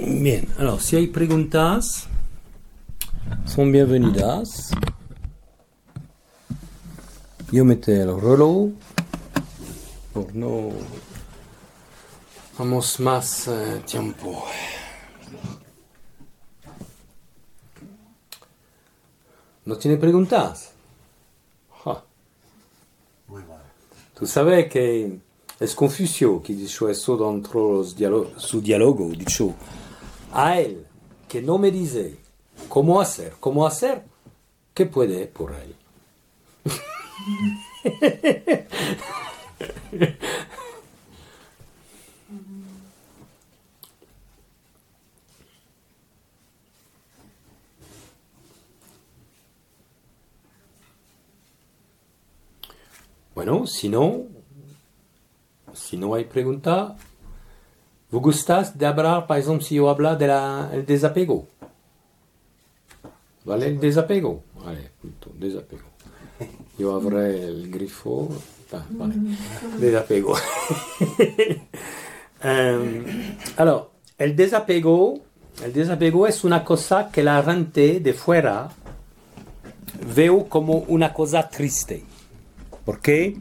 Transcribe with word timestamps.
Bien, 0.00 0.46
alors 0.58 0.80
si 0.80 0.94
hay 0.94 1.08
preguntas, 1.08 2.06
son 3.46 3.72
bienvenidas. 3.72 4.70
Yo 7.50 7.64
meté 7.64 8.02
el 8.02 8.20
reloj 8.20 8.70
por 10.14 10.32
no 10.36 10.70
vamos 12.56 13.00
más 13.00 13.48
eh, 13.48 13.82
tiempo. 13.86 14.44
¿No 19.64 19.76
tiene 19.76 19.96
preguntas? 19.96 20.74
Ja. 21.84 22.04
Tú 24.14 24.26
sabes 24.28 24.70
que 24.70 25.18
es 25.58 25.74
Confucio 25.74 26.40
que 26.40 26.54
dijo 26.54 26.88
eso 26.88 27.16
dentro 27.16 27.82
de 27.82 28.30
su 28.36 28.60
diálogo, 28.60 29.10
dicho 29.10 29.56
a 30.32 30.60
él 30.60 30.86
que 31.28 31.42
no 31.42 31.58
me 31.58 31.70
dice 31.70 32.16
cómo 32.68 33.00
hacer, 33.00 33.34
cómo 33.40 33.66
hacer, 33.66 34.02
¿qué 34.74 34.86
puede 34.86 35.26
por 35.26 35.54
él? 35.54 35.74
Bueno, 53.38 53.68
si 53.68 53.88
no, 53.88 54.24
si 55.72 55.96
no 55.96 56.16
hay 56.16 56.24
pregunta, 56.24 56.96
¿vous 58.10 58.20
gustas 58.20 58.76
de 58.78 58.86
hablar, 58.86 59.26
par 59.26 59.36
exemple, 59.38 59.64
si 59.64 59.74
yo 59.76 59.88
habla 59.90 60.16
del 60.16 60.84
desapego? 60.86 61.46
¿Vale? 63.44 63.66
El 63.66 63.80
desapego. 63.80 64.42
Vale, 64.64 64.90
punto, 65.00 65.30
desapego. 65.38 65.82
Yo 66.78 66.94
abriré 66.94 67.44
el 67.46 67.70
grifo. 67.70 68.28
Ah, 68.72 68.84
vale. 68.90 69.14
Desapego. 69.78 70.34
Em, 72.40 73.04
alors, 73.56 73.86
el 74.16 74.36
desapego, 74.36 75.18
el 75.64 75.72
desapego 75.72 76.24
es 76.26 76.44
una 76.44 76.62
cosa 76.64 77.10
que 77.10 77.22
la 77.24 77.42
gente 77.42 77.98
de 77.98 78.12
fuera 78.14 78.68
veo 80.14 80.48
como 80.48 80.84
una 80.86 81.12
cosa 81.12 81.48
triste. 81.48 82.04
Porque 82.84 83.36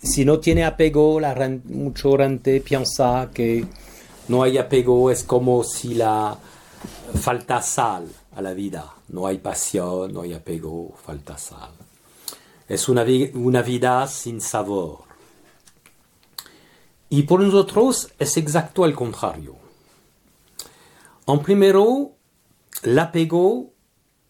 si 0.00 0.24
no 0.24 0.38
tiene 0.38 0.64
apego, 0.64 1.18
la 1.18 1.34
ren- 1.34 1.62
mucho 1.64 2.16
gente 2.16 2.60
piensa 2.60 3.28
que 3.34 3.64
no 4.30 4.42
hay 4.44 4.58
apego, 4.58 5.10
es 5.10 5.24
como 5.24 5.64
si 5.64 5.94
la 5.94 6.36
falta 7.20 7.60
sal 7.62 8.06
a 8.36 8.40
la 8.40 8.52
vida. 8.54 8.94
No 9.08 9.26
hay 9.26 9.38
pasión, 9.38 10.12
no 10.14 10.22
hay 10.22 10.32
apego, 10.34 10.94
falta 11.04 11.36
sal. 11.36 11.70
Es 12.68 12.88
una, 12.88 13.02
vi- 13.02 13.32
una 13.34 13.62
vida 13.62 14.06
sin 14.06 14.40
sabor. 14.40 15.00
Y 17.08 17.22
por 17.24 17.40
nosotros 17.40 18.10
es 18.20 18.36
exacto 18.36 18.84
al 18.84 18.94
contrario. 18.94 19.56
En 21.26 21.40
primero, 21.40 22.12
el 22.84 22.96
apego 22.98 23.72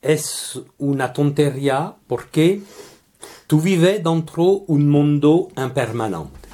es 0.00 0.58
una 0.78 1.12
tontería 1.12 1.94
porque 2.06 2.62
tú 3.46 3.60
vives 3.60 4.02
dentro 4.02 4.44
un 4.44 4.88
mundo 4.88 5.48
impermanente. 5.58 6.48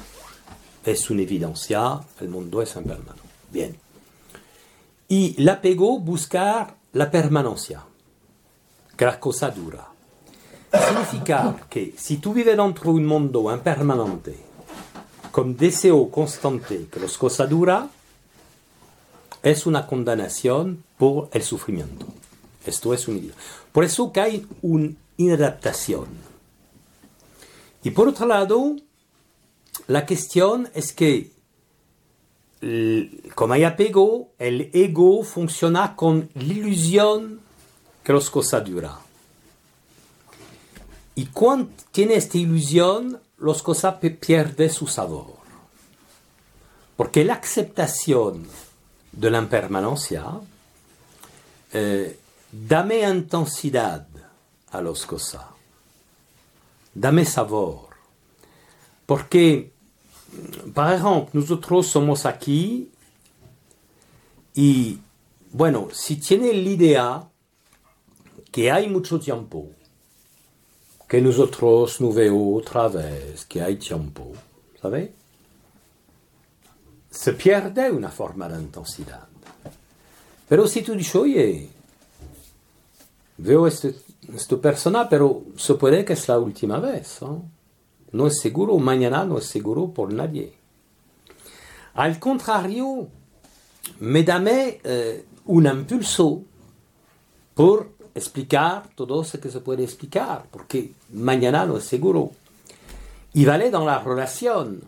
Es 0.85 1.09
una 1.09 1.21
evidencia, 1.21 1.99
el 2.19 2.27
mundo 2.27 2.61
es 2.61 2.75
impermanente. 2.75 3.26
Y 5.07 5.35
el 5.41 5.49
apego 5.49 5.99
busca 5.99 6.75
la 6.93 7.09
permanencia, 7.09 7.83
que 8.95 9.05
la 9.05 9.19
cosa 9.19 9.49
dura. 9.51 9.87
Significa 10.87 11.55
que 11.69 11.93
si 11.97 12.17
tú 12.17 12.33
vives 12.33 12.57
dentro 12.57 12.91
un 12.91 13.05
mundo 13.05 13.53
impermanente, 13.53 14.37
con 15.31 15.55
deseo 15.55 16.09
constante 16.09 16.87
que 16.91 16.99
las 16.99 17.17
cosas 17.17 17.49
duran, 17.49 17.89
es 19.43 19.65
una 19.65 19.85
condenación 19.87 20.83
por 20.97 21.29
el 21.31 21.43
sufrimiento. 21.43 22.05
Esto 22.65 22.93
es 22.93 23.07
un 23.07 23.31
Por 23.71 23.83
eso 23.83 24.11
que 24.11 24.19
hay 24.19 24.47
una 24.61 24.93
inadaptación. 25.15 26.07
Y 27.83 27.91
por 27.91 28.09
otro 28.09 28.25
lado, 28.25 28.75
la 29.87 30.05
cuestión 30.05 30.69
es 30.73 30.91
que, 30.91 31.31
como 33.35 33.53
hay 33.53 33.63
apego, 33.63 34.31
el 34.39 34.71
ego 34.73 35.23
funciona 35.23 35.95
con 35.95 36.29
la 36.33 36.53
ilusión 36.53 37.39
que 38.03 38.13
las 38.13 38.29
cosas 38.29 38.65
duran. 38.65 38.95
Y 41.15 41.27
cuando 41.27 41.71
tiene 41.91 42.15
esta 42.15 42.37
ilusión, 42.37 43.19
las 43.39 43.61
cosas 43.61 43.95
pierden 43.95 44.69
su 44.69 44.87
sabor. 44.87 45.37
Porque 46.95 47.23
la 47.23 47.35
aceptación 47.35 48.47
de 49.11 49.29
la 49.29 49.39
impermanencia 49.39 50.25
eh, 51.73 52.19
dame 52.51 53.01
intensidad 53.01 54.07
a 54.71 54.81
las 54.81 55.05
cosas, 55.05 55.43
dame 56.93 57.25
sabor. 57.25 57.87
Porque, 59.05 59.71
por 60.73 60.87
ejemplo, 60.87 61.29
nosotros 61.33 61.87
somos 61.87 62.25
aquí 62.25 62.91
y, 64.53 64.99
bueno, 65.51 65.89
si 65.91 66.17
tiene 66.17 66.53
la 66.53 66.69
idea 66.69 67.29
que 68.51 68.71
hay 68.71 68.89
mucho 68.89 69.19
tiempo, 69.19 69.69
que 71.07 71.21
nosotros 71.21 72.01
no 72.01 72.11
veo 72.11 72.55
otra 72.55 72.87
vez, 72.87 73.45
que 73.45 73.61
hay 73.61 73.77
tiempo, 73.77 74.33
¿sabe? 74.81 75.13
Se 77.09 77.33
pierde 77.33 77.91
una 77.91 78.09
forma 78.09 78.49
de 78.49 78.61
intensidad. 78.61 79.27
Pero 80.49 80.67
si 80.67 80.81
tú 80.81 80.93
dices, 80.93 81.15
oye, 81.15 81.69
veo 83.37 83.67
este, 83.67 83.95
esta 84.33 84.57
persona, 84.57 85.07
pero 85.07 85.43
se 85.55 85.75
puede 85.75 86.03
que 86.03 86.13
es 86.13 86.27
la 86.27 86.37
última 86.39 86.79
vez. 86.79 87.21
¿no? 87.21 87.56
No 88.11 88.27
es 88.27 88.39
seguro, 88.39 88.77
mañana 88.77 89.25
no 89.25 89.37
es 89.37 89.45
seguro 89.45 89.89
por 89.91 90.13
nadie. 90.13 90.53
Al 91.93 92.19
contrario, 92.19 93.07
me 93.99 94.23
dame 94.23 94.79
eh, 94.83 95.25
un 95.45 95.65
impulso 95.65 96.41
por 97.53 97.91
explicar 98.13 98.89
todo 98.95 99.23
lo 99.23 99.39
que 99.39 99.49
se 99.49 99.59
puede 99.59 99.83
explicar, 99.83 100.45
porque 100.51 100.93
mañana 101.13 101.65
no 101.65 101.77
es 101.77 101.85
seguro. 101.85 102.31
Y 103.33 103.45
vale 103.45 103.69
dans 103.69 103.85
la 103.85 103.99
relación, 103.99 104.81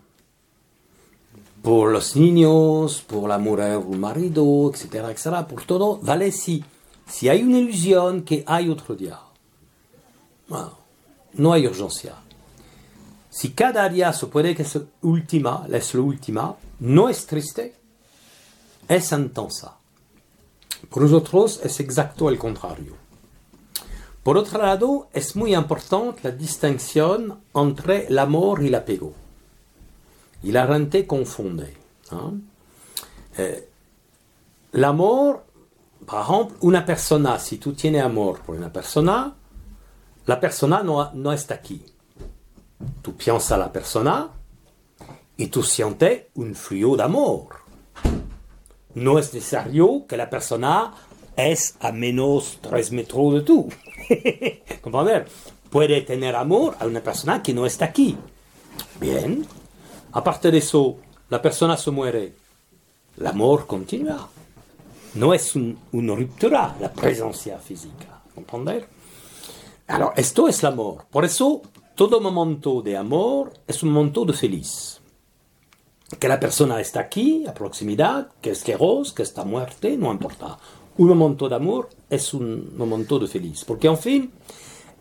por 1.62 1.92
los 1.92 2.16
niños, 2.16 3.02
por 3.02 3.28
la 3.28 3.38
mujer 3.38 3.78
o 3.78 3.92
marido, 3.98 4.72
etcétera, 4.74 5.12
etcétera, 5.12 5.48
por 5.48 5.64
todo, 5.64 6.00
vale 6.02 6.32
si, 6.32 6.64
si 7.08 7.28
hay 7.30 7.44
una 7.44 7.60
ilusión 7.60 8.24
que 8.24 8.44
hay 8.48 8.70
otro 8.70 8.96
día. 8.96 9.20
Bueno, 10.48 10.78
no 11.34 11.54
hay 11.54 11.68
urgencia. 11.68 12.16
Si 13.30 13.52
cada 13.52 13.88
día 13.90 14.12
se 14.12 14.28
puede 14.28 14.56
que 14.56 14.64
es 14.64 14.80
última, 15.02 15.68
es 15.72 15.94
la 15.94 16.02
última, 16.02 16.56
no 16.80 17.10
es 17.10 17.26
triste, 17.28 17.76
es 18.88 19.12
intensa. 19.12 19.78
Por 20.90 21.04
nosotros 21.04 21.60
es 21.64 21.80
exacto 21.80 22.30
el 22.30 22.40
contrario. 22.40 22.96
Por 24.24 24.38
otro 24.38 24.62
lado, 24.62 25.10
es 25.14 25.36
muy 25.36 25.56
importante 25.56 26.22
la 26.24 26.32
distinción 26.32 27.40
entre 27.54 28.08
el 28.08 28.18
amor 28.20 28.64
y 28.64 28.68
el 28.68 28.76
apego. 28.76 29.14
Y 30.44 30.52
la 30.52 30.68
gente 30.68 31.06
confunde. 31.06 31.78
Eh, 33.38 33.70
el 34.74 34.84
amor, 34.84 35.46
por 36.06 36.22
ejemplo, 36.22 36.58
una 36.62 36.86
persona, 36.86 37.40
si 37.40 37.58
tú 37.58 37.74
tienes 37.74 38.04
amor 38.04 38.42
por 38.42 38.56
una 38.56 38.72
persona, 38.72 39.34
la 40.26 40.40
persona 40.40 40.84
no, 40.84 41.12
no 41.14 41.32
está 41.32 41.56
aquí. 41.56 41.84
Tú 43.02 43.16
piensas 43.16 43.52
a 43.54 43.58
la 43.58 43.72
persona 43.72 44.30
y 45.38 45.48
tú 45.48 45.64
sientes 45.64 46.24
un 46.36 46.56
flujo 46.56 46.98
de 46.98 47.04
amor. 47.04 47.48
No 48.96 49.20
es 49.20 49.34
necesario 49.34 50.06
que 50.08 50.18
la 50.18 50.30
persona 50.30 50.94
es 51.36 51.76
a 51.80 51.92
menos 51.92 52.60
3 52.62 52.92
metros 52.92 53.34
de 53.36 53.42
tú. 53.42 53.70
¿Comprender? 54.82 55.28
Puede 55.70 56.02
tener 56.02 56.36
amor 56.36 56.76
a 56.80 56.86
una 56.86 57.02
persona 57.02 57.44
que 57.44 57.54
no 57.54 57.66
está 57.66 57.86
aquí. 57.86 58.18
Bien. 59.00 59.46
Aparte 60.12 60.50
de 60.52 60.58
eso, 60.58 60.98
la 61.30 61.42
persona 61.42 61.78
se 61.78 61.92
muere. 61.92 62.34
El 63.18 63.28
amor 63.28 63.68
continúa. 63.68 64.28
No 65.16 65.34
es 65.34 65.56
un- 65.56 65.78
una 65.92 66.16
ruptura 66.16 66.76
la 66.80 66.92
presencia 66.92 67.58
física. 67.60 68.22
¿Comprender? 68.34 68.88
Alors, 69.88 70.12
esto 70.16 70.48
es 70.48 70.62
el 70.64 70.68
amor. 70.74 71.06
Por 71.10 71.26
eso, 71.26 71.62
todo 72.00 72.22
momento 72.22 72.82
de 72.82 72.96
amor 72.96 73.52
es 73.68 73.84
un 73.84 73.92
momento 73.92 74.24
de 74.24 74.32
feliz. 74.32 75.02
que 76.18 76.30
la 76.30 76.40
persona 76.40 76.80
está 76.80 77.02
aquí, 77.02 77.46
a 77.46 77.54
proximidad, 77.54 78.32
que 78.40 78.52
es 78.52 78.64
feroz, 78.64 79.12
que 79.12 79.24
está 79.24 79.44
muerte, 79.44 79.98
no 79.98 80.10
importa. 80.10 80.58
Un 80.98 81.10
momento 81.10 81.50
de 81.50 81.56
amor 81.56 81.90
es 82.10 82.34
un 82.34 82.78
momento 82.78 83.20
de 83.20 83.28
feliz, 83.28 83.66
porque 83.66 83.88
en 83.88 83.98
fin, 83.98 84.32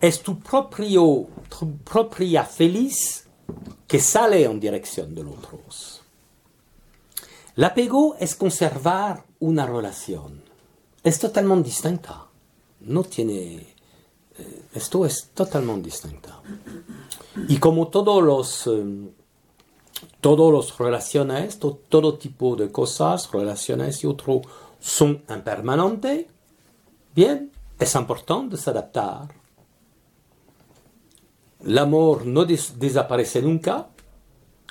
es 0.01 0.21
tu 0.25 0.41
propio, 0.41 1.29
tu 1.57 1.77
propia 1.77 2.43
feliz 2.43 3.29
que 3.87 4.01
sale 4.01 4.43
en 4.43 4.59
dirección 4.59 5.15
del 5.15 5.29
otro. 5.29 5.61
L'apego 7.55 8.17
es 8.19 8.35
conservar 8.35 9.25
una 9.39 9.67
relación. 9.67 10.43
Es 11.05 11.21
totalmente 11.21 11.69
distinta. 11.69 12.27
No 12.81 13.05
tiene... 13.05 13.78
Eh, 14.39 14.63
esto 14.75 15.05
es 15.05 15.31
totalmente 15.35 15.87
distinta. 15.87 16.41
Y 17.49 17.59
como 17.59 17.89
todos 17.89 18.23
los... 18.23 18.67
Eh, 18.67 19.13
todos 20.21 20.53
los 20.53 20.79
relaciones, 20.79 21.59
to, 21.59 21.81
todo 21.89 22.19
tipo 22.19 22.57
de 22.57 22.71
cosas, 22.71 23.31
relaciones 23.33 24.03
y 24.05 24.07
otros 24.07 24.43
son 24.81 25.23
impermanentes, 25.29 26.27
bien, 27.15 27.51
es 27.79 27.95
importante 27.95 28.57
s'adaptar. 28.57 29.29
L'amor 31.65 32.25
no 32.25 32.45
des 32.45 32.79
desaparece 32.79 33.43
nunca, 33.43 33.89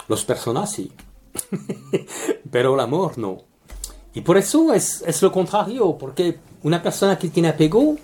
los 0.07 0.23
personas 0.23 0.71
sí, 0.71 0.91
pero 2.51 2.75
el 2.75 2.79
amor 2.79 3.17
no. 3.17 3.43
Y 4.13 4.21
por 4.21 4.37
eso 4.37 4.73
es, 4.73 5.03
es, 5.05 5.21
lo 5.21 5.31
contrario, 5.31 5.97
porque 5.97 6.39
una 6.63 6.81
persona 6.81 7.19
que 7.19 7.29
tiene 7.29 7.49
apego, 7.49 7.97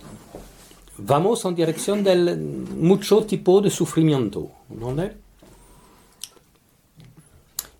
vamos 0.97 1.43
en 1.45 1.55
dirección 1.55 2.03
del 2.03 2.37
mucho 2.37 3.25
tipo 3.25 3.61
de 3.61 3.69
sufrimiento. 3.69 4.51
¿no? 4.69 4.95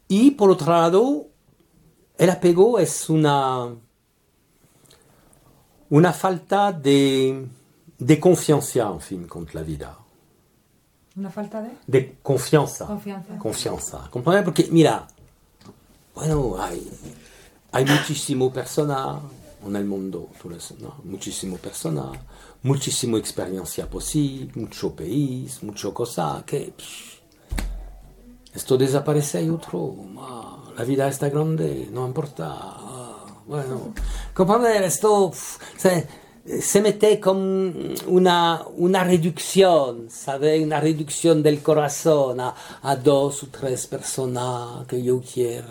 Y 0.08 0.32
por 0.32 0.52
otro 0.52 0.72
lado, 0.72 1.28
el 2.18 2.30
apego 2.30 2.80
es 2.80 3.10
una, 3.10 3.70
una 5.90 6.14
falta 6.14 6.72
de, 6.72 7.48
de 7.98 8.20
confianza, 8.20 8.90
en 8.90 9.02
fin, 9.02 9.28
con 9.28 9.48
la 9.54 9.62
vida. 9.64 9.98
¿Una 11.16 11.30
falta 11.30 11.62
de? 11.62 11.72
De 11.86 12.18
confianza. 12.22 12.86
Confianza. 12.86 13.38
Confianza. 13.38 14.08
¿Comprende? 14.10 14.44
Porque, 14.44 14.68
mira, 14.72 15.08
bueno, 16.16 16.56
hay, 16.60 16.90
hay 17.72 17.86
muchísimas 17.86 18.52
personas 18.52 19.20
en 19.66 19.76
el 19.76 19.86
mundo, 19.86 20.30
¿no? 20.80 20.96
muchísimas 21.04 21.60
personas, 21.60 22.18
muchísima 22.64 23.18
experiencia 23.18 23.90
posible, 23.90 24.52
mucho 24.56 24.96
país, 24.96 25.62
mucho 25.64 25.94
cosa 25.94 26.44
que... 26.46 26.74
Pff, 26.76 27.14
esto 28.54 28.78
desaparece 28.78 29.44
y 29.44 29.50
otro. 29.50 29.96
la 30.78 30.84
vida 30.84 31.08
está 31.08 31.30
grande, 31.30 31.90
no 31.92 32.06
importa. 32.06 32.56
bueno, 33.48 33.94
comprender, 34.34 34.84
esto 34.84 35.32
se, 35.76 36.08
se, 36.62 36.82
mete 36.82 37.20
como 37.20 37.42
una, 38.08 38.64
una 38.78 39.04
reducción, 39.04 40.10
¿sabe? 40.10 40.64
Una 40.64 40.80
reducción 40.80 41.42
del 41.42 41.64
corazón 41.64 42.40
a, 42.42 42.54
a 42.84 42.96
dos 42.96 43.44
o 43.44 43.48
tres 43.48 43.88
personas 43.88 44.86
que 44.88 45.02
yo 45.02 45.20
quiero. 45.22 45.70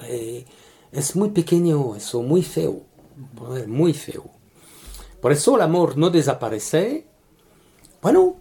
Es 0.90 1.14
muy 1.14 1.30
pequeño 1.30 1.94
eso, 1.94 2.20
muy 2.22 2.42
feo. 2.42 2.82
Muy 3.68 3.92
feo. 3.94 4.41
Por 5.22 5.30
eso 5.30 5.54
el 5.54 5.62
amor 5.62 5.96
no 5.96 6.10
desaparece. 6.10 7.06
Bueno, 8.02 8.40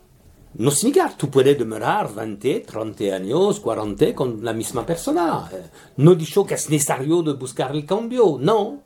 no 0.55 0.71
significa 0.71 1.15
tú 1.15 1.29
puedes 1.29 1.55
demorar 1.55 2.11
20, 2.11 2.61
30 2.61 3.15
años, 3.15 3.59
40 3.59 4.15
con 4.15 4.43
la 4.43 4.51
misma 4.51 4.83
persona. 4.83 5.47
No 5.97 6.15
dicho 6.15 6.43
que 6.43 6.55
es 6.55 6.71
necesario 6.71 7.21
de 7.21 7.33
buscar 7.33 7.75
el 7.75 7.85
cambio, 7.85 8.37
no. 8.39 8.81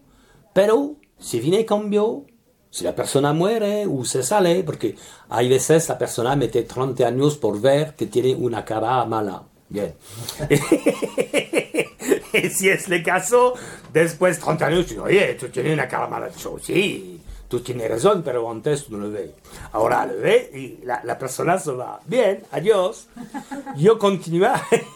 Pero 0.53 0.97
si 1.17 1.39
viene 1.39 1.59
el 1.59 1.65
cambio, 1.65 2.25
si 2.69 2.83
la 2.83 2.93
persona 2.93 3.31
muere 3.31 3.87
o 3.87 4.03
se 4.03 4.23
sale, 4.23 4.61
porque 4.65 4.97
hay 5.29 5.47
veces 5.47 5.87
la 5.87 5.97
persona 5.97 6.35
mete 6.35 6.63
30 6.63 7.07
años 7.07 7.37
por 7.37 7.61
ver 7.61 7.95
que 7.95 8.07
tiene 8.07 8.35
una 8.35 8.65
cara 8.65 9.05
mala. 9.05 9.41
Bien. 9.69 9.95
si 12.53 12.67
es 12.67 12.89
el 12.89 13.03
caso, 13.03 13.53
después 13.93 14.35
de 14.35 14.43
30 14.43 14.65
años, 14.65 14.91
oye, 15.01 15.35
tú 15.35 15.47
tienes 15.47 15.71
una 15.71 15.87
cara 15.87 16.07
mala. 16.07 16.29
Yo, 16.35 16.57
sí, 16.61 17.14
tú 17.55 17.61
tienes 17.61 17.89
razón, 17.89 18.21
pero 18.21 18.51
antes 18.51 18.89
no 18.89 18.97
lo 18.97 19.09
ves. 19.09 19.31
Ahora 19.71 20.05
lo 20.05 20.17
ves 20.17 20.53
y 20.53 20.79
la, 20.83 21.17
persona 21.17 21.57
se 21.57 21.71
va. 21.71 22.01
Bien, 22.05 22.43
adiós. 22.51 23.07
Yo 23.77 23.97
continúa. 23.97 24.61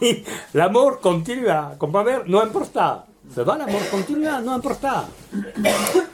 el 0.52 0.60
amor 0.60 1.00
continúa. 1.00 1.76
ver, 2.04 2.28
no 2.28 2.42
importa. 2.42 3.06
Se 3.34 3.44
va 3.44 3.56
el 3.56 3.62
amor 3.62 3.80
continúa, 3.90 4.40
no 4.42 4.54
importa. 4.54 5.08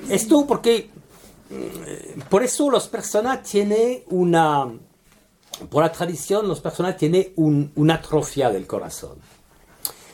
Esto 0.08 0.46
porque, 0.46 0.90
mm, 1.50 2.20
por 2.28 2.44
eso 2.44 2.70
las 2.70 2.86
personas 2.86 3.42
tienen 3.42 4.04
una, 4.10 4.70
por 5.68 5.82
la 5.82 5.90
tradición, 5.90 6.48
las 6.48 6.60
personas 6.60 6.96
tienen 6.96 7.32
un, 7.36 7.72
una 7.74 7.94
atrofia 7.94 8.50
del 8.50 8.68
corazón. 8.68 9.18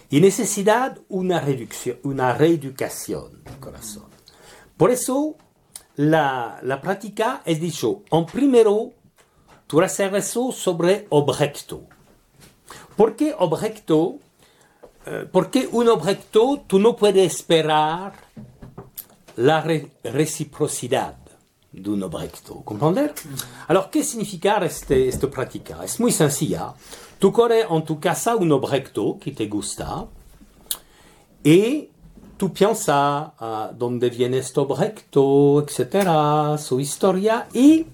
Y 0.09 0.21
necesidad 0.21 0.99
una 1.09 1.41
reducción, 1.41 1.99
una 2.05 2.33
reeducación 2.35 3.45
del 3.45 3.59
corazón. 3.59 4.07
Por 4.79 4.91
eso, 4.91 5.37
la, 5.97 6.59
la 6.63 6.81
práctica 6.81 7.43
es 7.45 7.61
dicho, 7.61 8.03
en 8.11 8.27
primero, 8.27 8.93
hacer 9.81 10.15
eso 10.15 10.53
sobre 10.53 11.07
objeto. 11.09 11.85
¿Por 12.97 13.17
qué 13.17 13.35
objeto? 13.39 14.19
Eh, 15.07 15.27
porque 15.33 15.69
un 15.73 15.89
objeto 15.89 16.63
tú 16.67 16.79
no 16.79 16.95
puedes 16.95 17.35
esperar 17.35 18.13
la 19.37 19.63
re 19.63 19.91
reciprocidad 20.05 21.17
de 21.73 21.89
un 21.89 22.03
objeto. 22.03 22.63
¿Comprender? 22.63 23.15
Alors, 23.69 23.87
¿qué 23.87 24.05
significa 24.05 24.59
este, 24.59 25.09
esta 25.09 25.31
práctica? 25.31 25.83
Es 25.83 25.99
muy 25.99 26.13
sencilla. 26.13 26.75
Tú 27.19 27.33
corres 27.33 27.67
en 27.71 27.85
tu 27.85 27.99
casa 27.99 28.37
un 28.37 28.53
objeto 28.53 29.17
que 29.19 29.33
te 29.33 29.47
gusta 29.47 30.07
y 31.43 31.89
tú 32.43 32.53
piensas 32.53 33.29
uh, 33.41 33.73
dónde 33.73 34.11
viene 34.11 34.39
este 34.39 34.59
objeto, 34.59 35.63
etcétera, 35.63 36.59
su 36.59 36.81
historia, 36.81 37.47
y 37.53 37.87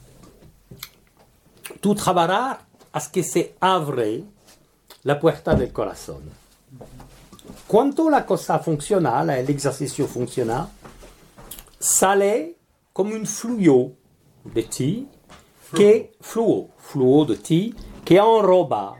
tú 1.83 1.95
trabajarás 1.95 2.57
hasta 2.91 3.13
que 3.13 3.23
se 3.23 3.57
abre 3.61 4.25
la 5.03 5.21
puerta 5.21 5.55
del 5.55 5.71
corazón. 5.71 6.23
Cuando 7.67 8.09
la 8.09 8.25
cosa 8.25 8.59
funciona, 8.59 9.21
el 9.21 9.51
ejercicio 9.51 10.07
funciona, 10.07 10.67
sale 11.79 12.57
como 12.95 13.15
un 13.15 13.27
flujo 13.27 13.93
de 14.45 14.63
ti, 14.63 15.09
que 15.77 16.17
flujo, 16.23 16.71
flujo 16.79 17.27
de 17.27 17.37
ti, 17.37 17.75
que 18.03 18.17
enroba 18.17 18.97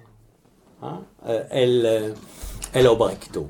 ¿eh? 1.27 1.47
el, 1.53 2.15
el 2.75 2.87
objeto. 2.87 3.47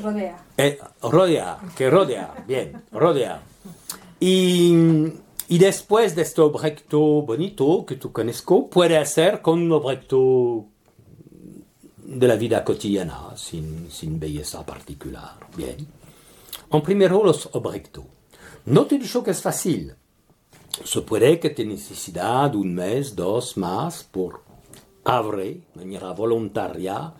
Rodea. 0.00 0.44
Eh, 0.56 0.78
rodea, 1.10 1.58
que 1.76 1.90
rodea, 1.90 2.44
bien, 2.46 2.82
rodea. 2.92 3.42
Y, 4.20 4.74
y, 5.48 5.58
después 5.58 6.14
de 6.14 6.22
este 6.22 6.40
objeto 6.40 6.98
bonito 7.22 7.84
que 7.86 7.96
tú 7.96 8.12
conozco, 8.12 8.68
puede 8.68 9.04
ser 9.06 9.42
con 9.42 9.60
un 9.60 9.72
objeto 9.72 10.66
de 11.96 12.28
la 12.28 12.36
vida 12.36 12.64
cotidiana, 12.64 13.36
sin, 13.36 13.90
sin 13.90 14.18
belleza 14.18 14.64
particular. 14.64 15.34
Bien. 15.56 15.86
En 16.70 16.82
primero, 16.82 17.22
los 17.22 17.48
objetos. 17.52 18.04
No 18.66 18.86
te 18.86 18.98
digo 18.98 19.22
que 19.22 19.32
es 19.32 19.42
fácil. 19.42 19.94
Se 20.84 21.02
puede 21.02 21.38
que 21.38 21.50
te 21.50 21.64
necesidad 21.64 22.54
un 22.54 22.74
mes, 22.74 23.14
dos 23.14 23.56
más 23.56 24.04
por 24.04 24.42
abrir 25.04 25.62
de 25.74 25.84
manera 25.84 26.12
voluntaria 26.12 27.12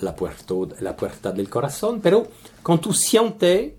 la 0.00 0.14
puerta, 0.14 0.54
la 0.80 0.96
puerta 0.96 1.32
del 1.32 1.48
corazón, 1.48 2.00
pero 2.02 2.26
cuando 2.62 2.82
tú 2.82 2.92
sientes 2.92 3.72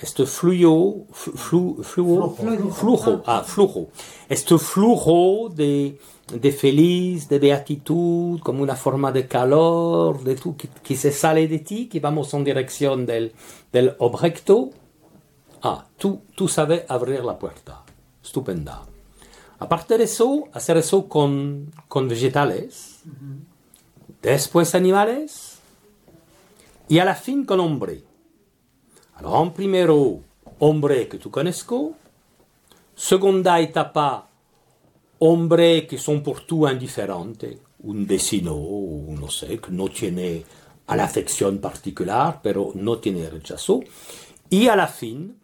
este 0.00 0.26
flujo, 0.26 1.06
flu, 1.12 1.82
flujo, 1.82 2.36
flujo, 2.72 3.22
ah, 3.26 3.42
flujo, 3.46 3.88
este 4.28 4.58
flujo 4.58 5.48
de, 5.54 5.98
de 6.32 6.52
feliz, 6.52 7.28
de 7.28 7.38
beatitud, 7.38 8.40
como 8.40 8.62
una 8.62 8.76
forma 8.76 9.12
de 9.12 9.26
calor, 9.26 10.22
de 10.22 10.36
tú, 10.36 10.56
que, 10.56 10.68
que, 10.68 10.96
se 10.96 11.12
sale 11.12 11.48
de 11.48 11.60
ti, 11.60 11.86
que 11.86 12.00
vamos 12.00 12.34
en 12.34 12.44
dirección 12.44 13.06
del, 13.06 13.32
del 13.72 13.94
objeto, 13.98 14.70
ah, 15.62 15.86
tú, 15.96 16.22
tú 16.34 16.48
sabes 16.48 16.84
abrir 16.88 17.24
la 17.24 17.38
puerta. 17.38 17.82
Estupenda. 18.22 18.82
Aparte 19.58 19.96
de 19.96 20.04
eso, 20.04 20.48
hacer 20.52 20.76
eso 20.76 21.08
con, 21.08 21.72
con 21.88 22.08
vegetales, 22.08 23.00
después 24.20 24.74
animales, 24.74 25.53
y 26.88 26.98
a 26.98 27.04
la 27.04 27.14
fin 27.14 27.44
con 27.44 27.60
hombre. 27.60 28.02
Alors, 29.14 29.42
en 29.42 29.52
primero, 29.52 30.20
hombre 30.58 31.08
que 31.08 31.18
tú 31.18 31.30
conozco. 31.30 31.94
Segunda 32.94 33.58
etapa, 33.60 34.28
hombre 35.18 35.86
que 35.86 35.98
son 35.98 36.22
por 36.22 36.40
tú 36.40 36.68
indiferentes. 36.68 37.58
Un 37.80 38.06
vecino, 38.06 38.56
no 39.08 39.28
sé, 39.28 39.58
que 39.58 39.70
no 39.70 39.88
tiene 39.88 40.44
a 40.86 40.96
la 40.96 41.04
afección 41.04 41.58
particular, 41.58 42.40
pero 42.42 42.72
no 42.74 42.98
tiene 42.98 43.28
rechazo. 43.28 43.80
Y 44.48 44.68
a 44.68 44.76
la 44.76 44.86
fin, 44.86 45.38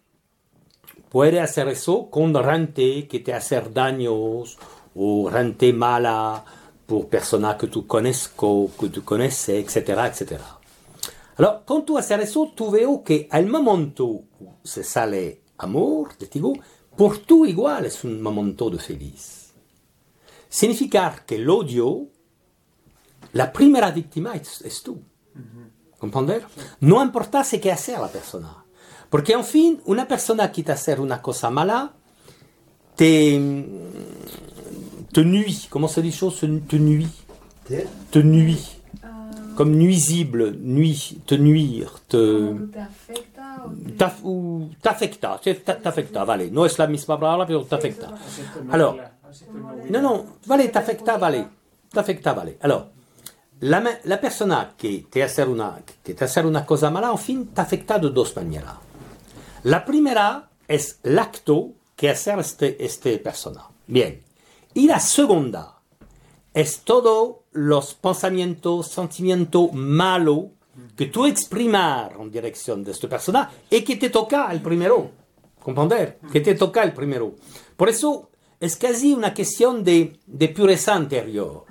puede 1.09 1.40
hacer 1.40 1.68
eso 1.68 2.09
con 2.11 2.35
gente 2.35 3.09
que 3.09 3.20
te 3.20 3.35
hace 3.35 3.61
daños 3.61 4.59
o 4.94 5.30
gente 5.30 5.73
mala 5.73 6.44
por 6.87 7.09
personas 7.09 7.56
que 7.56 7.66
tú 7.66 7.87
conozco, 7.87 8.70
que 8.78 8.88
tú 8.88 9.04
conoces, 9.04 9.64
etcétera, 9.64 10.06
etcétera. 10.06 10.60
Alors, 11.40 11.64
quand 11.64 11.80
tu 11.80 11.97
as 11.97 12.02
ces 12.02 12.16
réseaux, 12.16 12.50
tu 12.54 12.64
vois 12.64 12.99
qu'à 13.02 13.38
un 13.38 13.47
moment 13.47 13.78
où 13.99 14.25
c'est 14.62 14.82
ça 14.82 15.06
l'amour 15.06 16.09
de 16.20 16.26
Thibaut, 16.26 16.54
pour 16.94 17.23
tout 17.23 17.47
igual, 17.47 17.90
c'est 17.90 18.06
un 18.06 18.11
moment 18.11 18.44
de 18.44 18.76
felice. 18.76 19.54
Significa 20.50 21.14
que 21.26 21.37
l'odio, 21.37 22.11
la 23.32 23.47
première 23.47 23.90
victime 23.90 24.28
est 24.35 24.85
tu. 24.85 24.90
Comprendre? 25.99 26.42
Non 26.82 27.00
importa 27.00 27.42
ce 27.42 27.56
che 27.56 27.75
sert 27.75 28.02
la 28.02 28.09
persona. 28.09 28.62
Perché, 29.09 29.35
enfin, 29.35 29.76
une 29.87 30.04
personne 30.06 30.47
qui 30.52 30.62
t'assert 30.62 31.00
una 31.00 31.20
cosa 31.20 31.49
mala, 31.49 31.90
te, 32.97 33.64
te 35.11 35.20
nuit. 35.20 35.68
Comment 35.70 35.88
se 35.88 36.02
dit 36.02 36.12
chose? 36.12 36.38
Te 36.68 36.76
nuit. 36.76 37.09
Te 38.11 38.18
nuit 38.18 38.80
comme 39.57 39.76
nuisible, 39.76 40.52
nuit, 40.59 41.21
te 41.26 41.37
nuire, 41.37 41.90
te... 42.09 42.54
T'affecta, 43.97 45.38
t'affecta, 45.83 46.25
vale. 46.25 46.50
No 46.50 46.64
es 46.64 46.78
la 46.78 46.87
misma 46.87 47.19
palabra, 47.19 47.47
pero 47.47 47.64
t'affecta. 47.64 48.14
Alors, 48.71 48.97
non, 49.90 50.02
non, 50.02 50.25
vale, 50.47 50.69
t'affecta, 50.71 51.19
vale. 51.19 51.47
T'affecta, 51.92 52.33
vale. 52.33 52.57
Alors, 52.61 52.87
la, 53.61 53.83
la 54.04 54.21
persona 54.21 54.75
que 54.76 55.04
te 55.11 55.23
hace 55.23 55.45
una, 55.45 55.78
que 56.04 56.14
te 56.14 56.25
hace 56.25 56.40
una 56.40 56.64
cosa 56.64 56.90
mala, 56.90 57.11
en 57.11 57.19
fin, 57.19 57.47
t'affecta 57.47 57.99
de 57.99 58.11
dos 58.11 58.35
maneras. 58.37 58.76
La 59.64 59.85
primera 59.85 60.49
es 60.66 60.99
l'acto 61.02 61.75
que 61.97 62.09
hace 62.09 62.33
este, 62.38 62.83
este 62.83 63.19
persona. 63.19 63.69
Bien. 63.87 64.23
Y 64.73 64.87
la 64.87 65.00
segunda 65.00 65.80
es 66.54 66.80
todo 66.80 67.45
los 67.52 67.95
pensamientos, 67.95 68.88
sentimientos 68.88 69.73
malos 69.73 70.47
que 70.97 71.07
tú 71.07 71.26
exprimar 71.26 72.16
en 72.19 72.30
dirección 72.30 72.85
de 72.85 72.92
esta 72.92 73.09
persona 73.09 73.50
y 73.69 73.83
que 73.83 73.97
te 73.97 74.11
toca 74.11 74.50
el 74.52 74.61
primero. 74.62 75.11
¿Comprender? 75.62 76.19
Que 76.33 76.40
te 76.40 76.54
toca 76.54 76.83
el 76.83 76.92
primero. 76.92 77.35
Por 77.76 77.88
eso 77.88 78.30
es 78.59 78.76
casi 78.76 79.12
una 79.12 79.35
cuestión 79.35 79.85
de, 79.85 80.19
de 80.26 80.49
pureza 80.49 80.95
anterior. 80.95 81.64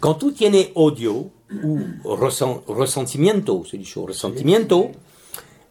Cuando 0.00 0.18
tú 0.18 0.32
tienes 0.32 0.70
odio 0.74 1.30
o 2.04 2.16
resentimiento, 2.74 3.64
se 3.64 3.78
dice 3.78 4.00
resentimiento, 4.06 4.90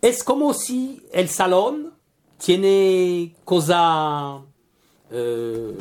es 0.01 0.23
como 0.23 0.53
si 0.53 1.03
el 1.11 1.29
salón 1.29 1.93
tiene 2.37 3.35
cosa 3.43 4.41
eh, 5.15 5.77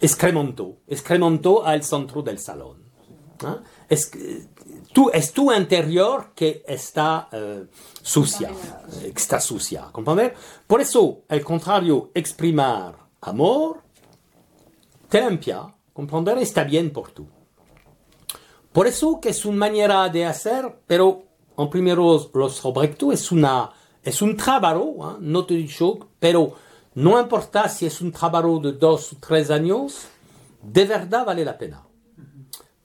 excremento, 0.00 0.78
excremento 0.88 1.64
al 1.64 1.84
centro 1.84 2.20
del 2.20 2.38
salón. 2.38 2.82
¿eh? 3.44 3.56
Es, 3.88 4.10
tú, 4.92 5.08
es 5.12 5.32
tu 5.32 5.52
interior 5.52 6.32
que 6.34 6.64
está 6.66 7.28
eh, 7.30 7.66
sucia, 8.02 8.50
está 9.14 9.40
sucia, 9.40 9.88
¿comprender? 9.92 10.34
Por 10.66 10.80
eso, 10.80 11.22
al 11.28 11.44
contrario, 11.44 12.10
exprimar 12.12 12.96
amor 13.20 13.82
te 15.08 15.20
limpia, 15.20 15.72
¿comprender? 15.92 16.38
Está 16.38 16.64
bien 16.64 16.90
por 16.90 17.12
tú. 17.12 17.28
Por 18.72 18.88
eso 18.88 19.20
que 19.20 19.28
es 19.28 19.44
una 19.44 19.58
manera 19.58 20.08
de 20.08 20.24
hacer, 20.24 20.80
pero 20.86 21.22
en 21.56 21.70
primero 21.70 22.30
los 22.34 22.64
objetos 22.64 23.14
es 23.14 23.30
una 23.30 23.70
es 24.02 24.20
un 24.20 24.36
trabajo, 24.36 25.16
no 25.20 25.44
te 25.44 25.54
digo, 25.54 26.08
pero 26.18 26.54
no 26.94 27.20
importa 27.20 27.68
si 27.68 27.86
es 27.86 28.00
un 28.00 28.12
trabajo 28.12 28.58
de 28.58 28.72
dos 28.72 29.12
o 29.12 29.16
tres 29.20 29.50
años, 29.50 30.06
de 30.62 30.84
verdad 30.84 31.24
vale 31.24 31.44
la 31.44 31.56
pena. 31.56 31.82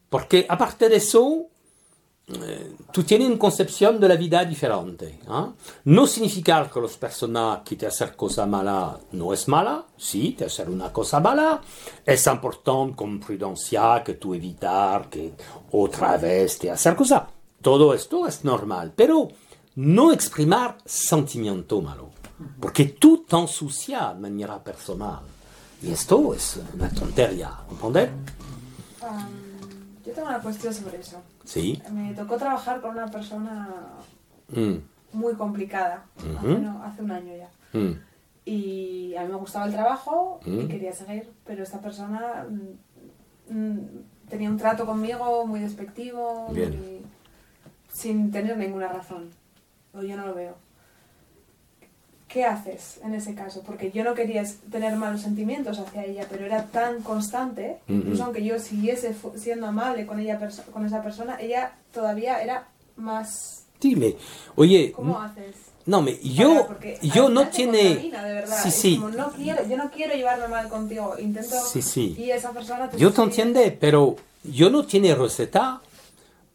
Porque 0.09 0.45
aparte 0.47 0.87
de 0.87 0.95
eso, 0.95 1.47
eh, 2.27 2.75
tú 2.91 3.03
tienes 3.03 3.27
una 3.27 3.37
concepción 3.37 3.99
de 3.99 4.07
la 4.07 4.15
vida 4.15 4.43
diferente. 4.43 5.19
¿eh? 5.27 5.45
No 5.85 6.07
significa 6.07 6.69
que 6.69 6.81
las 6.81 6.97
personas 6.97 7.59
que 7.63 7.75
te 7.75 7.87
hacen 7.87 8.09
cosas 8.15 8.47
malas 8.47 8.97
no 9.11 9.33
es 9.33 9.47
mala, 9.47 9.85
sí, 9.97 10.35
te 10.37 10.45
hacen 10.45 10.69
una 10.71 10.91
cosa 10.91 11.19
mala, 11.19 11.61
es 12.05 12.27
importante 12.27 12.95
con 12.95 13.19
prudencia 13.19 14.01
que 14.03 14.15
tú 14.15 14.33
evitar 14.33 15.09
que 15.09 15.33
otra 15.71 16.17
vez 16.17 16.59
te 16.59 16.71
hacen 16.71 16.95
cosas. 16.95 17.23
Todo 17.61 17.93
esto 17.93 18.27
es 18.27 18.43
normal, 18.43 18.93
pero 18.95 19.29
no 19.75 20.11
exprimar 20.11 20.77
sentimiento 20.85 21.81
malo. 21.81 22.06
Porque 22.59 22.85
tú 22.85 23.25
te 23.27 23.35
ensucias 23.37 24.13
de 24.15 24.19
manera 24.21 24.63
personal. 24.63 25.19
Y 25.81 25.91
esto 25.91 26.33
es 26.33 26.59
una 26.73 26.89
tontería, 26.89 27.51
¿comprender? 27.67 28.11
Um, 29.01 30.03
yo 30.05 30.13
tengo 30.13 30.27
una 30.27 30.39
cuestión 30.41 30.73
sobre 30.73 30.99
eso. 30.99 31.21
Sí. 31.43 31.81
Me 31.91 32.13
tocó 32.13 32.37
trabajar 32.37 32.81
con 32.81 32.91
una 32.91 33.07
persona 33.07 33.69
Mm. 34.49 34.75
muy 35.13 35.33
complicada 35.35 36.05
hace, 36.17 36.29
Ujú. 36.47 36.57
no- 36.59 36.83
hace 36.83 37.01
un 37.03 37.11
año 37.11 37.33
ya. 37.35 37.49
Mm. 37.77 37.93
Y 38.45 39.15
a 39.15 39.23
mí 39.23 39.29
me 39.29 39.35
gustaba 39.35 39.65
el 39.65 39.73
trabajo 39.73 40.39
y 40.45 40.49
Mm. 40.51 40.67
quería 40.67 40.93
seguir, 40.93 41.29
pero 41.45 41.63
esta 41.63 41.79
persona 41.81 42.45
mm, 42.49 43.53
mm, 43.53 43.79
tenía 44.29 44.49
un 44.49 44.57
trato 44.57 44.85
conmigo 44.85 45.45
muy 45.45 45.59
despectivo, 45.59 46.49
Bien. 46.53 46.69
muy- 46.79 47.01
sin 47.91 48.31
tener 48.31 48.57
ninguna 48.57 48.87
razón. 48.87 49.29
O 49.93 50.01
yo 50.01 50.15
no 50.17 50.27
lo 50.27 50.33
veo. 50.35 50.55
¿Qué 52.37 52.45
haces 52.45 52.99
en 53.03 53.15
ese 53.15 53.33
caso? 53.33 53.63
Porque 53.65 53.89
yo 53.89 54.03
no 54.03 54.13
quería 54.13 54.43
tener 54.69 54.95
malos 54.95 55.21
sentimientos 55.21 55.79
hacia 55.79 56.05
ella, 56.05 56.27
pero 56.29 56.45
era 56.45 56.65
tan 56.65 57.01
constante, 57.01 57.79
Ujú. 57.89 57.97
incluso 57.97 58.25
aunque 58.25 58.45
yo 58.45 58.59
siguiese 58.59 59.15
siendo 59.37 59.65
amable 59.65 60.05
con, 60.05 60.19
ella, 60.19 60.39
con 60.71 60.85
esa 60.85 61.01
persona, 61.01 61.41
ella 61.41 61.71
todavía 61.91 62.39
era 62.43 62.67
más... 62.95 63.63
Dime, 63.81 64.17
oye, 64.55 64.91
¿Cómo 64.91 65.19
haces? 65.19 65.55
no, 65.87 66.03
me, 66.03 66.19
yo, 66.19 66.67
porque 66.67 66.99
yo 67.01 67.27
no 67.27 67.47
tiene... 67.47 68.11
Sí, 68.61 68.69
sí, 68.69 68.97
como, 68.97 69.09
no 69.09 69.31
quiero, 69.31 69.67
yo 69.67 69.75
no 69.75 69.89
quiero 69.89 70.13
llevarme 70.13 70.47
mal 70.47 70.69
contigo. 70.69 71.15
Intento. 71.17 71.55
Sí, 71.65 71.81
sí. 71.81 72.15
Y 72.19 72.29
esa 72.29 72.51
persona 72.51 72.87
te 72.87 72.99
yo 72.99 73.11
te 73.11 73.23
entiendo, 73.23 73.59
pero 73.79 74.15
yo 74.43 74.69
no 74.69 74.85
tiene 74.85 75.15
receta 75.15 75.81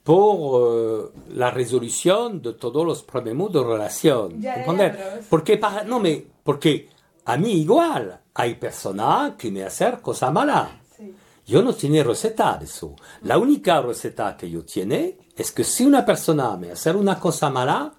por 0.03 1.13
eh, 1.15 1.21
la 1.35 1.51
resolución 1.51 2.43
de 2.43 2.55
todos 2.55 2.85
los 2.85 3.03
problemas 3.03 3.53
de 3.53 3.63
relación. 3.63 4.41
Ya, 4.41 4.65
ya, 4.65 4.67
ya, 4.67 4.93
pero 4.93 5.23
Porque, 5.29 5.57
para, 5.57 5.85
no, 5.85 6.01
me, 6.01 6.25
porque 6.43 6.89
a 7.25 7.37
mí 7.37 7.53
igual 7.53 8.21
hay 8.35 8.55
personas 8.57 9.35
que 9.37 9.51
me 9.51 9.65
hacen 9.65 9.97
cosas 9.97 10.33
malas. 10.33 10.71
Sí. 10.97 11.15
Yo 11.47 11.63
no 11.63 11.73
tiene 11.75 12.03
receta 12.03 12.57
de 12.57 12.65
eso. 12.65 12.97
La 13.23 13.39
única 13.39 13.81
receta 13.81 14.37
que 14.37 14.51
yo 14.51 14.65
tiene 14.65 15.19
es 15.37 15.53
que 15.53 15.65
si 15.65 15.85
una 15.85 16.05
persona 16.05 16.57
me 16.57 16.73
hace 16.73 16.91
una 16.91 17.19
cosa 17.19 17.51
mala, 17.51 17.93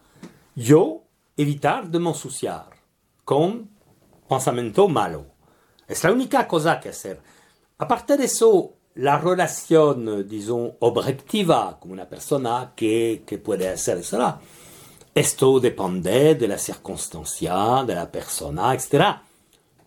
yo 0.56 1.04
evitar 1.38 1.88
de 1.88 2.00
me 2.00 2.10
ensuciar 2.10 2.70
con 3.24 3.70
pensamiento 4.28 4.88
malo. 4.88 5.26
Es 5.88 6.04
la 6.04 6.12
única 6.12 6.48
cosa 6.48 6.80
que 6.80 6.90
hacer. 6.90 7.22
Aparte 7.78 8.18
de 8.18 8.26
eso, 8.26 8.74
la 8.96 9.18
relación, 9.18 10.08
eh, 10.08 10.24
disons, 10.24 10.74
objetiva 10.80 11.80
con 11.80 11.92
una 11.92 12.08
persona 12.08 12.74
que, 12.76 13.24
que 13.26 13.38
puede 13.38 13.70
hacer 13.70 13.98
eso, 13.98 14.40
esto 15.16 15.60
depende 15.60 16.36
de 16.36 16.48
la 16.48 16.58
circunstancia, 16.58 17.84
de 17.86 17.96
la 17.96 18.12
persona, 18.12 18.74
etc. 18.74 19.18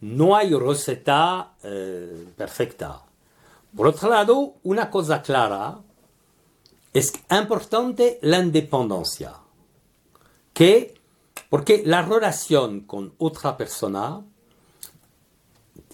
No 0.00 0.36
hay 0.36 0.54
receta 0.54 1.54
eh, 1.62 2.28
perfecta. 2.36 3.02
Por 3.76 3.88
otro 3.88 4.08
lado, 4.08 4.54
una 4.62 4.88
cosa 4.88 5.22
clara 5.22 5.78
es 6.92 7.12
importante 7.30 8.18
la 8.22 8.38
independencia. 8.38 9.34
Que, 10.52 10.94
porque 11.50 11.82
la 11.84 12.02
relación 12.02 12.80
con 12.80 13.12
otra 13.18 13.56
persona, 13.56 14.22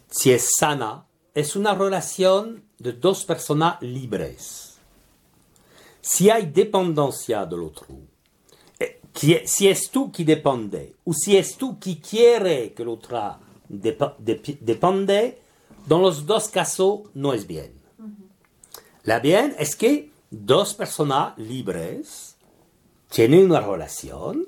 si 0.08 0.30
es 0.30 0.50
sana, 0.56 1.06
es 1.34 1.56
una 1.56 1.74
relación 1.74 2.64
de 2.78 2.92
dos 2.92 3.24
personas 3.24 3.80
libres. 3.80 4.78
Si 6.00 6.30
hay 6.30 6.46
dependencia 6.46 7.46
del 7.46 7.62
otro, 7.62 7.86
eh, 8.78 9.00
si 9.44 9.68
es 9.68 9.90
tú 9.90 10.10
que 10.10 10.24
depende, 10.24 10.96
o 11.04 11.12
si 11.12 11.36
es 11.36 11.56
tú 11.56 11.78
que 11.78 12.00
quiere 12.00 12.72
que 12.72 12.82
el 12.82 12.88
otro 12.88 13.38
dep- 13.68 14.58
depende, 14.60 15.40
en 15.88 16.02
los 16.02 16.26
dos 16.26 16.48
casos 16.48 17.00
no 17.14 17.32
es 17.32 17.46
bien. 17.46 17.72
La 19.04 19.18
bien 19.18 19.54
es 19.58 19.74
que 19.76 20.10
dos 20.30 20.74
personas 20.74 21.36
libres 21.38 22.36
tienen 23.10 23.44
una 23.46 23.60
relación 23.60 24.46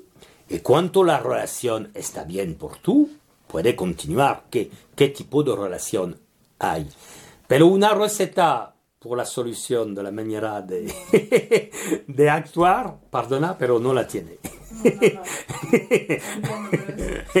y 0.49 0.59
cuanto 0.59 1.03
la 1.03 1.19
relación 1.19 1.91
está 1.93 2.23
bien 2.23 2.55
por 2.55 2.77
tú, 2.77 3.09
puede 3.47 3.75
continuar. 3.75 4.45
¿Qué, 4.49 4.71
qué 4.95 5.09
tipo 5.09 5.43
de 5.43 5.55
relación 5.55 6.19
hay? 6.59 6.89
Pero 7.47 7.67
una 7.67 7.93
receta 7.93 8.73
por 8.99 9.17
la 9.17 9.25
solución 9.25 9.93
de 9.93 10.01
la 10.03 10.11
manera 10.11 10.61
de, 10.61 10.91
de 12.07 12.29
actuar, 12.29 12.95
perdona, 13.11 13.55
pero 13.57 13.79
no 13.79 13.93
la 13.93 14.07
tiene. 14.07 14.37
No, 14.83 15.21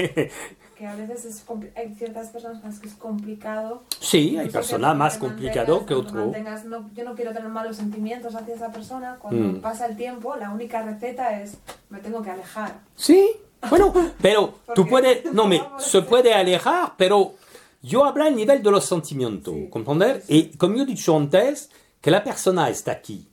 que 0.77 0.85
a 0.85 0.95
veces 0.95 1.25
es 1.25 1.43
hay 1.75 1.93
ciertas 1.95 2.27
personas 2.29 2.59
con 2.61 2.69
las 2.69 2.79
que 2.79 2.87
es 2.87 2.95
complicado. 2.95 3.83
Sí, 3.99 4.37
hay 4.37 4.49
personas 4.49 4.95
más 4.95 5.17
complicado 5.17 5.85
que 5.85 5.93
otro. 5.93 6.31
no- 6.65 6.89
yo 6.93 7.03
no 7.05 7.15
quiero 7.15 7.31
tener 7.31 7.47
malos 7.49 7.77
sentimientos 7.77 8.35
hacia 8.35 8.55
esa 8.55 8.71
persona. 8.71 9.17
Cuando 9.21 9.57
Mm. 9.57 9.61
pasa 9.61 9.85
el 9.85 9.95
tiempo, 9.95 10.35
la 10.35 10.49
única 10.51 10.81
receta 10.83 11.41
es 11.41 11.57
me 11.89 11.99
tengo 11.99 12.21
que 12.21 12.31
alejar. 12.31 12.75
Sí, 12.95 13.29
bueno, 13.69 13.93
pero 14.21 14.55
tú 14.75 14.85
puedes, 14.87 15.31
no, 15.33 15.47
me, 15.47 15.61
se 15.79 16.01
puede 16.01 16.33
alejar, 16.33 16.93
pero 16.97 17.35
yo 17.85 18.05
hablo 18.05 18.23
al 18.23 18.35
nivel 18.35 18.61
de 18.63 18.71
los 18.71 18.85
sentimientos, 18.85 19.53
Sí. 19.53 19.67
¿comprender? 19.69 20.23
Y 20.27 20.57
como 20.57 20.75
yo 20.75 20.83
he 20.83 20.85
dicho 20.85 21.15
antes, 21.15 21.69
que 22.01 22.11
la 22.11 22.23
persona 22.23 22.69
está 22.69 22.91
aquí 22.93 23.27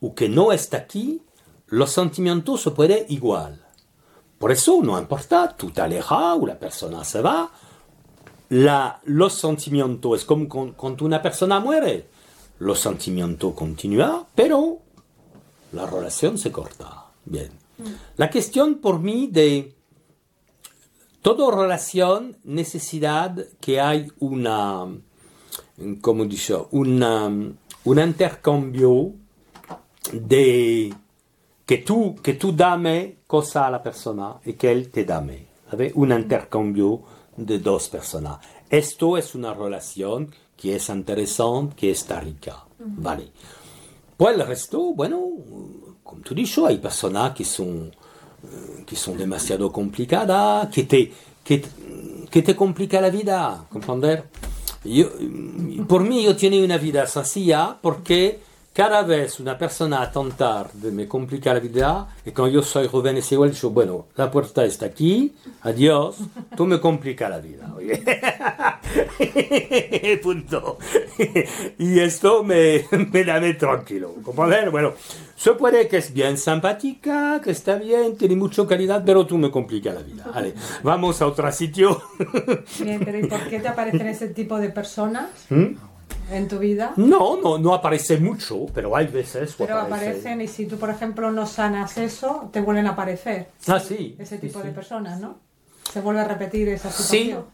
o 0.00 0.14
que 0.14 0.28
no 0.28 0.52
está 0.52 0.76
aquí, 0.78 1.22
los 1.68 1.90
sentimientos 1.90 2.62
se 2.62 2.70
pueden 2.70 3.04
igual. 3.08 3.64
Por 4.38 4.52
eso 4.52 4.80
no 4.82 4.98
importa, 4.98 5.54
tú 5.56 5.70
te 5.70 5.80
alejas 5.80 6.36
o 6.40 6.46
la 6.46 6.58
persona 6.58 7.04
se 7.04 7.20
va, 7.20 7.50
la, 8.50 9.00
los 9.04 9.34
sentimientos 9.34 10.20
es 10.20 10.24
como 10.24 10.48
con- 10.48 10.72
cuando 10.72 11.04
una 11.04 11.20
persona 11.20 11.60
muere. 11.60 12.06
Los 12.60 12.80
sentimientos 12.80 13.52
continúan, 13.54 14.24
pero 14.34 14.78
la 15.72 15.86
relación 15.86 16.38
se 16.38 16.50
corta. 16.50 17.04
Bien. 17.24 17.50
La 18.16 18.30
cuestión 18.30 18.76
por 18.76 18.98
mí 18.98 19.28
de 19.30 19.74
toda 21.36 21.62
relación 21.62 22.36
necesidad 22.44 23.36
que 23.60 23.80
hay 23.80 24.10
una, 24.20 24.86
como 26.00 26.24
dicho, 26.24 26.68
una, 26.72 27.26
un 27.26 27.98
intercambio 27.98 29.12
de 30.12 30.94
que 31.66 31.78
tú, 31.78 32.16
que 32.22 32.34
tú 32.34 32.52
dame 32.52 33.18
cosa 33.26 33.66
a 33.66 33.70
la 33.70 33.82
persona 33.82 34.36
y 34.44 34.54
que 34.54 34.72
él 34.72 34.90
te 34.90 35.04
dame. 35.04 35.46
¿sabe? 35.70 35.92
Un 35.94 36.12
intercambio 36.12 37.02
de 37.36 37.58
dos 37.58 37.88
personas. 37.88 38.38
Esto 38.70 39.16
es 39.16 39.34
una 39.34 39.54
relación 39.54 40.34
que 40.56 40.76
es 40.76 40.88
interesante, 40.88 41.76
que 41.76 41.90
está 41.90 42.20
rica. 42.20 42.64
Vale. 42.78 43.30
Pues 44.16 44.34
el 44.34 44.46
resto, 44.46 44.94
bueno, 44.94 45.28
como 46.02 46.22
tú 46.22 46.34
dices, 46.34 46.64
hay 46.64 46.78
personas 46.78 47.34
que 47.34 47.44
son, 47.44 47.92
que 48.86 48.96
son 48.96 49.18
demasiado 49.18 49.70
complicadas, 49.70 50.68
que 50.68 50.84
te, 50.84 51.12
que, 51.44 52.42
te 52.42 52.56
complica 52.56 53.00
la 53.00 53.10
vida, 53.10 53.64
¿comprender? 53.68 54.24
Yo, 54.84 55.06
mm, 55.20 55.86
por 55.86 56.02
mí 56.02 56.24
yo 56.24 56.36
tengo 56.36 56.64
una 56.64 56.78
vida 56.78 57.06
sencilla 57.06 57.76
porque 57.80 58.40
cada 58.78 59.02
vez 59.02 59.40
una 59.40 59.58
persona 59.58 60.00
a 60.00 60.08
tentar 60.08 60.70
de 60.72 60.92
me 60.92 61.08
complicar 61.08 61.56
la 61.56 61.60
vida 61.60 62.06
y 62.24 62.30
cuando 62.30 62.54
yo 62.54 62.62
soy 62.62 62.86
joven 62.86 63.16
es 63.16 63.32
igual, 63.32 63.50
digo, 63.50 63.70
bueno, 63.70 64.06
la 64.14 64.30
puerta 64.30 64.64
está 64.64 64.86
aquí, 64.86 65.34
adiós, 65.62 66.18
tú 66.56 66.64
me 66.64 66.78
complicas 66.78 67.28
la 67.28 67.40
vida. 67.40 67.74
oye. 67.76 68.00
Punto. 70.22 70.78
y 71.78 71.98
esto 71.98 72.44
me, 72.44 72.84
me 73.10 73.24
da 73.24 73.40
tranquilo. 73.58 74.14
¿Comprender? 74.22 74.70
Bueno, 74.70 74.92
se 75.34 75.54
puede 75.54 75.88
que 75.88 75.96
es 75.96 76.12
bien 76.12 76.38
simpática, 76.38 77.40
que 77.42 77.50
está 77.50 77.74
bien, 77.74 78.16
tiene 78.16 78.36
mucha 78.36 78.64
calidad, 78.64 79.02
pero 79.04 79.26
tú 79.26 79.38
me 79.38 79.50
complicas 79.50 79.92
la 79.92 80.02
vida. 80.02 80.24
Vale, 80.32 80.54
vamos 80.84 81.20
a 81.20 81.26
otro 81.26 81.50
sitio. 81.50 82.00
Bien, 82.80 83.00
pero 83.04 83.18
¿y 83.18 83.26
por 83.26 83.40
qué 83.48 83.58
te 83.58 83.66
aparecen 83.66 84.06
ese 84.06 84.28
tipo 84.28 84.56
de 84.58 84.68
personas 84.68 85.26
¿Mm? 85.48 85.74
En 86.30 86.48
tu 86.48 86.58
vida? 86.58 86.92
No, 86.96 87.36
no, 87.40 87.58
no 87.58 87.74
aparece 87.74 88.18
mucho, 88.18 88.66
pero 88.74 88.94
hay 88.96 89.06
veces 89.06 89.54
Pero 89.58 89.78
aparece. 89.78 90.10
aparecen 90.10 90.40
y 90.40 90.48
si 90.48 90.66
tú, 90.66 90.76
por 90.78 90.90
ejemplo, 90.90 91.30
no 91.30 91.46
sanas 91.46 91.96
eso, 91.98 92.48
te 92.52 92.60
vuelven 92.60 92.86
a 92.86 92.90
aparecer. 92.90 93.48
Ah, 93.66 93.80
sí. 93.80 94.16
Ese 94.18 94.36
sí, 94.36 94.46
tipo 94.48 94.60
sí. 94.60 94.66
de 94.68 94.72
personas, 94.72 95.20
¿no? 95.20 95.36
Se 95.92 96.00
vuelve 96.00 96.20
a 96.20 96.24
repetir 96.24 96.68
esa 96.68 96.90
Sí. 96.90 97.02
situación. 97.02 97.44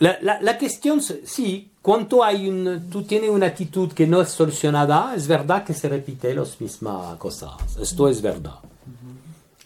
La, 0.00 0.16
la, 0.22 0.40
la 0.40 0.56
cuestión, 0.58 1.00
sí, 1.02 1.70
cuando 1.82 2.24
hay 2.24 2.48
un, 2.48 2.88
tú 2.90 3.02
tienes 3.02 3.28
una 3.28 3.46
actitud 3.46 3.92
que 3.92 4.06
no 4.06 4.22
es 4.22 4.30
solucionada, 4.30 5.14
es 5.14 5.26
verdad 5.28 5.62
que 5.62 5.74
se 5.74 5.90
repite 5.90 6.34
las 6.34 6.58
mismas 6.60 7.16
cosas. 7.18 7.52
Esto 7.78 8.08
es 8.08 8.22
verdad. 8.22 8.54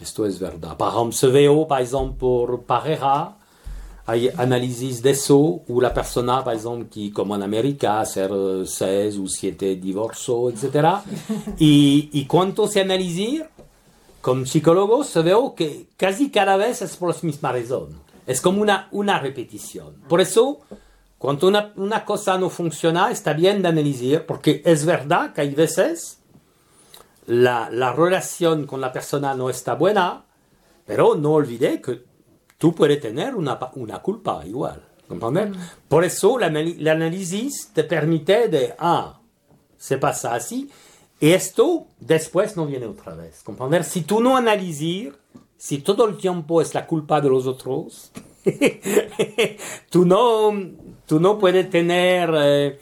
Esto 0.00 0.26
es 0.26 0.38
verdad. 0.40 0.76
Par 0.76 0.92
ejemplo, 0.92 1.12
se 1.12 1.28
veo, 1.28 1.68
par 1.68 1.82
ejemplo, 1.82 2.16
por 2.18 2.62
pareja, 2.62 3.36
hay 4.06 4.30
análisis 4.36 5.02
de 5.02 5.10
eso, 5.10 5.62
où 5.66 5.80
la 5.80 5.94
persona, 5.94 6.44
par 6.44 6.54
ejemplo, 6.54 6.86
qui, 6.90 7.10
como 7.10 7.34
en 7.34 7.42
América, 7.42 8.00
hacer 8.00 8.30
eh, 8.30 8.64
seis 8.66 9.16
o 9.16 9.26
siete 9.26 9.76
divorcios, 9.76 10.62
etc. 10.62 10.98
y, 11.58 12.10
y 12.12 12.26
cuando 12.26 12.66
se 12.66 12.82
analiza, 12.82 13.48
como 14.20 14.44
psicólogo, 14.44 15.04
se 15.04 15.22
veo 15.22 15.54
que 15.54 15.86
casi 15.96 16.30
cada 16.30 16.56
vez 16.56 16.82
es 16.82 16.96
por 16.96 17.14
la 17.14 17.20
misma 17.22 17.52
razón. 17.52 18.00
Es 18.26 18.40
como 18.40 18.60
una, 18.60 18.88
una 18.90 19.18
repetición. 19.18 19.96
Por 20.08 20.20
eso, 20.20 20.60
cuando 21.18 21.48
una, 21.48 21.72
una 21.76 22.04
cosa 22.04 22.36
no 22.38 22.50
funciona, 22.50 23.10
está 23.10 23.32
bien 23.32 23.62
de 23.62 23.68
analizar, 23.68 24.26
porque 24.26 24.62
es 24.64 24.84
verdad 24.84 25.32
que 25.32 25.42
hay 25.42 25.54
veces 25.54 26.18
la, 27.26 27.70
la 27.70 27.92
relación 27.92 28.66
con 28.66 28.80
la 28.80 28.92
persona 28.92 29.34
no 29.34 29.48
está 29.48 29.74
buena, 29.74 30.24
pero 30.86 31.14
no 31.14 31.32
olvide 31.32 31.80
que 31.80 32.13
tú 32.64 32.74
puedes 32.74 32.98
tener 32.98 33.34
una, 33.34 33.58
una 33.74 33.98
culpa 34.00 34.42
igual. 34.46 34.82
¿Comprendes? 35.06 35.54
Por 35.86 36.02
eso 36.02 36.38
la 36.38 36.46
anali- 36.48 36.78
el 36.78 36.88
análisis 36.88 37.68
te 37.74 37.84
permite 37.84 38.48
de, 38.48 38.74
ah, 38.78 39.20
se 39.76 39.98
pasa 39.98 40.34
así, 40.34 40.70
y 41.20 41.32
esto 41.32 41.88
después 42.00 42.56
no 42.56 42.64
viene 42.64 42.86
otra 42.86 43.14
vez. 43.14 43.42
¿Comprender? 43.42 43.84
Si 43.84 44.00
tú 44.00 44.22
no 44.22 44.38
analizas, 44.38 45.12
si 45.58 45.80
todo 45.82 46.06
el 46.08 46.16
tiempo 46.16 46.62
es 46.62 46.72
la 46.72 46.86
culpa 46.86 47.20
de 47.20 47.28
los 47.28 47.46
otros, 47.46 48.10
tú 49.90 50.06
no, 50.06 50.50
tú 51.06 51.20
no 51.20 51.38
puedes 51.38 51.68
tener, 51.68 52.30
eh, 52.34 52.80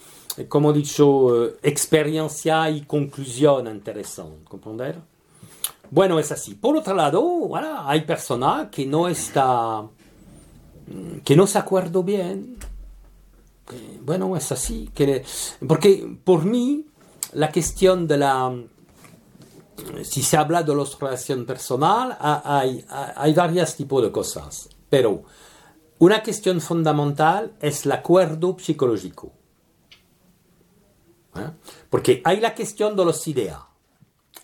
como 0.48 0.70
he 0.70 0.74
dicho, 0.74 1.44
eh, 1.46 1.56
experiencia 1.64 2.70
y 2.70 2.82
conclusión 2.82 3.66
interesante. 3.66 4.44
¿Comprender? 4.48 5.00
Bueno, 5.92 6.18
es 6.18 6.32
así. 6.32 6.54
Por 6.54 6.74
otro 6.78 6.94
lado, 6.94 7.50
hay 7.86 8.00
personas 8.06 8.68
que 8.70 8.86
no 8.86 9.08
está, 9.08 9.82
mm, 9.82 11.18
que 11.22 11.36
no 11.36 11.46
se 11.46 11.58
acuerdan 11.58 12.02
bien. 12.06 12.56
Bueno, 14.00 14.34
es 14.34 14.50
así. 14.52 14.90
Que, 14.94 15.22
porque 15.68 16.18
por 16.24 16.46
mí, 16.46 16.86
la 17.34 17.52
cuestión 17.52 18.08
de 18.08 18.16
la, 18.16 18.54
si 20.02 20.22
se 20.22 20.38
habla 20.38 20.62
de 20.62 20.74
las 20.74 20.98
relaciones 20.98 21.44
personales, 21.46 22.16
ha- 22.18 22.58
hay, 22.60 22.82
hay, 23.14 23.34
varios 23.34 23.76
tipos 23.76 24.02
de 24.02 24.10
cosas. 24.10 24.70
Pero 24.88 25.24
una 25.98 26.22
cuestión 26.22 26.58
fundamental 26.62 27.52
es 27.60 27.84
el 27.84 27.92
acuerdo 27.92 28.56
psicológico. 28.58 29.30
¿Eh? 31.36 31.50
Porque 31.90 32.22
hay 32.24 32.40
la 32.40 32.54
cuestión 32.54 32.96
de 32.96 33.04
las 33.04 33.28
ideas. 33.28 33.58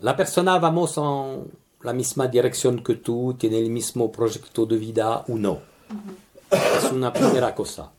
La 0.01 0.15
persona 0.15 0.61
vamos 0.61 0.97
en 0.97 1.51
la 1.83 1.93
misma 1.93 2.29
dirección 2.29 2.85
que 2.85 2.97
tú, 2.97 3.35
tiene 3.37 3.59
el 3.59 3.69
mismo 3.69 4.13
proyecto 4.13 4.65
de 4.65 4.77
vida 4.77 5.25
o 5.27 5.35
no. 5.35 5.59
Es 6.53 6.93
una 6.93 7.13
primera 7.13 7.53
cosa. 7.53 7.91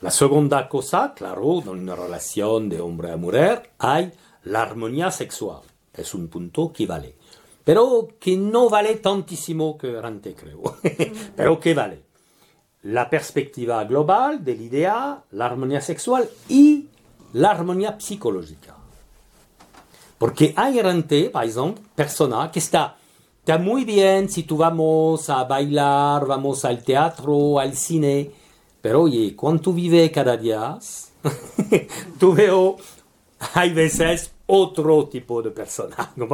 La 0.00 0.10
segunda 0.10 0.68
cosa, 0.68 1.14
claro, 1.14 1.60
en 1.60 1.68
una 1.68 1.94
relación 1.94 2.68
de 2.68 2.80
hombre 2.80 3.12
a 3.12 3.16
mujer 3.16 3.70
hay 3.78 4.12
la 4.44 4.62
armonía 4.62 5.12
sexual. 5.12 5.60
Es 5.92 6.12
un 6.12 6.26
punto 6.26 6.72
que 6.72 6.86
vale. 6.86 7.14
Pero 7.62 8.08
que 8.18 8.36
no 8.36 8.68
vale 8.68 8.96
tantísimo 8.96 9.78
que 9.78 9.96
antes 9.96 10.34
creo. 10.34 10.62
Pero 11.36 11.60
que 11.60 11.72
vale. 11.72 12.02
La 12.82 13.08
perspectiva 13.08 13.84
global 13.84 14.44
de 14.44 14.56
la 14.56 14.62
idea, 14.62 15.24
la 15.30 15.46
armonía 15.46 15.80
sexual 15.80 16.28
y 16.48 16.88
la 17.32 17.50
armonía 17.52 18.00
psicológica. 18.00 18.77
Porque 20.18 20.52
hay 20.56 20.74
gente, 20.74 21.30
por 21.30 21.44
ejemplo, 21.44 21.82
persona 21.94 22.50
que 22.50 22.58
está, 22.58 22.96
está 23.38 23.56
muy 23.56 23.84
bien 23.84 24.28
si 24.28 24.42
tú 24.42 24.56
vamos 24.56 25.30
a 25.30 25.44
bailar, 25.44 26.26
vamos 26.26 26.64
al 26.64 26.82
teatro, 26.82 27.60
al 27.60 27.74
cine, 27.74 28.30
pero 28.80 29.02
oye, 29.02 29.34
cuando 29.36 29.62
tú 29.62 29.72
vives 29.72 30.10
cada 30.10 30.36
día, 30.36 30.76
tú 32.18 32.34
veo, 32.34 32.76
hay 33.54 33.72
veces 33.72 34.32
otro 34.46 35.06
tipo 35.06 35.40
de 35.42 35.50
persona, 35.50 36.12
¿no? 36.16 36.26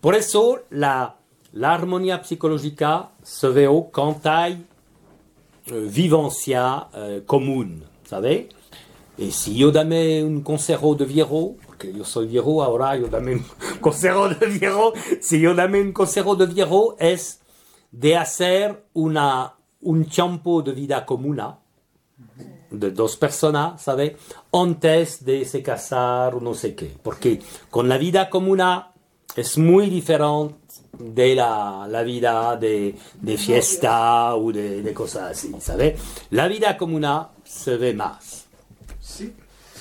Por 0.00 0.14
eso 0.14 0.60
la, 0.70 1.16
la 1.52 1.74
armonía 1.74 2.24
psicológica 2.24 3.10
se 3.22 3.48
ve 3.48 3.68
cuando 3.92 4.30
hay 4.30 4.66
eh, 5.66 5.88
vivencia 5.92 6.88
eh, 6.94 7.22
común, 7.26 7.84
¿sabes? 8.04 8.46
Y 9.18 9.30
si 9.30 9.54
yo 9.54 9.70
dame 9.70 10.24
un 10.24 10.40
consejo 10.40 10.94
de 10.94 11.04
viejo, 11.04 11.54
yo 11.90 12.04
soy 12.04 12.26
viejo 12.26 12.62
ahora, 12.62 12.96
yo 12.96 13.06
un 13.06 13.44
consejo 13.80 14.28
de 14.28 14.46
viejo, 14.46 14.92
si 15.20 15.40
yo 15.40 15.52
un 15.52 15.92
consejo 15.92 16.36
de 16.36 16.46
viejo 16.46 16.96
es 16.98 17.40
de 17.90 18.16
hacer 18.16 18.84
una, 18.92 19.54
un 19.80 20.04
tiempo 20.04 20.62
de 20.62 20.72
vida 20.72 21.06
común, 21.06 21.40
de 22.70 22.90
dos 22.90 23.16
personas, 23.16 23.82
¿sabe? 23.82 24.16
Antes 24.52 25.24
de 25.24 25.44
se 25.44 25.62
casar 25.62 26.34
o 26.34 26.40
no 26.40 26.54
sé 26.54 26.74
qué. 26.74 26.96
Porque 27.02 27.40
con 27.70 27.88
la 27.88 27.98
vida 27.98 28.30
comuna 28.30 28.92
es 29.36 29.58
muy 29.58 29.88
diferente 29.88 30.56
de 30.98 31.34
la, 31.34 31.86
la 31.88 32.02
vida 32.02 32.56
de, 32.56 32.94
de 33.20 33.38
fiesta 33.38 34.34
o 34.36 34.52
de, 34.52 34.82
de 34.82 34.94
cosas 34.94 35.32
así, 35.32 35.54
¿sabe? 35.60 35.96
La 36.30 36.48
vida 36.48 36.76
comuna 36.76 37.30
se 37.44 37.76
ve 37.76 37.94
más. 37.94 38.41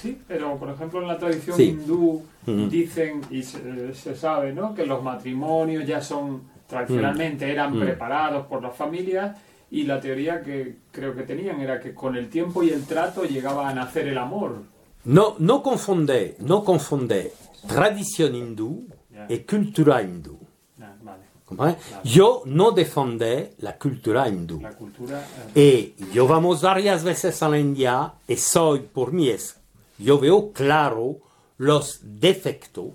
Sí, 0.02 0.18
pero 0.28 0.58
por 0.58 0.70
ejemplo 0.70 1.02
en 1.02 1.08
la 1.08 1.18
tradición 1.18 1.56
Sí. 1.58 1.64
hindú 1.70 2.24
dicen 2.46 3.22
y 3.30 3.44
se, 3.44 3.94
se 3.94 4.16
sabe, 4.16 4.52
¿no? 4.54 4.74
Que 4.74 4.86
los 4.86 5.04
matrimonios 5.04 5.86
ya 5.86 6.02
son 6.02 6.42
tradicionalmente 6.68 7.52
eran 7.52 7.76
Mm. 7.76 7.82
preparados 7.82 8.48
por 8.48 8.62
las 8.64 8.76
familias 8.76 9.38
y 9.70 9.84
la 9.84 10.00
teoría 10.02 10.42
que 10.42 10.78
creo 10.92 11.14
que 11.16 11.24
tenían 11.24 11.60
era 11.62 11.80
que 11.80 11.94
con 11.94 12.16
el 12.16 12.30
tiempo 12.30 12.64
y 12.64 12.70
el 12.70 12.86
trato 12.86 13.24
llegaba 13.24 13.70
a 13.70 13.74
nacer 13.74 14.08
el 14.08 14.18
amor. 14.18 14.64
No, 15.04 15.36
no 15.40 15.62
confunde, 15.62 16.36
no 16.40 16.64
confunde 16.64 17.32
tradición 17.68 18.34
hindú 18.36 18.88
Ya. 19.14 19.26
y 19.30 19.40
cultura 19.40 20.02
hindú. 20.02 20.40
Ah, 20.82 20.94
vale, 21.04 21.24
¿comprende? 21.46 21.78
Claro. 21.88 22.04
Yo 22.04 22.42
no 22.46 22.72
defendé 22.72 23.54
la 23.60 23.78
cultura 23.78 24.28
hindú. 24.28 24.60
la 24.62 24.72
cultura. 24.72 25.24
eh, 25.54 25.94
Y 25.98 26.12
yo 26.14 26.28
vamos 26.28 26.62
varias 26.62 27.04
veces 27.04 27.42
a 27.44 27.50
la 27.50 27.60
India 27.60 28.14
y 28.28 28.36
soy, 28.36 28.80
por 28.80 29.12
mí 29.14 29.30
es, 29.30 29.58
yo 30.02 30.20
veo 30.20 30.52
claro 30.52 31.20
los 31.58 32.00
defectos 32.04 32.94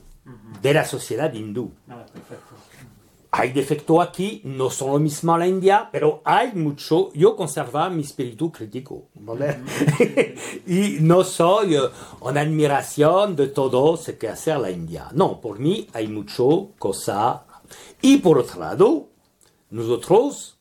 de 0.61 0.75
la 0.75 0.85
sociedad 0.85 1.33
hindú. 1.33 1.73
perfecto. 1.87 2.57
Hay 3.39 3.53
defectos 3.53 4.01
aquí, 4.01 4.41
no 4.45 4.71
son 4.71 4.93
lo 4.93 4.99
mismo 4.99 5.35
a 5.35 5.39
la 5.39 5.47
India, 5.47 5.91
pero 5.93 6.23
hay 6.25 6.53
mucho, 6.55 7.13
yo 7.13 7.37
conservo 7.37 7.91
mi 7.91 8.03
espíritu 8.03 8.51
crítico, 8.51 9.09
¿vale? 9.15 9.59
y 10.67 10.97
no 11.01 11.23
soy 11.23 11.77
eh, 11.77 11.81
en 12.27 12.39
admiración 12.39 13.37
de 13.37 13.49
todo 13.49 13.99
lo 14.07 14.19
que 14.19 14.29
hace 14.29 14.57
la 14.59 14.71
India. 14.71 15.09
No, 15.13 15.39
por 15.39 15.59
mí 15.59 15.87
hay 15.93 16.09
mucho 16.09 16.71
cosa. 16.79 17.45
Y 18.01 18.19
por 18.19 18.39
otro 18.39 18.61
lado, 18.61 19.09
nosotros, 19.69 20.57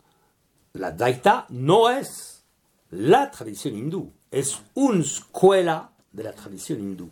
la 0.74 0.92
Daita 0.92 1.46
no 1.50 1.90
es 1.90 2.44
la 2.90 3.32
tradición 3.32 3.78
hindú, 3.78 4.12
es 4.32 4.62
una 4.74 5.02
escuela 5.02 5.92
de 6.16 6.24
la 6.24 6.32
tradición 6.34 6.80
hindú. 6.80 7.10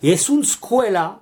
Y 0.00 0.12
es 0.12 0.28
una 0.28 0.42
escuela 0.42 1.20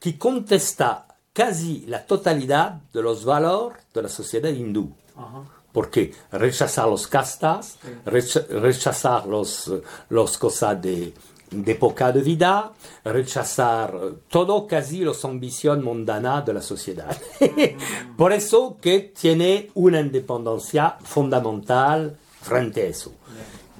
que 0.00 0.18
contesta 0.18 1.06
casi 1.32 1.84
la 1.86 2.04
totalidad 2.06 2.80
de 2.92 3.02
los 3.02 3.24
valores 3.24 3.78
de 3.94 4.02
la 4.02 4.08
sociedad 4.08 4.50
hindú. 4.50 4.92
Ajá. 5.16 5.42
Porque 5.72 6.12
rechazar 6.30 6.88
los 6.88 7.06
castas, 7.08 7.78
recha- 8.06 8.46
rechazar 8.48 9.26
los, 9.26 9.72
los 10.08 10.38
cosas 10.38 10.80
de, 10.80 11.12
de 11.50 11.74
poca 11.74 12.12
de 12.12 12.20
vida, 12.22 12.72
rechazar 13.04 13.92
todo 14.28 14.66
casi 14.68 15.04
las 15.04 15.24
ambiciones 15.24 15.84
mundanas 15.84 16.44
de 16.46 16.52
la 16.54 16.62
sociedad. 16.62 17.16
Por 18.16 18.32
eso 18.32 18.76
que 18.80 19.12
tiene 19.20 19.70
una 19.74 19.98
independencia 20.00 20.96
fundamental 21.02 22.16
frente 22.40 22.82
a 22.82 22.86
eso. 22.86 23.12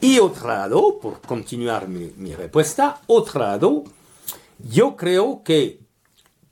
Y 0.05 0.19
otro 0.19 0.49
lado, 0.49 0.99
por 0.99 1.23
continuar 1.23 1.89
mi, 1.89 2.13
mi 2.19 2.35
respuesta, 2.35 3.01
otro 3.07 3.41
lado, 3.41 3.85
yo 4.59 4.97
creo 4.97 5.43
que 5.43 5.81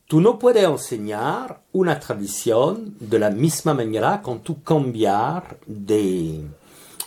tú 0.06 0.22
no 0.22 0.38
puedes 0.38 0.64
enseñar 0.64 1.60
una 1.72 2.00
tradición 2.00 2.96
de 2.98 3.18
la 3.18 3.28
misma 3.28 3.74
manera 3.74 4.22
cuando 4.22 4.42
tú 4.42 4.62
cambiar 4.62 5.58
de, 5.66 6.46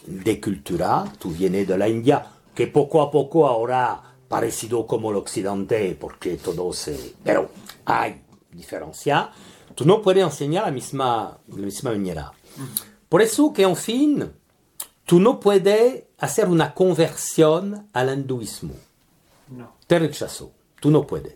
de 0.06 0.40
cultura. 0.40 1.12
Tú 1.18 1.32
vienes 1.32 1.68
de 1.68 1.80
la 1.80 1.90
India, 1.90 2.24
que 2.54 2.68
poco 2.68 3.02
a 3.02 3.10
poco 3.10 3.48
ahora 3.48 4.00
parecido 4.28 4.86
como 4.86 5.10
el 5.10 5.16
occidente, 5.16 5.98
porque 6.00 6.36
todo 6.36 6.72
se... 6.74 7.16
Pero 7.24 7.50
hay 7.86 8.22
diferencia. 8.52 9.32
Tú 9.74 9.84
no 9.84 10.00
puedes 10.00 10.24
enseñar 10.24 10.66
la 10.66 10.72
misma, 10.72 11.40
la 11.48 11.66
misma 11.66 11.90
manera. 11.90 12.32
Por 13.10 13.24
eso 13.24 13.52
que, 13.52 13.64
en 13.64 13.76
fin, 13.76 14.32
tú 15.06 15.20
no 15.20 15.40
puedes 15.40 16.04
hacer 16.18 16.48
una 16.48 16.74
conversión 16.74 17.88
al 17.94 18.14
hinduismo 18.14 18.74
No. 19.50 19.74
te 19.88 20.00
rechazó. 20.00 20.52
Tú 20.80 20.92
no 20.92 21.06
puedes. 21.08 21.36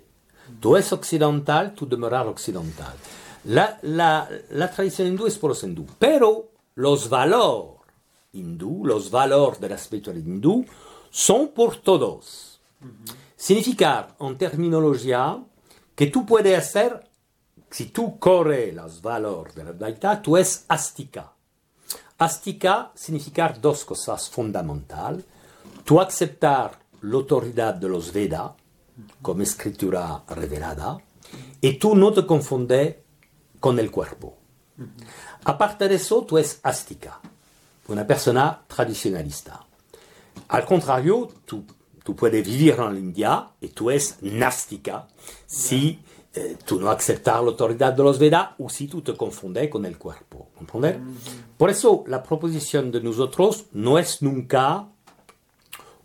Tú 0.60 0.75
eres 0.75 0.91
occidental, 0.93 1.73
tú 1.73 1.88
demorar 1.88 2.27
occidental. 2.27 2.93
La, 3.45 3.79
la, 3.84 4.27
la 4.49 4.69
tradición 4.71 5.08
hindú 5.08 5.27
es 5.27 5.38
por 5.38 5.49
los 5.51 5.63
hindú, 5.63 5.86
pero 5.97 6.49
los 6.75 7.08
valores 7.10 7.79
hindú, 8.34 8.86
los 8.86 9.10
valores 9.10 9.60
de 9.60 9.69
la 9.69 9.75
espiritualidad 9.75 10.25
hindú, 10.27 10.65
son 11.10 11.49
por 11.49 11.77
todos. 11.77 12.60
Significar 13.36 14.15
en 14.19 14.38
terminología 14.38 15.41
que 15.95 16.08
tú 16.08 16.25
puedes 16.25 16.58
hacer, 16.58 17.08
si 17.71 17.86
tú 17.88 18.19
corres 18.19 18.73
los 18.73 19.01
valores 19.01 19.55
de 19.55 19.63
la 19.63 19.69
Advaita, 19.71 20.21
tú 20.21 20.38
es 20.38 20.65
astika. 20.67 21.32
Astica 22.19 22.91
significar 22.95 23.60
dos 23.60 23.86
cosas 23.86 24.29
fondamentales. 24.29 25.23
Tu 25.86 25.99
acceptar 25.99 26.77
l'autoritat 27.01 27.79
de 27.79 27.88
los 27.88 28.12
Vedas 28.12 28.51
comme 29.21 29.43
escritura 29.43 30.23
revelada 30.27 30.97
et 31.62 31.79
tu 31.79 31.95
no 31.95 32.12
te 32.12 32.25
confundes 32.25 32.95
con 33.60 33.79
el 33.79 33.89
cuerpo. 33.91 34.38
Aparte 35.45 35.88
de 35.88 35.95
eso, 35.95 36.23
tu 36.23 36.38
es 36.38 36.60
astica, 36.63 37.19
una 37.88 38.05
persona 38.05 38.62
tradicionalista. 38.67 39.65
Al 40.49 40.65
contrario, 40.65 41.29
tu, 41.45 41.65
puedes 42.15 42.43
vivir 42.43 42.79
en 42.79 42.95
l'India 42.95 43.51
et 43.62 43.73
tu 43.73 43.91
es 43.91 44.15
nastica 44.21 45.08
si 45.45 45.99
eh, 46.33 46.57
tú 46.63 46.79
no 46.79 46.91
aceptas 46.91 47.35
la 47.35 47.49
autoridad 47.49 47.93
de 47.93 48.03
los 48.03 48.19
Vedas 48.19 48.49
o 48.59 48.69
si 48.69 48.87
tú 48.87 49.01
te 49.01 49.15
confundes 49.15 49.69
con 49.69 49.85
el 49.85 49.97
cuerpo. 49.97 50.49
¿comprender? 50.55 50.99
Por 51.57 51.69
eso 51.69 52.03
la 52.07 52.21
proposición 52.21 52.91
de 52.91 53.01
nosotros 53.01 53.65
no 53.73 53.97
es 53.97 54.21
nunca 54.21 54.87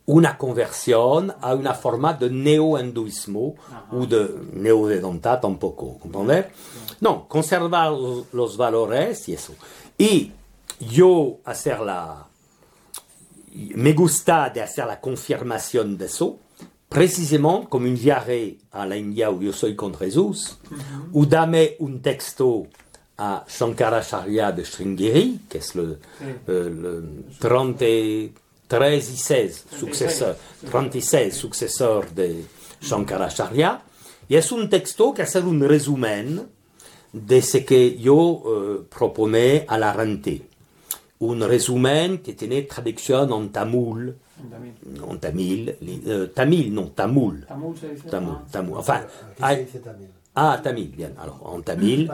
una 0.07 0.37
conversión 0.37 1.35
a 1.41 1.55
una 1.55 1.75
forma 1.75 2.13
de 2.15 2.31
neo-hinduismo 2.31 3.55
o 3.91 4.07
de 4.07 4.29
neo-vedanta 4.53 5.41
tampoco, 5.41 5.99
¿comprender? 5.99 6.53
No, 7.01 7.27
conservar 7.27 7.91
los, 7.91 8.33
los 8.33 8.57
valores 8.57 9.29
y 9.29 9.35
eso. 9.35 9.55
Y 9.97 10.33
yo 10.81 11.39
hacer 11.45 11.81
la... 11.81 12.27
Me 13.53 13.93
gusta 13.93 14.51
de 14.51 14.61
hacer 14.61 14.87
la 14.87 15.01
confirmación 15.01 15.97
de 15.97 16.07
eso, 16.07 16.39
précisément 16.95 17.63
comme 17.63 17.87
une 17.87 17.95
diarrhée 17.95 18.59
à 18.73 18.87
l'India 18.87 19.31
où 19.33 19.43
je 19.43 19.51
suis 19.51 19.77
contre 19.77 20.05
Jésus, 20.05 20.55
ou 21.13 21.27
dame 21.27 21.57
un 21.57 21.97
texto 22.03 22.69
à 23.19 23.45
Shankaracharya 23.47 24.53
de 24.53 24.63
Sringiri, 24.63 25.41
qui 25.51 25.57
est 25.59 25.75
le, 25.75 25.99
euh, 26.49 26.71
le 26.71 27.05
et 27.81 28.33
16 29.01 29.67
successeur, 29.79 30.37
36 30.71 31.31
successeur 31.31 32.05
de 32.17 32.37
Shankaracharya, 32.81 33.83
y 34.31 34.37
es 34.37 34.53
un 34.53 34.67
texto 34.69 35.13
qui 35.13 35.21
est 35.21 35.37
un 35.37 35.69
résumé 35.69 36.25
de 37.13 37.41
ce 37.41 37.59
que 37.59 37.75
je 37.75 38.09
euh, 38.09 38.87
proposais 38.89 39.65
à 39.69 39.79
la 39.79 39.93
rentrée. 39.93 40.43
Un 41.21 41.47
résumé 41.47 42.21
qui 42.23 42.31
était 42.31 42.47
une 42.47 42.67
traduction 42.67 43.31
en 43.31 43.47
tamoul. 43.49 44.15
En 44.37 45.19
tamil, 45.21 45.69
eh, 45.81 46.31
tamil, 46.35 46.73
non, 46.75 46.91
tamul. 46.95 47.47
Tamul 47.47 47.77
se 47.79 47.89
dice. 47.95 48.09
Tamul, 48.11 48.37
Ah. 48.43 48.47
tamul. 48.51 48.79
Enfin, 48.79 49.01
también. 49.39 50.11
ah, 50.35 50.61
tamil, 50.63 50.89
bien. 50.89 51.15
Alors, 51.19 51.41
en 51.55 51.63
tamil, 51.63 52.11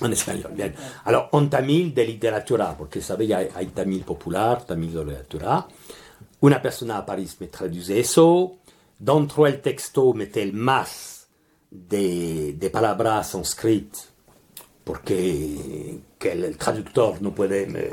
en 0.00 0.12
español, 0.12 0.52
bien. 0.54 0.74
Alors, 1.04 1.28
en 1.32 1.50
tamil 1.50 1.92
de 1.94 2.04
literatura, 2.06 2.74
porque 2.76 3.00
sabéis, 3.00 3.32
hay, 3.32 3.48
hay 3.54 3.66
tamil 3.66 4.02
popular, 4.04 4.64
tamil 4.64 4.92
de 4.94 5.04
literatura. 5.04 5.66
Una 6.40 6.60
persona 6.62 6.98
a 6.98 7.04
París 7.06 7.36
me 7.40 7.48
traduce 7.48 7.98
eso. 7.98 8.58
Dentro 8.98 9.44
del 9.44 9.60
texto 9.60 10.12
mete 10.14 10.40
el 10.42 10.52
más 10.52 11.26
de, 11.70 12.52
de 12.54 12.70
palabras 12.70 13.30
sánscritas, 13.30 14.08
porque 14.84 15.98
que 16.18 16.32
el, 16.32 16.56
traductor 16.56 17.20
no 17.20 17.34
puede 17.34 17.66
me, 17.66 17.90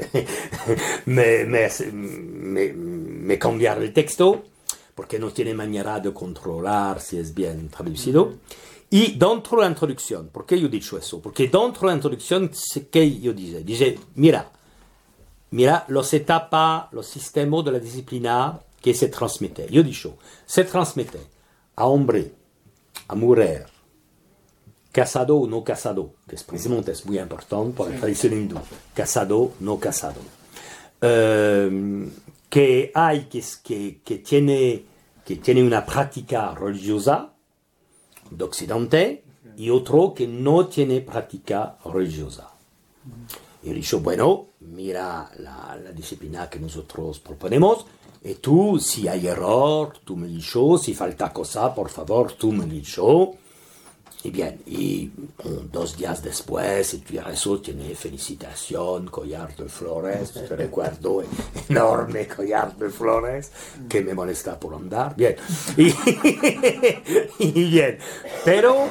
me, 1.46 1.46
me, 1.46 2.74
me- 2.74 3.40
cambiar 3.40 3.82
el 3.82 3.94
texto, 3.94 4.44
porque 4.94 5.18
no 5.18 5.32
tiene 5.32 5.54
manera 5.54 6.00
de 6.00 6.14
controlar 6.14 7.00
si 7.00 7.18
es 7.18 7.34
bien 7.34 7.70
traducido. 7.70 8.34
Y 8.90 9.14
dentro 9.14 9.58
de 9.58 9.64
la 9.64 9.70
introducción, 9.70 10.28
¿por 10.28 10.46
qué 10.46 10.60
yo 10.60 10.68
he 10.68 10.70
dicho 10.70 10.98
eso? 10.98 11.22
Porque 11.22 11.44
dentro 11.44 11.82
de 11.82 11.88
la 11.88 11.94
introducción, 11.96 12.52
¿qué 12.92 13.20
yo 13.22 13.32
dije? 13.32 13.64
Dije, 13.64 13.98
mira, 14.16 14.52
mira 15.52 15.86
los 15.88 16.14
etapas, 16.14 16.92
los 16.92 17.08
sistemas 17.08 17.64
de 17.64 17.72
la 17.72 17.80
disciplina 17.80 18.60
que 18.82 18.94
se 18.94 19.08
transmite. 19.08 19.68
Yo 19.72 19.80
he 19.80 19.84
dicho, 19.86 20.18
se 20.46 20.66
transmite 20.66 21.20
a 21.78 21.86
hombre, 21.86 22.34
a 23.08 23.16
mujer, 23.16 23.68
casado 24.92 25.38
o 25.38 25.48
no 25.48 25.64
casado, 25.64 26.16
que 26.28 26.36
es 26.36 26.44
precisamente 26.44 26.92
es 26.92 27.06
muy 27.06 27.20
importante 27.20 27.78
para 27.78 27.92
la 27.92 28.00
tradición 28.00 28.34
hindú, 28.34 28.58
casado 28.94 29.40
o 29.40 29.54
no 29.60 29.80
casado. 29.80 30.22
Eh, 31.02 32.10
que 32.50 32.92
hay 32.94 33.26
que, 33.26 33.42
que, 33.64 34.02
que, 34.04 34.18
tiene, 34.18 34.84
que 35.24 35.38
tiene 35.38 35.64
una 35.64 35.86
práctica 35.86 36.54
religiosa 36.54 37.32
de 38.30 38.44
Occidente 38.44 39.24
y 39.56 39.70
otro 39.70 40.14
que 40.14 40.28
no 40.28 40.68
tiene 40.68 41.02
práctica 41.02 41.78
religiosa. 41.86 42.52
Y 43.64 43.70
he 43.70 43.74
dicho, 43.74 44.02
bueno, 44.02 44.48
mira 44.60 45.32
la, 45.40 45.80
la 45.82 45.92
disciplina 45.92 46.50
que 46.50 46.60
nosotros 46.60 47.20
proponemos 47.20 47.86
y 48.24 48.36
tú, 48.36 48.78
si 48.80 49.08
hay 49.08 49.28
error, 49.28 49.98
tú 50.06 50.16
me 50.16 50.28
dices, 50.28 50.82
si 50.82 50.94
falta 50.94 51.34
cosa, 51.34 51.74
por 51.74 51.90
favor, 51.90 52.34
tú 52.34 52.52
me 52.52 52.66
dices. 52.66 53.04
Y 54.24 54.30
bien, 54.30 54.62
y 54.68 55.12
dos 55.72 55.98
días 55.98 56.22
después, 56.22 56.94
el 56.94 57.24
rezo 57.24 57.60
tiene 57.60 57.96
felicitación, 57.96 59.08
collar 59.08 59.56
de 59.56 59.68
flores, 59.68 60.32
te 60.34 60.56
recuerdo, 60.56 61.24
enorme 61.68 62.28
collar 62.28 62.76
de 62.78 62.90
flores, 62.90 63.52
que 63.90 64.02
me 64.02 64.14
molesta 64.14 64.60
por 64.60 64.76
andar, 64.76 65.16
bien. 65.16 65.36
Y, 65.76 65.88
y 67.40 67.70
bien, 67.70 67.98
pero 68.46 68.90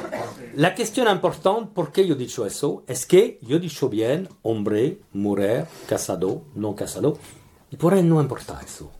la 0.55 0.75
cuestión 0.75 1.07
importante, 1.07 1.71
¿por 1.73 1.93
qué 1.93 2.05
yo 2.05 2.15
he 2.15 2.17
dicho 2.17 2.45
eso? 2.45 2.83
Es 2.85 3.05
que 3.05 3.39
yo 3.41 3.55
he 3.55 3.59
dicho 3.59 3.87
bien, 3.87 4.27
hombre, 4.41 4.99
mujer, 5.13 5.65
casado, 5.87 6.43
no 6.55 6.75
casado, 6.75 7.17
y 7.71 7.77
por 7.77 7.93
él 7.93 8.07
no 8.07 8.19
importa 8.19 8.59
eso. 8.63 8.91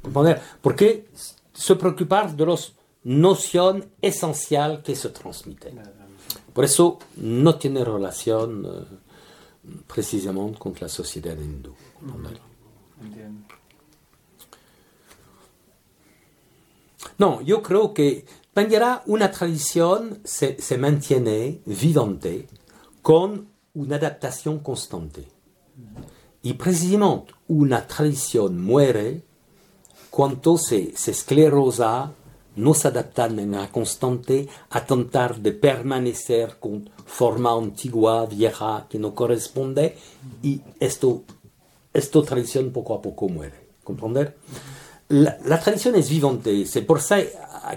Porque 0.62 1.10
se 1.52 1.76
preocupar 1.76 2.34
de 2.34 2.46
las 2.46 2.74
nociones 3.04 3.88
esenciales 4.02 4.80
que 4.80 4.96
se 4.96 5.10
transmiten. 5.10 6.01
Por 6.54 6.66
eso 6.66 7.00
no 7.18 7.56
tiene 7.56 7.84
relación 7.84 8.66
eh, 8.66 9.72
precisamente 9.88 10.60
con 10.60 10.74
la 10.80 10.90
sociedad 10.90 11.38
hindú. 11.38 11.74
No, 17.18 17.42
yo 17.42 17.62
creo 17.62 17.94
que 17.94 18.26
Pandira, 18.54 19.02
una 19.06 19.32
tradición 19.32 20.20
se, 20.26 20.62
se 20.62 20.78
mantiene 20.78 21.62
vivante 21.66 22.50
con 23.02 23.48
una 23.74 23.96
adaptación 23.96 24.60
constante. 24.60 25.26
Y 26.44 26.54
precisamente 26.54 27.34
una 27.48 27.88
tradición 27.88 28.62
muere 28.62 29.24
cuando 30.10 30.58
se, 30.58 30.92
se 30.98 31.12
esclerosa, 31.12 32.12
no 32.56 32.74
se 32.74 32.88
adapta 32.90 33.28
de 33.28 33.46
manera 33.46 33.72
constante 33.72 34.48
a 34.70 34.86
tratar 34.86 35.38
de 35.38 35.52
permanecer 35.52 36.58
con 36.60 36.90
forma 37.06 37.54
antigua, 37.54 38.26
vieja, 38.26 38.88
que 38.90 39.00
no 39.00 39.16
corresponde, 39.16 39.98
y 40.44 40.62
esto, 40.80 41.24
esta 41.94 42.22
tradición 42.24 42.72
poco 42.72 42.96
a 42.96 43.02
poco 43.02 43.30
muere. 43.30 43.70
¿Comprender? 43.84 44.38
La, 45.10 45.60
tradición 45.60 45.96
es 45.96 46.10
vivante, 46.10 46.66
c'est 46.66 46.84
por 46.84 47.02
ça, 47.02 47.18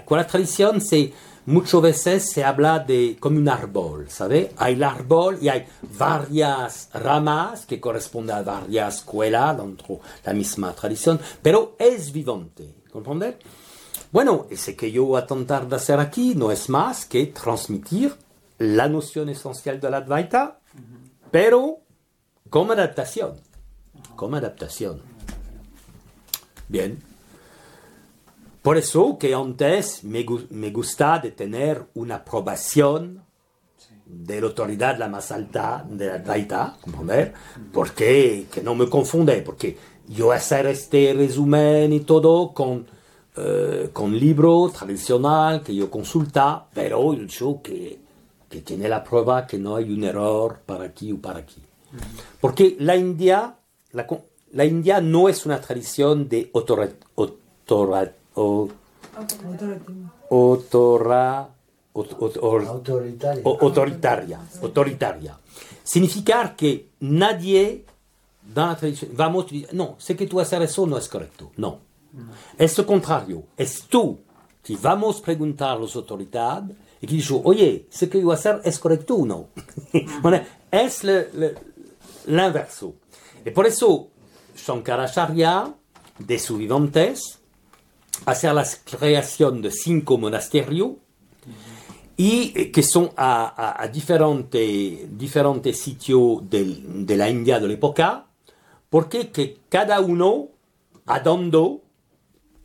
con 0.05 0.17
la 0.17 0.25
tradición 0.25 0.79
se, 0.79 1.11
muchas 1.45 1.81
veces 1.81 2.31
se 2.31 2.45
habla 2.45 2.79
de 2.79 3.17
como 3.19 3.37
un 3.39 3.49
árbol, 3.49 4.09
¿sabe? 4.09 4.51
Hay 4.55 4.75
el 4.75 4.83
árbol 4.83 5.39
y 5.41 5.49
hay 5.49 5.65
varias 5.97 6.89
ramas 6.93 7.65
que 7.65 7.81
corresponden 7.81 8.37
a 8.37 8.41
varias 8.41 8.97
escuelas 8.97 9.57
dentro 9.57 9.95
de 9.95 10.01
la 10.23 10.33
misma 10.33 10.73
tradición, 10.73 11.19
pero 11.41 11.75
es 11.77 12.13
vivante, 12.13 12.75
¿comprender? 12.89 13.37
Bueno, 14.15 14.47
ese 14.49 14.77
que 14.77 14.93
yo 14.93 15.03
voy 15.03 15.21
a 15.21 15.27
tratar 15.27 15.67
de 15.67 15.75
hacer 15.75 15.99
aquí 15.99 16.35
no 16.35 16.49
es 16.49 16.69
más 16.69 17.05
que 17.05 17.25
transmitir 17.25 18.15
la 18.59 18.87
noción 18.87 19.27
esencial 19.27 19.81
de 19.81 19.89
la 19.89 19.97
Advaita, 19.97 20.61
pero 21.31 21.79
como 22.49 22.71
adaptación, 22.71 23.33
como 24.15 24.37
adaptación. 24.37 25.01
Bien. 26.69 27.03
Por 28.61 28.77
eso 28.77 29.17
que 29.19 29.33
antes 29.33 30.05
me, 30.05 30.25
me 30.49 30.71
gusta 30.71 31.19
de 31.19 31.31
tener 31.31 31.83
una 31.95 32.15
aprobación 32.15 33.21
de 34.05 34.39
la 34.39 34.47
autoridad 34.47 34.97
la 34.97 35.09
más 35.09 35.29
alta 35.33 35.85
de 35.89 36.05
la 36.07 36.13
Advaita, 36.13 36.77
¿comprender? 36.79 37.33
Porque, 37.73 38.45
que 38.49 38.61
no 38.61 38.75
me 38.75 38.89
confunde, 38.89 39.41
porque 39.41 39.77
yo 40.07 40.31
hacer 40.31 40.67
este 40.67 41.13
resumen 41.13 41.91
y 41.91 41.99
todo 41.99 42.53
con, 42.53 42.95
eh, 43.37 43.89
con 43.93 44.17
libro 44.17 44.71
tradicional 44.77 45.61
que 45.61 45.75
yo 45.75 45.89
consulta, 45.91 46.65
pero 46.73 47.13
yo 47.13 47.25
digo 47.25 47.61
que, 47.61 47.99
que 48.49 48.61
tiene 48.61 48.87
la 48.87 49.03
prueba 49.03 49.45
que 49.45 49.57
no 49.57 49.75
hay 49.75 49.91
un 49.91 50.03
error 50.03 50.59
para 50.65 50.85
aquí 50.85 51.11
o 51.11 51.17
para 51.17 51.39
aquí. 51.39 51.61
Porque 52.41 52.75
la 52.79 52.95
India, 52.95 53.55
la, 53.91 54.05
la 54.51 54.65
India 54.65 55.01
no 55.01 55.27
es 55.29 55.45
una 55.45 55.59
tradición 55.61 56.27
de 56.29 56.49
autora, 56.53 56.89
autora- 57.15 58.11
o- 58.35 58.69
autora- 60.29 61.47
aut- 61.93 62.13
aut- 62.19 62.37
or- 62.41 62.65
Autoritario. 62.67 63.41
o- 63.45 63.57
autoritaria, 63.61 64.39
autoritaria. 64.61 65.37
Significar 65.83 66.55
que 66.55 66.89
nadie 66.99 67.85
dans 68.53 68.69
la 68.69 68.75
tradición, 68.75 69.11
vamos, 69.15 69.45
no, 69.71 69.95
sé 69.97 70.15
que 70.15 70.27
tú 70.27 70.39
hacer 70.39 70.61
eso 70.61 70.85
no 70.85 70.97
es 70.97 71.07
correcto, 71.07 71.51
no. 71.57 71.79
Es 72.57 72.77
lo 72.77 72.85
contrario, 72.85 73.43
es 73.57 73.83
tú 73.83 74.19
que 74.63 74.75
vamos 74.77 75.19
a 75.19 75.21
preguntar 75.23 75.77
a 75.77 75.79
las 75.79 75.95
autoridades 75.95 76.75
y 77.01 77.07
que 77.07 77.13
digo, 77.15 77.41
oye, 77.43 77.85
sé 77.89 78.09
que 78.09 78.21
yo 78.21 78.31
hacer 78.31 78.61
es 78.63 78.79
correcto 78.79 79.15
o 79.15 79.25
no. 79.25 79.47
Bueno, 80.21 80.41
es 80.71 81.03
le- 81.03 81.29
l'inverso. 82.27 82.95
Y 83.45 83.51
por 83.51 83.67
eso 83.67 84.09
Shankaracharya, 84.55 85.73
de 86.19 86.39
sus 86.39 86.57
vivantes, 86.57 87.39
hace 88.25 88.51
la 88.53 88.65
creación 88.85 89.61
de 89.61 89.69
cinco 89.71 90.17
monasterios 90.17 90.91
y 92.17 92.53
eh, 92.55 92.71
que 92.71 92.81
son 92.81 93.11
a, 93.17 93.87
diferentes, 93.91 95.17
diferentes 95.17 95.77
sitios 95.79 96.39
de 96.49 97.15
la 97.17 97.29
India 97.29 97.59
de 97.59 97.67
la 97.67 97.73
época, 97.73 98.27
porque 98.89 99.29
que 99.31 99.59
cada 99.67 99.99
uno, 99.99 100.47
adando, 101.05 101.81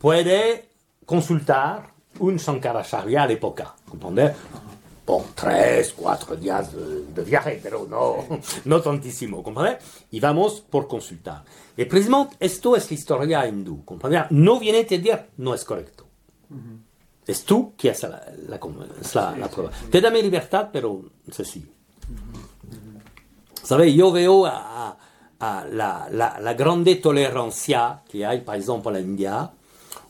puede 0.01 0.69
consultar 1.05 1.91
un 2.19 2.37
Shankaracharya 2.37 3.23
a 3.23 3.27
la 3.27 3.33
época. 3.33 3.75
¿Comprende? 3.87 4.33
Por 5.05 5.23
tres, 5.35 5.93
cuatro 5.95 6.35
días 6.35 6.71
de, 6.73 7.05
de 7.07 7.23
viaje, 7.23 7.59
pero 7.61 7.87
no, 7.89 8.39
no 8.65 8.81
tantísimo, 8.81 9.41
¿comprende? 9.43 9.79
Y 10.11 10.19
vamos 10.19 10.61
por 10.61 10.87
consultar. 10.87 11.43
Y 11.75 11.85
precisamente 11.85 12.35
esto 12.39 12.75
es 12.75 12.89
la 12.89 12.93
historia 12.95 13.47
hindú, 13.47 13.83
¿comprende? 13.83 14.23
No 14.29 14.59
viene 14.59 14.79
a 14.79 14.83
decir, 14.83 15.19
no 15.37 15.53
es 15.53 15.65
correcto. 15.65 16.05
Es 17.25 17.43
tú 17.45 17.73
que 17.77 17.91
haces 17.91 18.09
la, 18.09 18.23
la, 18.47 18.59
la, 19.13 19.37
la 19.37 19.47
prueba. 19.47 19.71
Te 19.89 20.01
da 20.01 20.09
mi 20.09 20.21
libertad, 20.21 20.69
pero 20.71 21.01
es 21.27 21.39
así. 21.39 21.65
¿Sabes? 23.63 23.93
Yo 23.93 24.11
veo 24.11 24.45
a, 24.45 24.89
a- 24.89 24.97
a 25.39 25.65
la, 25.65 26.07
la, 26.11 26.39
la 26.39 26.53
grande 26.53 26.95
tolerancia 26.97 28.03
que 28.07 28.23
hay, 28.25 28.41
por 28.41 28.55
ejemplo, 28.55 28.91
en 28.91 28.93
la 28.93 28.99
India. 28.99 29.51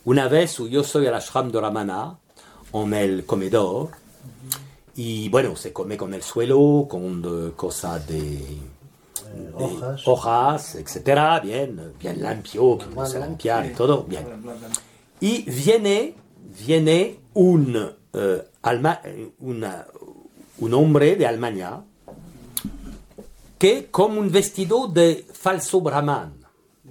Una 0.06 0.28
vez 0.28 0.58
yo 0.58 0.84
soy 0.84 1.08
al 1.08 1.14
ashram 1.16 1.52
de 1.52 1.62
Ramana, 1.62 2.18
en 2.74 2.94
el 2.94 3.26
comedor, 3.26 3.90
y 4.96 5.30
bueno, 5.30 5.56
se 5.56 5.72
come 5.72 5.96
con 5.98 6.14
el 6.14 6.24
suelo, 6.24 6.88
con 6.90 7.24
eh, 7.24 7.52
cosas 7.56 8.06
de, 8.08 8.20
de 8.20 9.54
hojas. 9.54 10.02
hojas, 10.08 10.76
etcétera, 10.76 11.40
bien, 11.40 11.94
bien 12.00 12.22
limpio, 12.22 12.78
que 12.78 12.86
no 12.88 13.06
se 13.06 13.20
limpiar 13.20 13.66
y 13.68 13.74
todo, 13.74 14.04
bien. 14.04 14.26
Y 15.20 15.44
viene, 15.44 16.16
viene 16.66 17.20
un, 17.36 17.92
eh, 18.14 18.44
alma- 18.64 19.02
eh, 19.04 19.32
una- 19.40 19.86
un 20.58 20.74
hombre 20.74 21.16
de 21.16 21.28
Alemania 21.28 21.82
que 23.58 23.88
con 23.92 24.18
un 24.18 24.32
vestido 24.32 24.88
de 24.88 25.26
falso 25.32 25.80
brahman. 25.82 26.34
Y 26.84 26.90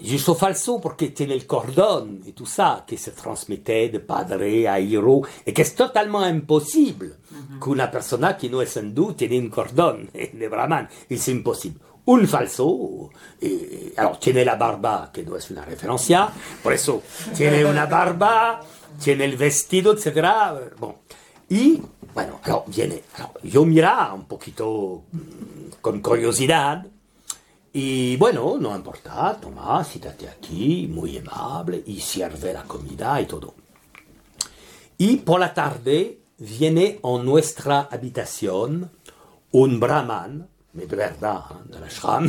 Giusto 0.00 0.34
Falso 0.34 0.78
perché 0.78 1.12
tiene 1.12 1.34
il 1.34 1.46
cordon 1.46 2.20
et 2.26 2.32
tout 2.32 2.46
ça, 2.46 2.84
qui 2.86 2.96
se 2.98 3.10
transmettait 3.10 3.88
de 3.88 3.98
padre 3.98 4.42
à 4.68 4.78
héros, 4.78 5.26
et 5.46 5.52
que 5.52 5.64
c'est 5.64 5.74
totalement 5.74 6.20
impossible 6.20 7.18
qu'une 7.60 7.88
persona 7.90 8.34
qui 8.34 8.50
non 8.50 8.60
est 8.60 8.66
sans 8.66 8.92
doute 8.92 9.16
tiene 9.16 9.44
un 9.44 9.48
cordon, 9.48 10.06
vraiment, 10.48 10.86
c'est 11.10 11.32
impossible. 11.32 11.80
Un 12.06 12.26
falso, 12.26 13.10
et, 13.40 13.92
alors 13.96 14.18
tiene 14.18 14.44
la 14.44 14.56
barba, 14.56 15.10
che 15.12 15.22
non 15.22 15.36
è 15.36 15.40
una 15.50 15.64
referencia, 15.64 16.32
por 16.62 16.72
eso 16.72 17.02
tiene 17.34 17.62
una 17.64 17.86
barba, 17.86 18.60
tiene 18.98 19.24
il 19.24 19.36
vestito, 19.36 19.92
etc. 19.92 20.76
Bon. 20.78 20.94
Y, 21.50 21.82
bueno, 22.14 22.40
alors 22.42 22.64
viene, 22.66 23.02
alors, 23.14 23.32
yo 23.42 23.64
mira 23.64 24.12
un 24.14 24.26
poquito 24.26 25.04
mm, 25.12 25.80
con 25.80 26.00
curiosidad, 26.00 26.86
y 27.80 28.16
bueno, 28.16 28.56
no 28.58 28.74
importa, 28.74 29.38
toma, 29.40 29.84
siéntate 29.84 30.28
aquí, 30.28 30.88
muy 30.90 31.16
amable, 31.18 31.80
y 31.86 32.00
sirve 32.00 32.52
la 32.52 32.64
comida 32.64 33.20
y 33.20 33.26
todo. 33.26 33.54
Y 34.96 35.18
por 35.18 35.38
la 35.38 35.54
tarde 35.54 36.18
viene 36.38 36.98
a 37.04 37.22
nuestra 37.22 37.82
habitación 37.82 38.90
un 39.52 39.78
brahman, 39.78 40.48
de 40.72 40.86
verdad, 40.86 41.44
¿eh? 41.52 41.72
de 41.72 41.78
la 41.78 41.86
ashram, 41.86 42.28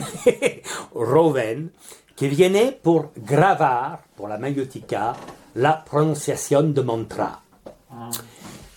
Roven, 0.94 1.74
que 2.16 2.28
viene 2.28 2.72
por 2.72 3.12
grabar, 3.16 4.06
por 4.16 4.30
la 4.30 4.38
mayótica, 4.38 5.16
la 5.56 5.84
pronunciación 5.84 6.76
de 6.76 6.84
mantra. 6.84 7.40
Ah, 7.90 8.12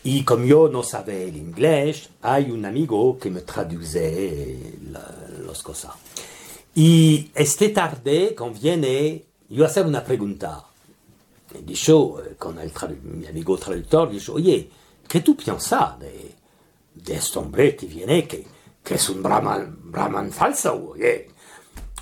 Y 0.05 0.25
como 0.25 0.47
yo 0.47 0.71
no 0.71 0.83
sabía 0.83 1.25
el 1.25 1.37
inglés, 1.37 2.09
hay 2.23 2.51
un 2.51 2.65
amigo 2.65 3.19
que 3.19 3.31
me 3.31 3.43
traduce 3.43 4.79
las 5.45 5.63
cosas. 5.63 5.93
Y 6.75 7.31
esta 7.35 7.73
tarde, 7.73 8.35
cuando 8.37 8.59
viene, 8.59 9.25
yo 9.49 9.65
hacer 9.65 9.87
una 9.87 10.03
pregunta. 10.03 10.65
Eh, 11.55 12.35
con 12.39 12.59
el 12.59 12.73
mi 13.03 13.27
amigo 13.27 13.59
traductor, 13.59 14.11
dicho, 14.11 14.35
oye, 14.35 14.71
¿qué 15.07 15.21
tú 15.21 15.37
piensas 15.37 15.99
de, 15.99 16.35
de 16.95 17.15
este 17.15 17.39
hombre 17.39 17.77
que 17.77 17.87
viene, 17.87 18.27
que, 18.27 18.47
que 18.83 18.95
es 18.95 19.09
un 19.11 19.23
brahman, 19.23 19.79
brahman 19.91 20.33
falso? 20.33 20.93
Oye? 20.93 21.29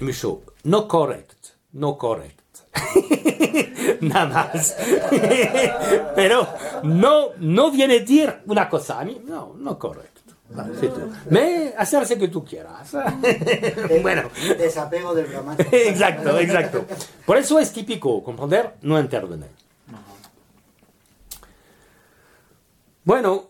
Me 0.00 0.12
dijo, 0.12 0.42
no 0.64 0.86
correct, 0.86 1.46
no 1.72 1.98
correct. 1.98 2.38
Nada 4.02 4.26
más. 4.26 4.76
Pero 6.14 6.46
no, 6.84 7.30
no 7.38 7.70
viene 7.72 7.96
a 7.96 8.00
decir 8.00 8.32
una 8.46 8.68
cosa 8.68 9.00
a 9.00 9.04
mí, 9.04 9.20
no, 9.24 9.54
no 9.58 9.78
correcto. 9.78 10.09
Vale, 10.52 10.72
c'est 10.80 10.88
tout. 10.88 11.08
Mais 11.30 11.72
hacer 11.76 12.04
ce 12.06 12.14
que 12.14 12.26
tú 12.26 12.44
quieras. 12.44 12.92
bueno, 14.02 14.22
Desapego 14.58 15.14
del 15.14 15.26
Brahman. 15.26 15.56
exacto, 15.72 16.38
exacto. 16.38 16.84
Por 17.24 17.36
eso 17.36 17.58
es 17.58 17.72
típico, 17.72 18.22
comprender, 18.22 18.74
no 18.82 18.98
intervenir. 18.98 19.48
Bueno, 23.04 23.48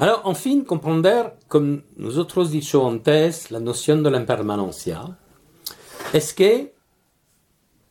Alors, 0.00 0.20
en 0.26 0.36
fin, 0.36 0.64
comprender, 0.64 1.38
comme 1.48 1.82
nosotros 1.96 2.52
dicho 2.52 2.86
antes, 2.86 3.50
la 3.50 3.58
noción 3.58 4.04
de 4.04 4.12
la 4.12 4.18
impermanencia, 4.18 5.18
es 6.12 6.32
que 6.34 6.74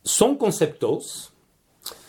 son 0.02 0.36
conceptos, 0.36 1.32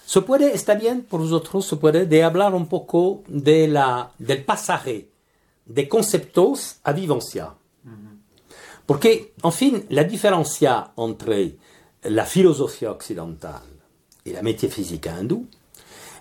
se 0.05 0.21
puede, 0.21 0.53
está 0.53 0.73
bien 0.75 1.03
por 1.03 1.19
nosotros, 1.19 1.65
se 1.65 1.75
puede 1.75 2.05
de 2.05 2.23
hablar 2.23 2.55
un 2.55 2.67
poco 2.67 3.23
de 3.27 3.67
la, 3.67 4.11
del 4.17 4.43
pasaje 4.43 5.09
de 5.65 5.87
conceptos 5.87 6.77
a 6.83 6.91
vivencia? 6.91 7.53
Porque, 8.85 9.33
en 9.43 9.51
fin, 9.51 9.85
la 9.89 10.03
diferencia 10.03 10.91
entre 10.97 11.57
la 12.01 12.25
filosofía 12.25 12.91
occidental 12.91 13.61
y 14.23 14.31
la 14.31 14.41
metafísica 14.41 15.19
hindú 15.19 15.45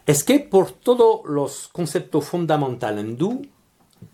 es 0.04 0.22
que 0.22 0.40
por 0.40 0.72
todos 0.72 1.20
los 1.24 1.68
conceptos 1.68 2.26
fundamentales 2.26 3.04
hindú 3.06 3.40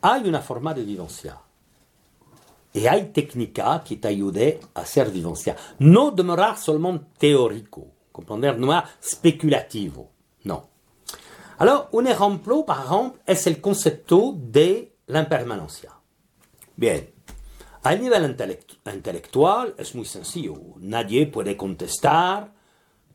hay 0.01 0.29
una 0.29 0.41
forma 0.41 0.73
de 0.73 0.85
vivencia 0.85 1.41
e 2.75 2.89
hay 2.89 3.13
técnica 3.13 3.83
qui 3.85 3.99
t'aident 3.99 4.59
à 4.75 4.85
survivre. 4.85 5.33
Non 5.79 6.11
demeurar 6.11 6.59
seulement 6.59 6.99
théorico, 7.19 7.87
comprendre, 8.13 8.57
non 8.59 8.83
spéculativo. 9.01 10.11
Non. 10.45 10.63
Alors, 11.59 11.89
un 11.93 12.05
exemple, 12.07 12.65
par 12.67 12.83
exemple, 12.83 13.21
est 13.27 13.47
le 13.47 13.61
concepto 13.61 14.35
de 14.37 14.89
l'impermanencia. 15.07 15.93
Bien. 16.77 17.07
A 17.85 17.95
nivel 17.95 18.35
intelectual, 18.87 19.75
es 19.79 19.95
muy 19.95 20.07
sencillo. 20.07 20.55
Nadie 20.79 21.27
puede 21.27 21.57
contestar 21.57 22.53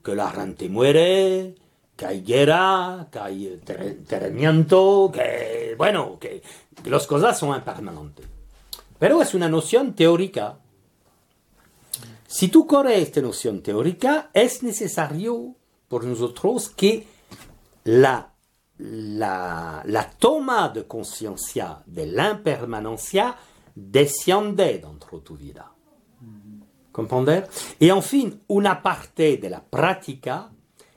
que 0.03 0.15
la 0.15 0.31
rente 0.31 0.69
muere, 0.69 1.55
que 1.97 2.05
hay 2.05 2.21
guerra, 2.21 3.07
que 3.11 3.19
hay 3.19 3.61
terremoto, 4.07 5.11
que, 5.11 5.73
bueno, 5.77 6.17
que, 6.19 6.41
que 6.81 6.89
las 6.89 7.07
cosas 7.07 7.37
son 7.37 7.55
impermanentes. 7.55 8.38
Pero 8.99 9.21
es 9.21 9.33
una 9.33 9.47
noción 9.47 9.95
teórica. 9.95 10.59
Si 12.27 12.49
tú 12.49 12.67
corres 12.67 13.01
esta 13.01 13.21
noción 13.21 13.63
teórica, 13.63 14.29
es 14.33 14.62
necesario 14.62 15.55
por 15.88 16.03
nosotros 16.03 16.69
que 16.69 17.07
la, 17.85 18.33
la, 18.77 19.81
la 19.85 20.09
toma 20.12 20.69
de 20.69 20.85
conciencia 20.85 21.81
de 21.85 22.05
la 22.05 22.31
impermanencia 22.31 23.35
desciende 23.73 24.79
dentro 24.79 25.19
de 25.19 25.23
tu 25.23 25.38
vida. 25.38 25.71
¿Comprender? 26.91 27.47
Y 27.79 27.89
en 27.89 28.03
fin, 28.03 28.43
una 28.47 28.81
parte 28.81 29.38
de 29.38 29.49
la 29.49 29.63
práctica 29.63 30.51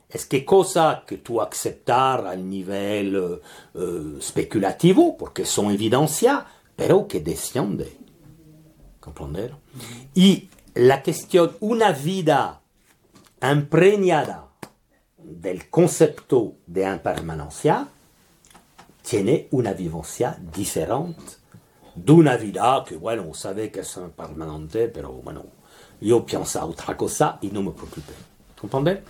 es 0.08 0.26
que 0.26 0.44
cosa 0.44 1.04
que 1.06 1.18
tú 1.18 1.40
aceptar 1.40 2.26
al 2.26 2.48
nivel 2.48 3.40
eh, 3.74 4.14
especulativo, 4.18 5.16
porque 5.16 5.46
son 5.46 5.70
evidencia, 5.70 6.44
però 6.74 7.06
che 7.06 7.22
descende. 7.22 7.98
Comprendere? 8.98 9.60
E 10.12 10.48
la 10.74 11.00
questione, 11.00 11.54
una 11.60 11.90
vita 11.90 12.62
impregnata 13.40 14.50
del 15.16 15.68
concepto 15.68 16.58
de 16.64 16.82
impermanencia 16.82 17.90
tiene 19.02 19.46
una 19.50 19.72
vivencia 19.72 20.36
différente 20.38 21.40
d'una 21.94 22.36
vida 22.36 22.84
que, 22.86 22.96
bueno, 22.96 23.24
on 23.28 23.34
savait 23.34 23.70
qu'elle 23.70 23.84
c'est 23.84 24.00
impermanente, 24.00 24.88
pero 24.88 25.12
bueno, 25.12 25.44
io 26.00 26.24
a 26.24 26.64
otra 26.66 26.96
cosa 26.96 27.38
y 27.42 27.48
no 27.48 27.62
me 27.62 27.72
preoccupé. 27.72 28.14
Comprendez? 28.58 29.02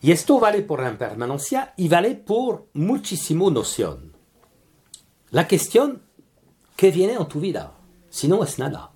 Y 0.00 0.12
esto 0.12 0.38
vale 0.38 0.62
por 0.62 0.80
impermanencia 0.80 1.74
y 1.76 1.88
vale 1.88 2.14
por 2.14 2.68
muchísimo 2.74 3.50
noción. 3.50 4.12
La 5.30 5.46
question 5.48 6.02
que 6.76 6.90
viene 6.90 7.14
en 7.14 7.26
tu 7.26 7.40
vida, 7.40 7.72
si 8.10 8.28
no 8.28 8.42
es 8.44 8.58
nada? 8.58 8.90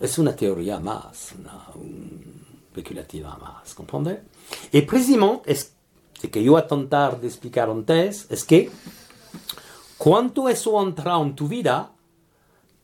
Es 0.00 0.18
una 0.18 0.34
teoría 0.34 0.78
más, 0.80 1.32
una, 1.38 1.66
un- 1.74 2.34
especulativa 2.68 3.36
más, 3.36 3.72
¿comprende? 3.74 4.22
Y 4.72 4.82
precisamente 4.82 5.52
es 5.52 5.72
lo 6.22 6.30
que 6.30 6.42
yo 6.42 6.56
a 6.56 6.66
tratar 6.66 7.20
de 7.20 7.28
explicar 7.28 7.70
antes, 7.70 8.26
es 8.30 8.42
que 8.44 8.70
cuando 9.96 10.48
eso 10.48 10.82
entra 10.82 11.16
en 11.20 11.36
tu 11.36 11.46
vida, 11.46 11.92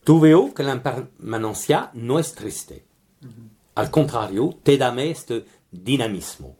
tú 0.03 0.19
veo 0.21 0.53
que 0.53 0.63
la 0.63 0.73
impermanencia 0.73 1.89
no 1.93 2.19
es 2.19 2.33
triste. 2.33 2.85
Al 3.75 3.91
contrario, 3.91 4.57
te 4.63 4.77
da 4.77 4.93
este 5.01 5.45
dinamismo. 5.69 6.55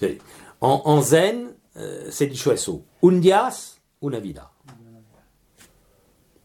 En, 0.00 0.20
en 0.86 1.02
Zen 1.04 1.56
eh, 1.74 2.08
se 2.10 2.26
dicho 2.26 2.50
eso, 2.52 2.82
un 3.02 3.20
día, 3.20 3.50
una 4.00 4.18
vida. 4.18 4.50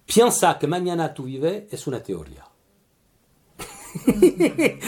Piensa 0.05 0.57
que 0.59 0.67
mañana 0.67 1.13
tú 1.13 1.23
vives 1.23 1.71
es 1.71 1.87
una 1.87 2.01
teoría. 2.01 2.45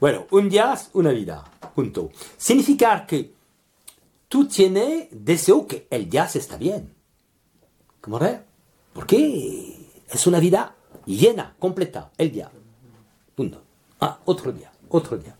bueno, 0.00 0.26
un 0.30 0.48
día, 0.48 0.74
una 0.92 1.10
vida. 1.10 1.44
Punto. 1.74 2.10
Significa 2.36 3.06
que 3.06 3.32
tú 4.28 4.46
tienes 4.46 5.08
deseo 5.10 5.66
que 5.66 5.86
el 5.90 6.08
día 6.08 6.28
está 6.32 6.56
bien. 6.56 6.94
¿Cómo 8.00 8.18
es? 8.20 8.38
Porque 8.92 9.90
es 10.08 10.26
una 10.26 10.38
vida 10.38 10.74
llena, 11.04 11.54
completa, 11.58 12.12
el 12.16 12.30
día. 12.30 12.50
Punto. 13.34 13.62
Ah, 14.00 14.20
otro 14.24 14.52
día, 14.52 14.70
otro 14.88 15.16
día. 15.16 15.36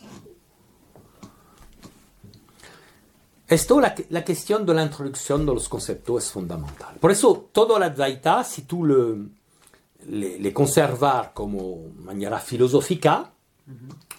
Esto, 3.49 3.81
la, 3.81 3.95
la 4.11 4.25
cuestión 4.25 4.67
de 4.67 4.75
la 4.75 4.83
introducción 4.83 5.47
de 5.47 5.55
los 5.55 5.69
conceptos 5.69 6.25
es 6.25 6.31
fundamental. 6.33 6.97
Por 7.01 7.13
eso, 7.13 7.49
toda 7.53 7.79
la 7.79 7.87
Advaita, 7.87 8.43
si 8.43 8.63
tú 8.63 8.85
le, 8.85 10.19
le, 10.19 10.39
le 10.39 10.53
conservar 10.53 11.33
como 11.33 11.91
manera 12.03 12.39
filosófica, 12.41 13.31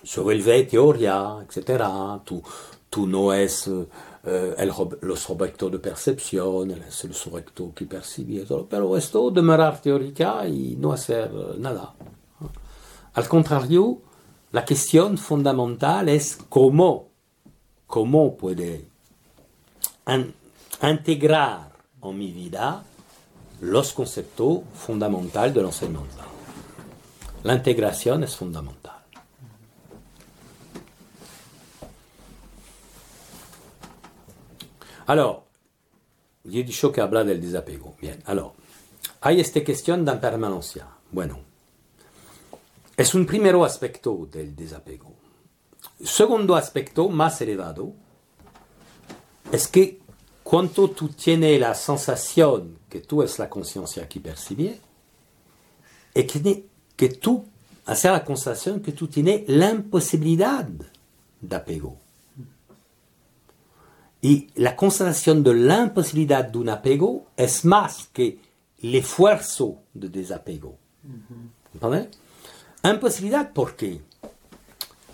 se 0.03 0.21
vuelve 0.21 0.63
teoría, 0.63 1.45
etc. 1.45 1.83
Tú, 2.23 2.41
tú 2.89 3.07
no 3.07 3.33
es 3.33 3.67
eh, 3.67 4.55
el, 4.57 4.71
los 5.01 5.29
objetos 5.29 5.71
de 5.71 5.79
percepción, 5.79 6.71
es 6.71 7.03
el 7.03 7.13
sujeto 7.13 7.73
que 7.73 7.85
percibe, 7.85 8.45
pero 8.69 8.97
esto 8.97 9.31
demorar 9.31 9.81
teórica 9.81 10.47
y 10.47 10.75
no 10.77 10.93
hacer 10.93 11.31
nada. 11.59 11.93
Al 13.13 13.27
contrario, 13.27 14.01
la 14.51 14.65
cuestión 14.65 15.17
fundamental 15.17 16.09
es 16.09 16.37
cómo, 16.49 17.09
cómo 17.85 18.35
puede 18.35 18.86
integrar 20.81 21.71
en 22.01 22.17
mi 22.17 22.31
vida 22.31 22.83
los 23.61 23.93
conceptos 23.93 24.61
fundamentales 24.73 25.53
de 25.53 25.61
l'enseignement. 25.61 26.07
La 27.43 27.53
integración 27.53 28.23
es 28.23 28.35
fundamental. 28.35 28.93
Alors, 35.07 35.43
he 36.43 36.63
dicho 36.63 36.91
que 36.91 36.99
habla 36.99 37.23
del 37.23 37.39
desapego. 37.39 37.95
Bien, 38.01 38.21
alors, 38.25 38.51
hay 39.21 39.39
esta 39.39 39.63
cuestión 39.63 40.03
de 40.03 40.11
impermanencia. 40.11 40.87
Bueno, 41.11 41.39
es 42.97 43.15
un 43.15 43.25
primer 43.25 43.55
aspecto 43.55 44.27
del 44.29 44.53
desapego. 44.55 45.13
Segundo 46.03 46.55
aspecto 46.55 47.07
más 47.07 47.39
elevado 47.41 47.93
es 49.51 49.67
que 49.67 49.99
cuando 50.43 50.89
tú 50.89 51.09
tienes 51.09 51.59
la 51.59 51.73
sensación 51.75 52.77
que 52.89 53.01
tú 53.01 53.21
es 53.21 53.37
la 53.39 53.49
conciencia 53.49 54.07
que 54.07 54.19
percibe, 54.19 54.79
es 56.13 56.31
que, 56.31 56.65
que 56.95 57.09
tú 57.09 57.45
haces 57.85 58.11
la 58.11 58.25
sensación 58.25 58.81
que 58.81 58.91
tú 58.91 59.07
tienes 59.07 59.43
la 59.47 59.71
imposibilidad 59.71 60.67
de 61.41 61.55
apego. 61.55 61.97
Y 64.21 64.49
la 64.55 64.75
constatación 64.75 65.43
de 65.43 65.53
la 65.53 65.83
imposibilidad 65.83 66.45
de 66.45 66.57
un 66.57 66.69
apego 66.69 67.27
es 67.37 67.63
más 67.63 68.09
que 68.11 68.39
el 68.81 68.95
esfuerzo 68.95 69.83
de 69.93 70.09
desapego. 70.09 70.77
¿Comprende? 71.79 72.09
Imposibilidad, 72.83 73.51
¿por 73.51 73.75
qué? 73.75 74.01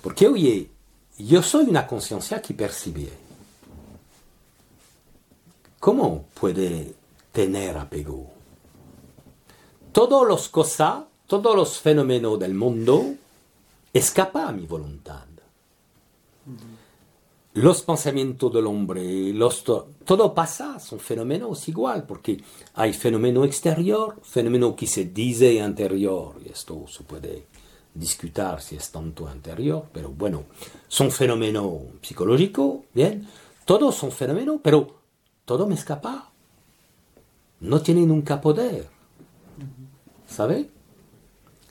Porque, 0.02 0.28
oye, 0.28 0.70
yo 1.18 1.42
soy 1.42 1.66
una 1.66 1.86
conciencia 1.88 2.42
que 2.42 2.54
percibe. 2.54 3.23
¿Cómo 5.84 6.28
puede 6.40 6.94
tener 7.34 7.76
apego? 7.76 8.32
Todos 9.92 10.26
los 10.26 10.48
cosas, 10.48 11.04
todos 11.28 11.58
los 11.58 11.78
fenómenos 11.78 12.40
del 12.40 12.54
mundo 12.54 13.16
escapan 13.92 14.48
a 14.48 14.52
mi 14.54 14.66
voluntad. 14.66 15.26
Los 17.56 17.82
pensamientos 17.82 18.54
del 18.54 18.68
hombre, 18.68 19.34
todo 20.06 20.34
pasa, 20.34 20.80
son 20.80 21.02
fenómenos 21.02 21.68
igual, 21.68 22.06
porque 22.06 22.42
hay 22.76 22.94
fenómeno 22.94 23.44
exterior, 23.44 24.22
fenómeno 24.24 24.78
que 24.78 24.88
se 24.88 25.04
dice 25.04 25.56
interior, 25.56 26.36
y 26.46 26.48
esto 26.48 26.86
se 26.88 27.04
puede 27.04 27.46
discutir 27.94 28.46
si 28.62 28.78
es 28.78 28.90
tanto 28.90 29.30
interior, 29.30 29.88
pero 29.92 30.08
bueno, 30.12 30.46
son 30.88 31.12
fenómenos 31.12 31.74
psicológicos, 32.02 32.84
bien, 32.94 33.28
todos 33.66 33.96
son 33.96 34.14
fenómenos, 34.14 34.62
pero 34.64 35.03
todo 35.46 35.68
me 35.68 35.76
escapa. 35.76 36.32
No 37.60 37.82
tiene 37.82 38.06
nunca 38.06 38.42
poder. 38.42 38.90
¿Sabe? 40.28 40.70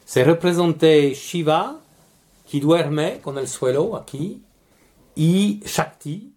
Se 0.05 0.25
representa 0.25 0.87
Shiva, 0.87 1.79
que 2.51 2.61
duerme 2.61 3.21
con 3.21 3.39
el 3.39 3.49
suelo 3.49 3.97
aquí, 3.97 4.43
y 5.15 5.61
Shakti, 5.65 6.35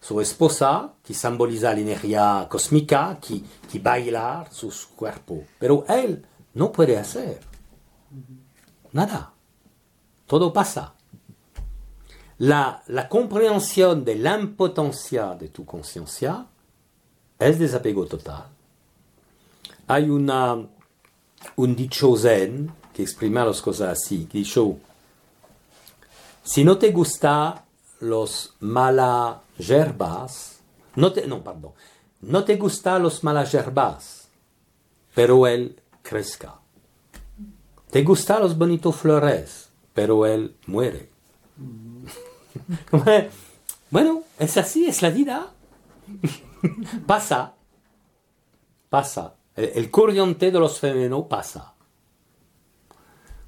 su 0.00 0.20
esposa, 0.20 0.94
que 1.02 1.14
simboliza 1.14 1.72
la 1.74 1.80
energía 1.80 2.46
cósmica, 2.50 3.18
que, 3.20 3.42
que 3.70 3.78
baila 3.78 4.46
su 4.50 4.72
cuerpo. 4.96 5.44
Pero 5.58 5.84
él 5.88 6.24
no 6.54 6.72
puede 6.72 6.98
hacer 6.98 7.40
nada. 8.92 9.32
Todo 10.26 10.52
pasa. 10.52 10.94
La, 12.40 13.06
compréhensión 13.10 14.02
de 14.02 14.14
la 14.14 14.40
impotencia 14.40 15.34
de 15.34 15.48
tu 15.48 15.66
conciencia 15.66 16.46
es 17.38 17.58
desapego 17.58 18.06
total. 18.06 18.46
Hay 19.86 20.08
una, 20.08 20.56
un 21.56 21.76
dicho 21.76 22.16
zen 22.16 22.72
que 22.94 23.02
exprima 23.02 23.44
las 23.44 23.60
cosas 23.60 23.98
así, 23.98 24.24
que 24.24 24.38
dicho, 24.38 24.78
si 26.42 26.64
no 26.64 26.78
te 26.78 26.92
gusta 26.92 27.62
los 28.00 28.54
malas 28.60 29.36
yerbas, 29.58 30.60
no 30.96 31.12
te, 31.12 31.26
no, 31.26 31.44
perdón, 31.44 31.72
no 32.22 32.42
te 32.44 32.56
gusta 32.56 32.98
los 32.98 33.22
malas 33.22 33.52
yerbas, 33.52 34.28
pero 35.14 35.46
él 35.46 35.78
crezca. 36.00 36.54
Te 37.90 38.02
gustan 38.02 38.40
los 38.40 38.56
bonitos 38.56 38.96
flores, 38.96 39.68
pero 39.92 40.24
él 40.24 40.56
muere. 40.66 41.09
bueno, 43.90 44.22
es 44.38 44.56
así, 44.56 44.86
es 44.86 45.02
la 45.02 45.10
vida. 45.10 45.52
pasa, 47.06 47.54
pasa. 48.88 49.34
El, 49.56 49.90
corriente 49.90 50.50
de 50.50 50.58
los 50.58 50.78
fenómenos 50.78 51.26
pasa. 51.28 51.74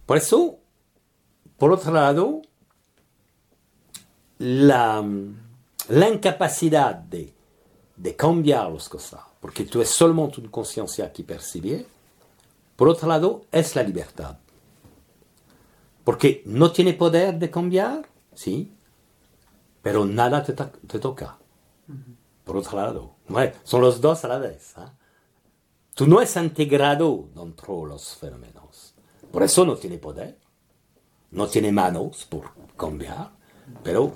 Por 0.07 0.17
eso, 0.17 0.59
por 1.57 1.73
otro 1.73 1.93
lado, 1.93 2.43
la, 4.39 5.03
incapacidad 6.13 6.95
de, 6.95 7.33
de 7.97 8.17
cambiar 8.17 8.71
las 8.71 8.89
cosas, 8.89 9.21
porque 9.41 9.65
tú 9.65 9.81
es 9.81 9.89
solamente 9.89 10.41
una 10.41 10.51
conciencia 10.51 11.13
que 11.13 11.23
percibe, 11.23 11.87
por 12.77 12.89
otro 12.89 13.09
lado, 13.09 13.47
es 13.53 13.77
la 13.77 13.83
libertad. 13.83 14.39
Porque 16.05 16.43
no 16.47 16.73
tiene 16.73 16.95
poder 16.95 17.39
de 17.39 17.51
cambiar, 17.51 18.09
sí, 18.35 18.73
pero 19.83 20.05
nada 20.05 20.43
te, 20.43 20.53
to- 20.53 20.71
te 20.87 20.99
toca. 20.99 21.39
Por 22.45 22.57
otro 22.57 22.77
lado, 22.79 23.17
Ouais, 23.29 23.53
son 23.65 23.81
los 23.83 24.01
dos 24.01 24.25
a 24.25 24.29
la 24.29 24.39
vez. 24.39 24.73
¿ah? 24.77 24.93
Tú 25.95 26.07
no 26.07 26.21
es 26.21 26.37
integrado 26.37 27.29
dentro 27.35 27.83
de 27.83 27.89
los 27.89 28.17
fenómenos. 28.17 28.95
Por 29.31 29.43
eso 29.43 29.65
no 29.65 29.77
tiene 29.77 29.99
poder, 29.99 30.39
no 31.31 31.47
tiene 31.47 31.73
manos 31.73 32.27
por 32.27 32.51
cambiar, 32.77 33.31
pero 33.83 34.13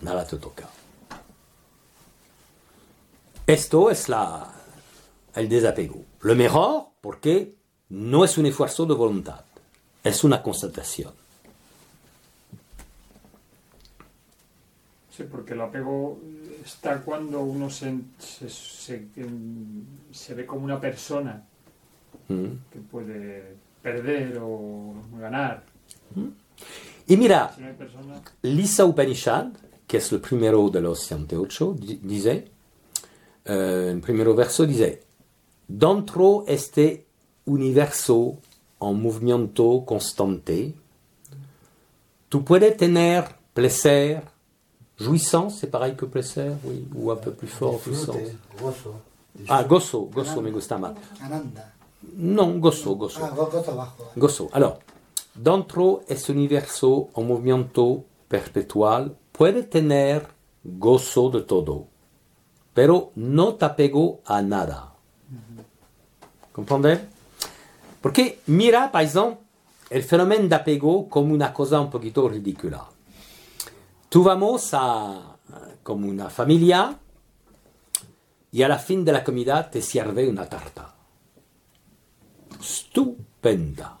nada 0.00 0.26
te 0.26 0.36
toca. 0.38 0.68
Esto 3.46 3.90
es 3.90 4.08
la, 4.08 4.52
el 5.34 5.48
desapego. 5.48 6.04
Lo 6.20 6.34
mejor 6.34 6.88
porque 7.00 7.56
no 7.88 8.24
es 8.24 8.38
un 8.38 8.46
esfuerzo 8.46 8.86
de 8.86 8.94
voluntad, 8.94 9.44
es 10.04 10.24
una 10.24 10.42
constatación. 10.42 11.12
Sí, 15.20 15.26
porque 15.30 15.52
el 15.52 15.60
apego 15.60 16.18
está 16.64 17.02
cuando 17.02 17.42
uno 17.42 17.68
se, 17.68 17.94
se, 18.18 18.48
se- 18.48 19.06
se 20.12 20.34
ve 20.34 20.46
como 20.46 20.64
una 20.64 20.80
persona 20.80 21.44
¿Mm? 22.28 22.44
que 22.72 22.78
puede 22.90 23.54
perder 23.82 24.38
o 24.40 24.94
ganar. 25.18 25.62
Y 27.06 27.16
mira, 27.18 27.52
Si 27.54 27.60
no 27.60 27.66
hay 27.68 27.74
persona, 27.74 28.22
Lisa 28.42 28.84
Upanishad, 28.86 29.48
que 29.86 29.98
es 29.98 30.10
el 30.12 30.20
primero 30.20 30.70
de 30.70 30.80
los 30.80 31.00
108, 31.00 31.74
di- 31.78 32.00
dice, 32.02 32.48
eh, 33.44 34.00
primero 34.02 34.34
verso 34.34 34.64
dice, 34.64 35.02
dentro 35.68 36.44
este 36.46 37.04
universo 37.44 38.38
en 38.80 39.02
movimiento 39.02 39.82
constante, 39.84 40.72
tú 42.30 42.42
puedes 42.44 42.74
tener 42.76 43.24
placer, 43.52 44.22
jouissance, 45.00 45.58
c'est 45.60 45.70
pareil 45.70 45.94
que 45.96 46.04
placer, 46.06 46.50
oui, 46.64 46.86
ou 46.94 47.10
un 47.10 47.16
peu 47.16 47.32
plus 47.32 47.48
fort, 47.48 47.80
jouissance. 47.84 48.16
Gozo. 48.60 48.94
Ah, 49.48 49.64
gozo, 49.64 50.02
gozo 50.12 50.40
me 50.42 50.50
gusta 50.50 50.76
más. 50.78 50.92
Non, 52.16 52.58
gozo, 52.58 52.94
gozo. 52.96 53.20
Ah, 53.24 53.30
go- 53.34 53.48
gozo. 54.16 54.48
Alors, 54.52 54.78
dentro 55.34 56.02
este 56.08 56.32
universo 56.32 57.08
en 57.16 57.26
movimiento 57.26 58.04
perpetual, 58.28 59.16
puede 59.32 59.62
tener 59.62 60.26
gozo 60.64 61.30
de 61.30 61.42
todo, 61.42 61.86
pero 62.74 63.12
no 63.16 63.54
te 63.54 63.64
apego 63.64 64.20
a 64.26 64.42
nada. 64.42 64.92
¿Comprende? 66.52 67.00
Porque 68.02 68.40
mira, 68.46 68.90
par 68.90 69.02
exemple, 69.02 69.38
el 69.90 70.02
fenómeno 70.02 70.48
de 70.48 70.54
apego 70.54 71.08
como 71.08 71.32
una 71.34 71.52
cosa 71.52 71.80
un 71.80 71.90
poquito 71.90 72.28
ridícula. 72.28 72.84
Tú 74.10 74.24
vamos 74.24 74.70
a 74.72 75.36
como 75.84 76.08
una 76.08 76.28
familia 76.28 76.98
y 78.50 78.62
a 78.64 78.68
la 78.68 78.76
fin 78.76 79.04
de 79.04 79.12
la 79.12 79.22
comida 79.22 79.70
te 79.70 79.80
sirve 79.80 80.28
una 80.28 80.46
tarta. 80.46 80.92
Estupenda, 82.60 83.98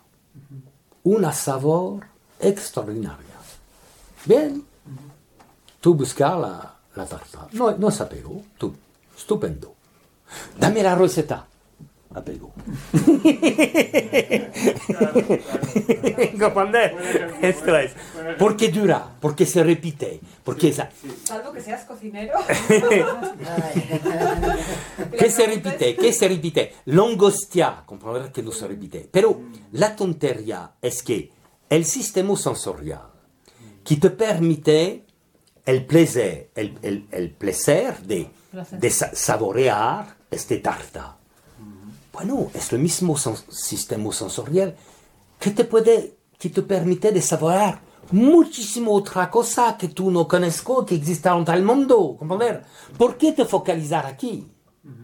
una 1.04 1.32
sabor 1.32 2.04
extraordinaria. 2.40 3.36
Bien, 4.26 4.66
tú 5.80 5.94
buscas 5.94 6.40
la, 6.40 6.74
la 6.96 7.06
tarta, 7.06 7.46
no, 7.52 7.70
no 7.78 7.88
es 7.88 8.00
apego, 8.00 8.42
tú, 8.58 8.74
estupendo. 9.16 9.76
Dame 10.58 10.82
la 10.82 10.96
receta, 10.96 11.46
apego. 12.14 12.52
¿Comprende? 16.38 16.96
Esto 17.42 17.76
es. 17.76 17.92
Porque 18.38 18.68
dura, 18.70 19.16
porque 19.20 19.46
se 19.46 19.62
repite, 19.62 20.20
porque 20.44 20.68
esa, 20.68 20.90
Salvo 21.24 21.52
que 21.52 21.60
seas 21.60 21.84
cocinero. 21.84 22.38
que 25.18 25.30
se 25.30 25.46
repite, 25.46 25.96
que 25.96 26.12
se 26.12 26.28
repite. 26.28 26.74
L'angostia, 26.86 27.82
comprendrás 27.86 28.30
que 28.30 28.42
no 28.42 28.52
se 28.52 28.66
repite. 28.68 29.08
Pero 29.10 29.40
la 29.72 29.94
tontería 29.96 30.72
es 30.80 31.02
que 31.02 31.30
el 31.68 31.84
sistema 31.84 32.36
sensorial 32.36 33.02
que 33.84 33.96
te 33.96 34.10
permite 34.10 35.04
el 35.64 35.86
placer, 35.86 36.50
el, 36.54 36.78
el- 36.82 37.06
el 37.10 37.30
placer 37.30 37.98
de, 38.00 38.30
de 38.72 38.90
sa- 38.90 39.14
saborear 39.14 40.16
este 40.30 40.58
tarta. 40.58 41.16
Bueno, 42.12 42.50
es 42.54 42.72
el 42.72 42.80
mismo 42.80 43.16
sistema 43.16 44.12
sensorial 44.12 44.76
que 45.38 45.50
te 45.50 45.64
puede, 45.64 46.16
que 46.38 46.50
te 46.50 46.62
permite 46.62 47.12
de 47.12 47.22
saborear 47.22 47.80
muchísimo 48.12 48.92
otra 48.92 49.30
cosa 49.30 49.76
que 49.78 49.88
tú 49.88 50.10
no 50.10 50.26
conozco 50.26 50.84
que 50.84 50.96
existe 50.96 51.28
en 51.28 51.48
el 51.48 51.62
mundo, 51.62 52.16
¿comprender? 52.18 52.64
¿Por 52.98 53.16
qué 53.16 53.32
te 53.32 53.44
focalizar 53.44 54.06
aquí? 54.06 54.46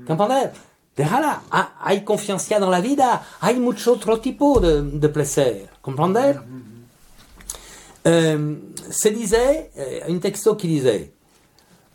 ¿Comprender? 0.06 0.52
Déjala, 0.96 1.42
hay 1.80 2.02
confianza 2.04 2.58
dans 2.58 2.70
la 2.70 2.80
vida, 2.80 3.22
hay 3.40 3.60
mucho 3.60 3.92
otro 3.92 4.18
tipo 4.18 4.58
de, 4.60 4.82
de 4.82 5.08
placer, 5.10 5.68
¿comprender? 5.82 6.40
Euh, 8.06 8.56
se 8.90 9.08
disait, 9.08 9.70
euh, 9.76 10.00
un 10.08 10.18
texto 10.20 10.54
qui 10.54 10.68
disait, 10.68 11.12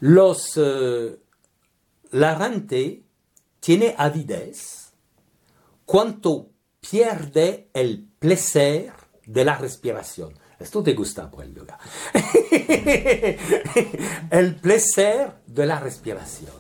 los, 0.01 0.57
euh, 0.57 1.18
la 2.12 2.36
rente 2.36 3.01
tiene 3.59 3.95
avidez 3.97 4.81
cuanto 5.86 6.50
pierde 6.80 7.70
el 7.74 8.08
placer 8.20 8.92
de 9.26 9.46
la 9.46 9.58
respiración. 9.58 10.34
Esto 10.60 10.84
te 10.84 10.94
gusta 10.94 11.30
por 11.30 11.44
el 11.44 11.54
yoga. 11.56 11.78
el 14.30 14.56
placer 14.56 15.32
de 15.48 15.66
la 15.66 15.80
respiración. 15.80 16.54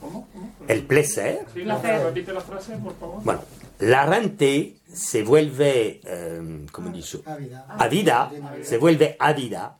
¿Cómo? 0.00 0.28
¿Cómo? 0.32 0.52
El 0.68 0.82
placer. 0.84 1.46
Sí, 1.54 1.64
la- 1.64 1.78
repite 1.80 2.32
la 2.32 2.40
frase, 2.40 2.76
por 2.76 2.94
favor. 2.96 3.22
Bueno, 3.22 3.40
la 3.80 4.06
rente 4.06 4.76
se 4.92 5.22
vuelve, 5.22 6.00
eh, 6.04 6.66
¿cómo 6.72 6.90
dicho? 6.90 7.22
Ávida. 7.26 7.66
Avida, 7.78 8.30
se 8.62 8.78
vuelve 8.78 9.16
avida 9.18 9.78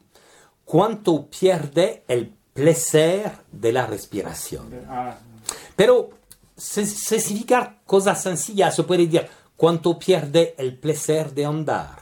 cuanto 0.65 1.29
pierde 1.29 2.05
el 2.09 2.35
placer 2.53 3.31
de 3.53 3.73
la 3.73 3.87
respiración. 3.87 4.71
Ah, 4.89 5.17
Pero 5.77 6.11
se, 6.57 6.87
se 6.87 7.21
significa 7.21 7.81
cosas 7.85 8.23
sencillas, 8.23 8.75
se 8.75 8.83
puede 8.83 9.07
decir 9.07 9.29
cuánto 9.57 9.99
pierde 9.99 10.55
el 10.59 10.79
placer 10.79 11.35
de 11.35 11.45
andar, 11.45 11.97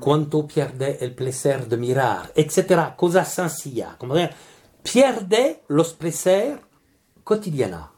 cuánto 0.00 0.46
pierde 0.46 0.98
el 1.00 1.14
placer 1.14 1.68
de 1.68 1.76
mirar, 1.76 2.32
etcétera, 2.34 2.94
cosas 2.96 3.32
sencillas. 3.32 3.96
Como 3.96 4.14
decir, 4.14 4.34
pierde 4.82 5.62
los 5.68 5.92
placeres 5.94 6.58
cotidianos. 7.24 7.88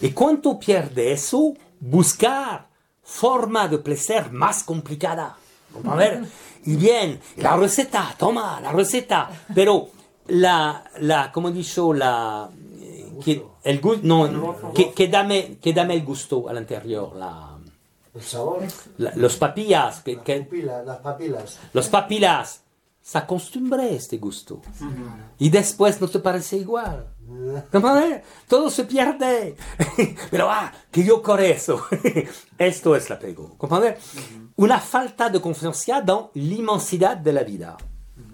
Y 0.00 0.12
cuánto 0.12 0.58
pierde 0.58 1.12
eso, 1.12 1.54
buscar 1.80 2.68
forma 3.02 3.68
de 3.68 3.78
placer 3.78 4.30
más 4.30 4.62
complicada. 4.62 5.36
¿Comprender? 5.72 6.24
Y 6.64 6.76
bien, 6.76 7.20
la 7.36 7.56
receta, 7.56 8.14
toma, 8.18 8.60
la 8.60 8.72
receta. 8.72 9.30
Pero 9.54 9.88
la, 10.28 10.84
la 11.00 11.30
como 11.32 11.50
dicho, 11.50 11.92
la, 11.92 12.50
eh, 12.80 13.12
que, 13.24 13.44
el 13.64 13.80
gusto, 13.80 14.00
no, 14.06 14.72
que, 14.74 14.92
que 14.92 15.08
dame, 15.08 15.58
que 15.60 15.72
dame 15.72 15.94
el 15.94 16.04
gusto 16.04 16.48
al 16.48 16.58
anterior, 16.58 17.14
la, 17.16 17.58
El 18.14 18.22
sabor. 18.22 18.62
la- 18.98 19.12
los 19.16 19.36
papillas, 19.36 20.00
que, 20.02 20.14
Las 20.16 20.24
que- 20.24 20.40
pupilas, 20.42 20.86
las 20.86 20.98
papilas. 20.98 21.58
los 21.72 21.88
papilas, 21.88 22.62
se 23.02 23.18
acostumbre 23.18 23.82
a 23.82 23.88
este 23.88 24.18
gusto. 24.18 24.60
Y 25.38 25.48
después 25.48 26.00
no 26.00 26.06
te 26.08 26.18
parece 26.20 26.56
igual. 26.58 27.06
¿Comprende? 27.72 28.22
Todo 28.46 28.68
se 28.70 28.84
pierde. 28.84 29.56
Pero, 30.30 30.50
ah, 30.50 30.70
que 30.90 31.02
yo 31.04 31.22
con 31.22 31.40
eso. 31.40 31.82
Esto 32.58 32.94
es 32.96 33.08
la 33.08 33.18
pego. 33.18 33.56
¿Comprende? 33.56 33.96
Una 34.56 34.78
falta 34.80 35.28
de 35.30 35.40
confianza 35.40 36.02
dans 36.02 36.28
l'inmensidad 36.34 37.16
de 37.16 37.32
la 37.32 37.42
vida. 37.42 37.76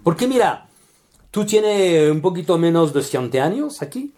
Porque 0.03 0.27
mira, 0.27 0.67
tú 1.31 1.45
tienes 1.45 2.11
un 2.11 2.19
poquito 2.21 2.57
menos 2.57 2.91
de 2.93 3.01
100 3.03 3.37
años 3.39 3.81
aquí. 3.81 4.13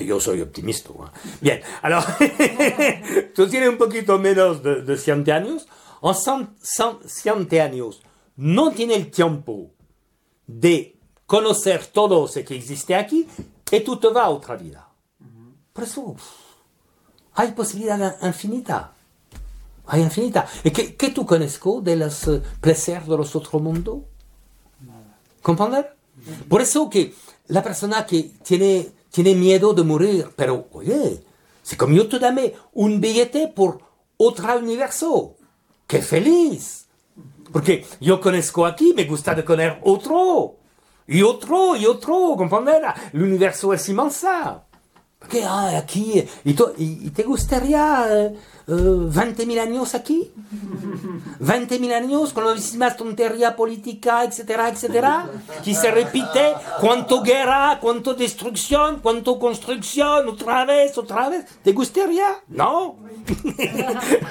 Yo 0.00 0.20
soy 0.20 0.40
optimista. 0.40 0.90
¿eh? 0.90 1.18
Bien, 1.40 1.60
alors, 1.82 2.04
tú 3.34 3.48
tienes 3.48 3.68
un 3.68 3.78
poquito 3.78 4.18
menos 4.18 4.62
de, 4.62 4.82
de 4.82 4.96
100 4.96 5.30
años. 5.30 5.66
En 6.02 6.14
100, 6.14 6.98
100 7.06 7.60
años 7.60 8.02
no 8.36 8.70
tiene 8.72 8.94
el 8.96 9.10
tiempo 9.10 9.70
de 10.46 10.98
conocer 11.26 11.86
todo 11.86 12.26
lo 12.26 12.44
que 12.44 12.56
existe 12.56 12.94
aquí 12.94 13.26
y 13.70 13.80
tú 13.80 13.96
te 13.96 14.08
vas 14.08 14.24
a 14.24 14.30
otra 14.30 14.56
vida. 14.56 14.88
Por 15.72 15.84
eso 15.84 16.16
hay 17.34 17.52
posibilidad 17.52 18.16
infinita. 18.22 18.92
Hay 19.86 20.02
infinita. 20.02 20.46
¿Y 20.64 20.70
qué, 20.70 20.96
qué 20.96 21.10
tú 21.10 21.24
conozco 21.24 21.80
de 21.80 21.96
los 21.96 22.26
eh, 22.28 22.42
placeres 22.60 23.06
de 23.06 23.16
los 23.16 23.36
otros 23.36 23.62
mundos? 23.62 23.98
¿Comprender? 25.42 25.94
Por 26.48 26.60
eso 26.60 26.90
que 26.90 27.14
la 27.48 27.62
persona 27.62 28.04
que 28.04 28.32
tiene, 28.42 28.88
tiene 29.16 29.34
miedo 29.34 29.72
de 29.72 29.82
morir, 29.82 30.28
pero 30.36 30.66
oye, 30.72 31.22
si 31.62 31.74
como 31.76 31.94
yo 31.94 32.06
te 32.06 32.18
dame 32.18 32.52
un 32.74 33.00
billete 33.00 33.48
por 33.48 33.80
otro 34.18 34.58
universo, 34.58 35.36
¡qué 35.86 36.02
feliz! 36.02 36.86
Porque 37.50 37.86
yo 37.98 38.20
conozco 38.20 38.66
aquí, 38.66 38.92
me 38.94 39.04
gusta 39.04 39.34
de 39.34 39.42
conocer 39.42 39.78
otro, 39.84 40.56
y 41.06 41.22
otro, 41.22 41.76
y 41.76 41.86
otro, 41.86 42.34
¿comprender? 42.36 42.82
El 43.14 43.22
universo 43.22 43.72
es 43.72 43.88
inmensa. 43.88 44.64
Porque 45.18 45.42
ah, 45.44 45.78
aquí, 45.78 46.22
y, 46.44 46.52
to- 46.52 46.74
y- 46.76 47.06
y 47.06 47.10
te 47.10 47.22
gustaría 47.22 48.06
eh, 48.10 48.34
eh, 48.68 48.72
20.000 48.72 49.60
años 49.60 49.94
aquí? 49.94 50.32
20.000 51.40 51.92
años 51.92 52.32
con 52.32 52.46
la 52.46 52.54
misma 52.54 52.96
tontería 52.96 53.54
política, 53.54 54.24
etcétera, 54.24 54.68
etcétera, 54.68 55.30
que 55.64 55.72
se 55.74 55.90
repite, 55.90 56.54
cuánto 56.80 57.22
guerra, 57.22 57.78
cuánto 57.80 58.14
destrucción, 58.14 58.98
cuánto 59.00 59.38
construcción, 59.38 60.28
otra 60.28 60.64
vez, 60.64 60.98
otra 60.98 61.28
vez. 61.28 61.46
¿Te 61.62 61.72
gustaría? 61.72 62.26
No. 62.48 62.96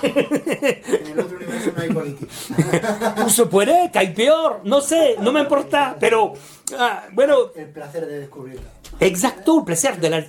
En 0.04 1.12
el 1.12 1.20
otro 1.20 1.38
universo 1.38 1.72
no 1.76 1.82
hay 1.82 1.94
política. 1.94 3.30
Se 3.30 3.46
puede, 3.46 3.92
que 3.92 4.00
hay 4.00 4.14
peor, 4.14 4.62
no 4.64 4.82
sé, 4.82 5.16
no 5.22 5.32
me 5.32 5.42
importa, 5.42 5.96
pero 6.00 6.34
ah, 6.78 7.06
bueno, 7.14 7.52
El 7.56 7.70
placer 7.70 8.06
de 8.06 8.20
descubrirla. 8.20 8.70
exacto, 9.00 9.60
el 9.60 9.66
placer 9.66 10.00
de 10.00 10.10
la... 10.10 10.26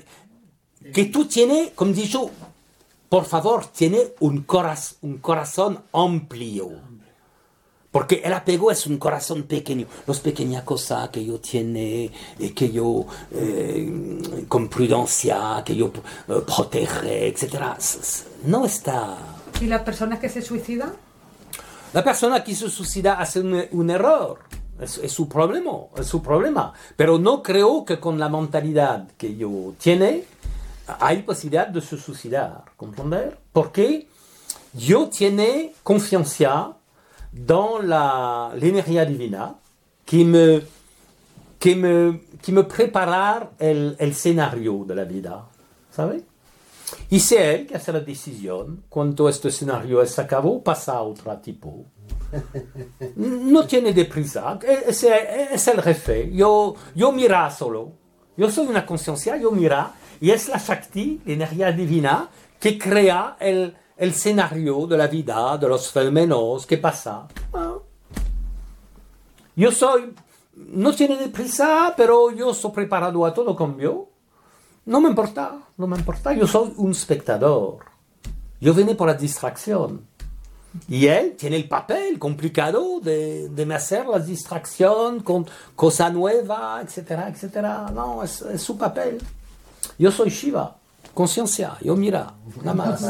Que 0.94 1.06
tú 1.06 1.26
tienes, 1.26 1.70
como 1.74 1.92
dicho, 1.92 2.30
por 3.08 3.24
favor, 3.24 3.66
tiene 3.66 4.00
un, 4.20 4.46
coraz- 4.46 4.96
un 5.02 5.18
corazón 5.18 5.82
amplio. 5.92 6.70
Porque 7.90 8.20
el 8.22 8.32
apego 8.34 8.70
es 8.70 8.86
un 8.86 8.98
corazón 8.98 9.44
pequeño. 9.44 9.86
Las 10.06 10.20
pequeñas 10.20 10.64
cosas 10.64 11.08
que 11.08 11.24
yo 11.24 11.40
tiene, 11.40 12.10
y 12.38 12.50
que 12.50 12.70
yo 12.70 13.06
eh, 13.32 14.44
con 14.48 14.68
prudencia, 14.68 15.62
que 15.64 15.74
yo 15.74 15.86
eh, 16.28 16.42
protege, 16.44 17.28
etc. 17.28 17.62
No 18.44 18.66
está... 18.66 19.16
¿Y 19.62 19.66
las 19.66 19.80
personas 19.82 20.18
que 20.18 20.28
se 20.28 20.42
suicidan? 20.42 20.92
La 21.94 22.04
persona 22.04 22.44
que 22.44 22.54
se 22.54 22.68
suicida 22.68 23.14
hace 23.14 23.40
un, 23.40 23.64
un 23.70 23.88
error. 23.90 24.40
Es, 24.78 24.98
es 24.98 25.12
su 25.12 25.26
problema, 25.26 25.70
es 25.96 26.06
su 26.06 26.20
problema. 26.20 26.74
Pero 26.96 27.18
no 27.18 27.42
creo 27.42 27.86
que 27.86 27.98
con 27.98 28.18
la 28.18 28.28
mentalidad 28.28 29.08
que 29.16 29.34
yo 29.36 29.72
tiene 29.80 30.24
hay 31.00 31.22
posibilidad 31.22 31.68
de 31.68 31.80
se 31.80 31.96
suicidar, 31.98 32.64
¿comprender? 32.76 33.38
Porque 33.52 34.08
yo 34.74 35.08
tiene 35.08 35.74
confianza 35.82 36.76
dans 37.32 37.82
la 37.82 38.52
l'énergie 38.56 39.04
divina 39.06 39.54
qui 40.04 40.24
me 40.24 40.62
qui 41.58 41.74
me 41.74 42.20
qui 42.40 42.52
me 42.52 42.62
prépara 42.62 43.50
el, 43.58 43.96
el 43.98 44.10
escenario 44.10 44.84
de 44.86 44.94
la 44.94 45.04
vida, 45.04 45.44
¿sabe? 45.90 46.22
Y 47.10 47.20
c'est 47.20 47.54
él 47.54 47.66
que 47.66 47.76
hace 47.76 47.92
la 47.92 48.00
decisión. 48.00 48.84
Cuando 48.88 49.28
este 49.28 49.48
escenario 49.48 50.04
se 50.06 50.20
acabó, 50.20 50.62
pasa 50.62 50.92
a 50.94 51.02
otro 51.02 51.36
tipo. 51.38 51.84
No 53.16 53.66
tiene 53.66 53.92
deprisa. 53.92 54.58
Es, 54.62 55.02
es 55.04 55.68
el 55.68 55.82
jefe. 55.82 56.30
Yo, 56.32 56.74
yo 56.94 57.12
mira 57.12 57.50
solo. 57.50 57.92
Yo 58.36 58.50
soy 58.50 58.66
una 58.66 58.84
conciencia, 58.84 59.36
yo 59.36 59.50
mira. 59.50 59.92
Y 60.20 60.30
es 60.30 60.48
la 60.48 60.58
Shakti, 60.58 61.22
la 61.24 61.32
energía 61.32 61.72
divina, 61.72 62.28
que 62.58 62.78
crea 62.78 63.36
el, 63.40 63.76
el 63.96 64.10
escenario 64.10 64.86
de 64.86 64.96
la 64.96 65.06
vida, 65.06 65.56
de 65.58 65.68
los 65.68 65.90
fenómenos 65.90 66.66
que 66.66 66.78
pasa. 66.78 67.26
Yo 69.54 69.72
soy, 69.72 70.14
no 70.54 70.94
tiene 70.94 71.16
deprisa, 71.16 71.94
pero 71.96 72.30
yo 72.30 72.52
soy 72.52 72.72
preparado 72.72 73.24
a 73.24 73.32
todo 73.32 73.56
cambio. 73.56 74.08
No 74.84 75.00
me 75.00 75.08
importa, 75.08 75.58
no 75.76 75.86
me 75.86 75.96
importa. 75.96 76.32
Yo 76.32 76.46
soy 76.46 76.72
un 76.76 76.92
espectador. 76.92 77.78
Yo 78.60 78.72
vine 78.74 78.94
por 78.94 79.08
la 79.08 79.14
distracción. 79.14 80.06
Y 80.88 81.06
él 81.06 81.36
tiene 81.38 81.56
el 81.56 81.68
papel 81.68 82.18
complicado 82.18 83.00
de, 83.00 83.48
de 83.48 83.66
me 83.66 83.74
hacer 83.74 84.06
la 84.06 84.18
distracción 84.18 85.20
con 85.20 85.46
cosa 85.74 86.10
nueva, 86.10 86.80
etcétera, 86.82 87.28
etcétera. 87.28 87.90
No, 87.94 88.22
es, 88.22 88.42
es 88.42 88.60
su 88.62 88.76
papel. 88.76 89.18
Yo 89.98 90.10
soy 90.10 90.30
Shiva, 90.30 90.76
conciencia, 91.14 91.76
yo 91.80 91.96
mira, 91.96 92.34
nada 92.62 92.74
más. 92.74 93.02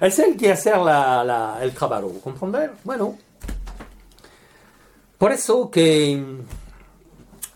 es 0.00 0.18
él 0.18 0.36
que 0.36 0.52
hace 0.52 0.70
la, 0.70 1.24
la- 1.24 1.58
el 1.62 1.72
trabajo, 1.72 2.12
¿comprender? 2.22 2.72
Bueno, 2.84 3.16
por 5.18 5.32
eso 5.32 5.70
que 5.70 6.22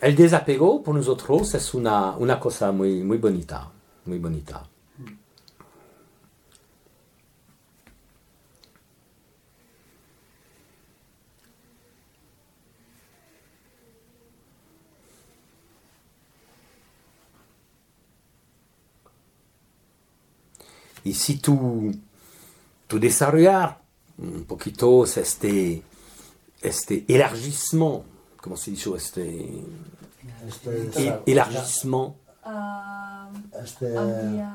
el 0.01 0.17
desapego 0.17 0.83
por 0.83 0.95
nosotros 0.95 1.55
es 1.55 1.75
una, 1.75 2.13
una 2.17 2.41
cosa 2.41 2.73
muy, 2.73 3.03
muy 3.03 3.19
bonita, 3.19 3.69
muy 4.07 4.19
bonita. 4.19 4.63
Ici, 21.05 21.39
tout, 21.39 21.93
tout 22.87 22.99
desarrollar, 22.99 23.81
un 24.19 24.45
poquito, 24.45 25.05
este, 25.05 25.83
este 26.63 27.05
élargissement, 27.09 28.05
comment 28.41 28.57
se 28.57 28.71
dit, 28.71 28.83
este, 28.97 29.47
élargissement. 31.27 32.17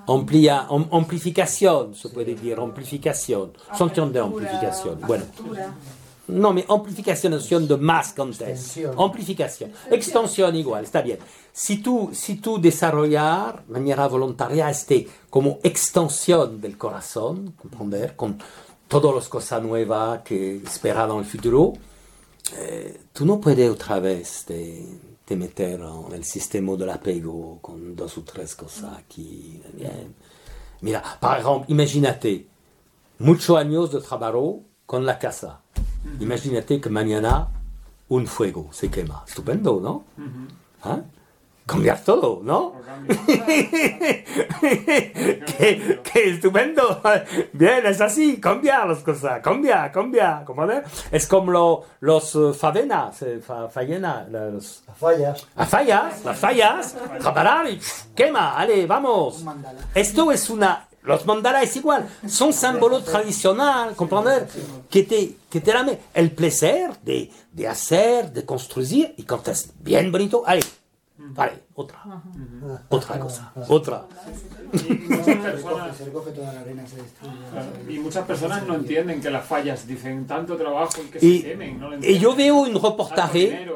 Amplia, 0.07 0.67
amplificación, 0.69 1.95
se 1.95 2.09
puede 2.09 2.35
decir, 2.35 2.59
amplificación, 2.59 3.53
son 3.77 4.11
de 4.11 4.19
amplificación. 4.19 4.99
Bueno 5.07 5.25
no, 6.27 6.53
mais 6.53 6.65
amplificación 6.69 7.33
de 7.67 7.77
más. 7.77 8.13
Extensión. 8.17 8.95
Amplificación. 8.97 9.71
Extensión 9.91 10.55
igual, 10.55 10.83
está 10.83 11.01
bien. 11.01 11.19
Si 11.51 11.77
tú, 11.77 12.09
si 12.13 12.35
tú 12.35 12.59
desarrollar 12.59 13.63
de 13.65 13.73
manera 13.73 14.07
voluntaria 14.07 14.69
este 14.69 15.07
como 15.29 15.59
extensión 15.63 16.59
del 16.59 16.77
corazón, 16.77 17.53
comprender, 17.57 18.15
con 18.15 18.37
todas 18.87 19.13
las 19.15 19.29
cosas 19.29 19.61
nuevas 19.61 20.21
que 20.23 20.57
esperan 20.57 21.11
en 21.11 21.17
el 21.19 21.25
futuro, 21.25 21.73
eh, 22.57 23.01
tú 23.13 23.25
no 23.25 23.39
puedes 23.39 23.69
otra 23.69 23.99
vez 23.99 24.45
te, 24.45 24.85
te 25.23 25.35
meter 25.35 25.79
en 25.79 26.13
el 26.13 26.23
sistema 26.23 26.75
del 26.75 26.89
apego 26.89 27.59
con 27.61 27.95
dos 27.95 28.17
o 28.17 28.23
tres 28.23 28.55
cosas 28.55 28.97
aquí. 28.97 29.61
Bien. 29.73 30.13
Mira, 30.81 31.01
par 31.19 31.39
ejemplo, 31.39 31.65
imagínate, 31.67 32.47
muchos 33.19 33.57
años 33.57 33.91
de 33.91 34.01
trabajo 34.01 34.61
con 34.85 35.05
la 35.05 35.17
casa. 35.17 35.61
Imagínate 36.19 36.79
que 36.81 36.89
mañana 36.89 37.47
un 38.09 38.27
fuego 38.27 38.69
se 38.71 38.89
quema. 38.89 39.23
Estupendo, 39.27 39.79
¿no? 39.81 40.03
¿Ah? 40.83 40.99
Cambiar 41.65 41.99
todo, 42.03 42.41
¿no? 42.43 42.75
Qué, 44.61 45.99
qué 46.03 46.29
estupendo. 46.29 47.01
Bien, 47.53 47.85
es 47.85 48.01
así, 48.01 48.39
cambiar 48.39 48.87
las 48.87 48.99
cosas, 48.99 49.41
cambia, 49.41 49.91
cambia. 49.91 50.43
Es 51.11 51.27
como 51.27 51.51
lo- 51.51 51.83
los 52.01 52.37
favenas, 52.57 53.21
eh, 53.23 53.39
fa- 53.45 53.67
fallena, 53.69 54.27
los, 54.29 54.83
fallas. 54.97 55.47
las 55.55 55.69
fallas, 55.69 56.23
las 56.25 56.37
fallas, 56.39 56.95
trabajar 57.19 57.67
y 57.69 57.77
pff, 57.77 58.05
quema, 58.15 58.55
ale, 58.57 58.85
vamos. 58.85 59.43
Esto 59.93 60.31
es 60.31 60.49
una... 60.49 60.87
Los 61.05 61.25
mandalas 61.25 61.63
es 61.63 61.75
igual, 61.75 62.07
son 62.27 62.51
símbolos 62.51 63.05
tradicionales, 63.05 63.95
comprender, 63.95 64.47
que 64.89 65.03
te, 65.03 65.37
que 65.49 65.61
te 65.61 65.71
dan 65.71 65.97
el 66.13 66.31
placer 66.31 66.97
de, 67.03 67.31
de 67.51 67.67
hacer, 67.67 68.31
de 68.31 68.43
construir, 68.43 69.13
y 69.17 69.23
cuando 69.23 69.51
es 69.51 69.71
bien 69.79 70.11
bonito, 70.11 70.43
allez, 70.45 70.79
vale, 71.17 71.63
otra, 71.75 72.03
otra 72.89 73.19
cosa, 73.19 73.53
otra. 73.67 74.05
Y 77.87 77.99
muchas 77.99 78.25
personas, 78.25 78.65
no 78.67 78.75
entienden 78.75 79.21
que 79.21 79.29
las 79.29 79.45
fallas 79.45 79.87
dicen 79.87 80.25
tanto 80.25 80.57
trabajo 80.57 81.01
y 81.03 81.11
que 81.11 81.25
Y, 81.25 81.41
se 81.41 81.49
quemen. 81.49 81.79
No 81.79 81.89
lo 81.91 82.05
y 82.05 82.19
yo 82.19 82.35
veo 82.35 82.55
un 82.55 82.73
reportaje, 82.73 83.67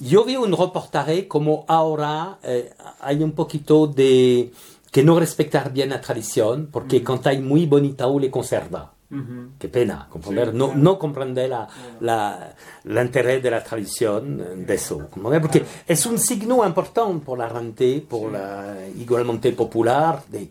yo 0.00 0.24
veo 0.24 0.42
un 0.42 0.52
reportaje 0.52 1.28
como 1.28 1.64
ahora 1.68 2.38
eh, 2.42 2.72
hay 3.00 3.22
un 3.22 3.32
poquito 3.32 3.86
de 3.86 4.52
que 4.90 5.02
no 5.02 5.18
respetar 5.18 5.72
bien 5.72 5.90
la 5.90 6.00
tradición, 6.00 6.68
porque 6.72 7.02
cuando 7.04 7.28
hay 7.30 7.40
muy 7.40 7.66
bonita 7.66 8.06
o 8.06 8.18
le 8.18 8.30
conserva. 8.30 8.92
Ujú. 9.10 9.52
Qué 9.58 9.68
pena, 9.68 10.06
comprender, 10.10 10.50
Sí, 10.50 10.56
no, 10.56 10.66
claro. 10.66 10.80
no 10.80 10.98
comprender 10.98 11.48
la, 11.48 11.66
la, 12.00 12.54
el 12.84 12.98
interés 12.98 13.42
de 13.42 13.50
la 13.50 13.64
tradición 13.64 14.66
de 14.66 14.74
eso, 14.74 15.08
comprender, 15.08 15.40
porque 15.40 15.64
es 15.86 16.04
un 16.04 16.18
signo 16.18 16.66
importante 16.66 17.24
por 17.24 17.38
la 17.38 17.48
gente, 17.48 18.04
por 18.06 18.30
la 18.32 18.76
igualmente 18.98 19.52
popular, 19.52 20.22
de, 20.28 20.50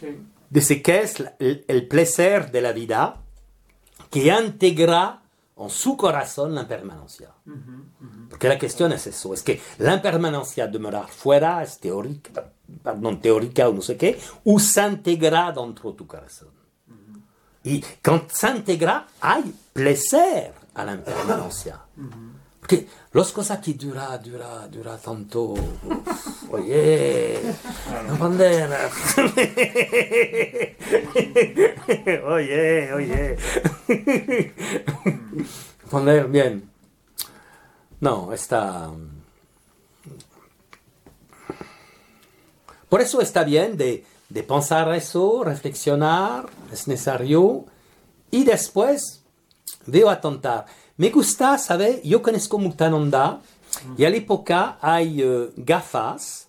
Sí. 0.00 0.08
de 0.50 0.60
ce 0.60 0.82
qu'est 0.82 1.20
el, 1.38 1.64
el 1.68 1.86
placer 1.86 2.50
de 2.50 2.60
la 2.60 2.72
vida 2.72 3.16
que 4.10 4.26
integra 4.36 5.20
en 5.56 5.70
su 5.70 5.96
corazón 5.96 6.54
la 6.56 6.62
impermanencia. 6.62 7.30
Porque 8.28 8.48
la 8.48 8.58
cuestión 8.58 8.92
es 8.92 9.06
eso, 9.06 9.32
es 9.32 9.42
que 9.44 9.60
la 9.78 9.94
impermanencia 9.94 10.66
de 10.66 10.78
morar 10.80 11.06
fuera 11.08 11.62
es 11.62 11.78
teórica, 11.78 12.51
pardon, 12.82 13.16
théorique 13.16 13.60
ou 13.66 13.72
non 13.74 13.80
sais 13.80 13.96
quoi, 13.96 14.10
ou 14.44 14.58
s'intégra 14.58 15.52
dans 15.52 15.72
ton 15.72 15.92
corazon. 15.92 16.46
Et 17.64 17.78
mm-hmm. 17.78 17.84
quand 18.02 18.30
s'intégra, 18.30 19.06
hay 19.20 19.44
plaisir 19.72 20.52
à 20.74 20.84
l'impermanence. 20.84 21.68
Perché 22.62 22.86
cosa 23.32 23.58
che 23.58 23.74
dura, 23.74 24.16
dura, 24.18 24.66
dura 24.70 24.96
tanto, 24.96 25.54
oye, 26.50 27.40
una 27.90 28.14
oye, 32.22 32.92
oye, 32.92 33.36
bandiera, 35.90 36.28
bien. 36.28 36.70
No, 37.98 38.32
esta... 38.32 38.90
Por 42.92 43.00
eso 43.00 43.22
está 43.22 43.42
bien 43.42 43.78
de, 43.78 44.04
de 44.28 44.42
pensar 44.42 44.92
eso, 44.94 45.42
reflexionar, 45.44 46.44
es 46.70 46.86
necesario, 46.88 47.64
y 48.30 48.44
después 48.44 49.22
veo 49.86 50.10
a 50.10 50.20
tontar. 50.20 50.66
Me 50.98 51.08
gusta, 51.08 51.56
¿sabe? 51.56 52.02
Yo 52.04 52.20
conozco 52.20 52.58
Muktananda, 52.58 53.40
y 53.96 54.04
a 54.04 54.10
la 54.10 54.16
época 54.16 54.76
hay 54.82 55.22
eh, 55.22 55.48
gafas 55.56 56.48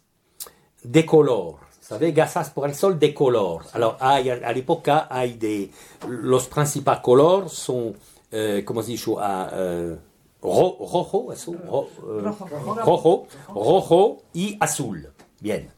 de 0.83 1.05
color, 1.05 1.59
¿sabe? 1.79 2.11
Gafas 2.11 2.49
por 2.49 2.67
el 2.67 2.75
sol 2.75 2.99
de 2.99 3.13
color. 3.13 3.63
Alors, 3.71 3.95
hay, 4.01 4.29
a 4.29 4.35
la 4.35 4.51
época 4.51 5.07
hay 5.09 5.35
de... 5.37 5.71
Los 6.09 6.47
principales 6.49 7.01
colores 7.01 7.53
son, 7.53 7.95
eh, 8.29 8.63
¿cómo 8.65 8.83
se 8.83 8.91
dice? 8.91 9.11
Eh, 9.11 9.95
ro- 10.41 10.77
rojo, 10.91 11.31
eso, 11.31 11.53
ro- 11.53 11.87
eh, 12.19 12.21
Rojo. 12.21 12.47
rojo, 12.85 13.27
rojo 13.47 14.17
y 14.33 14.57
azul. 14.59 15.07
Bien. 15.39 15.71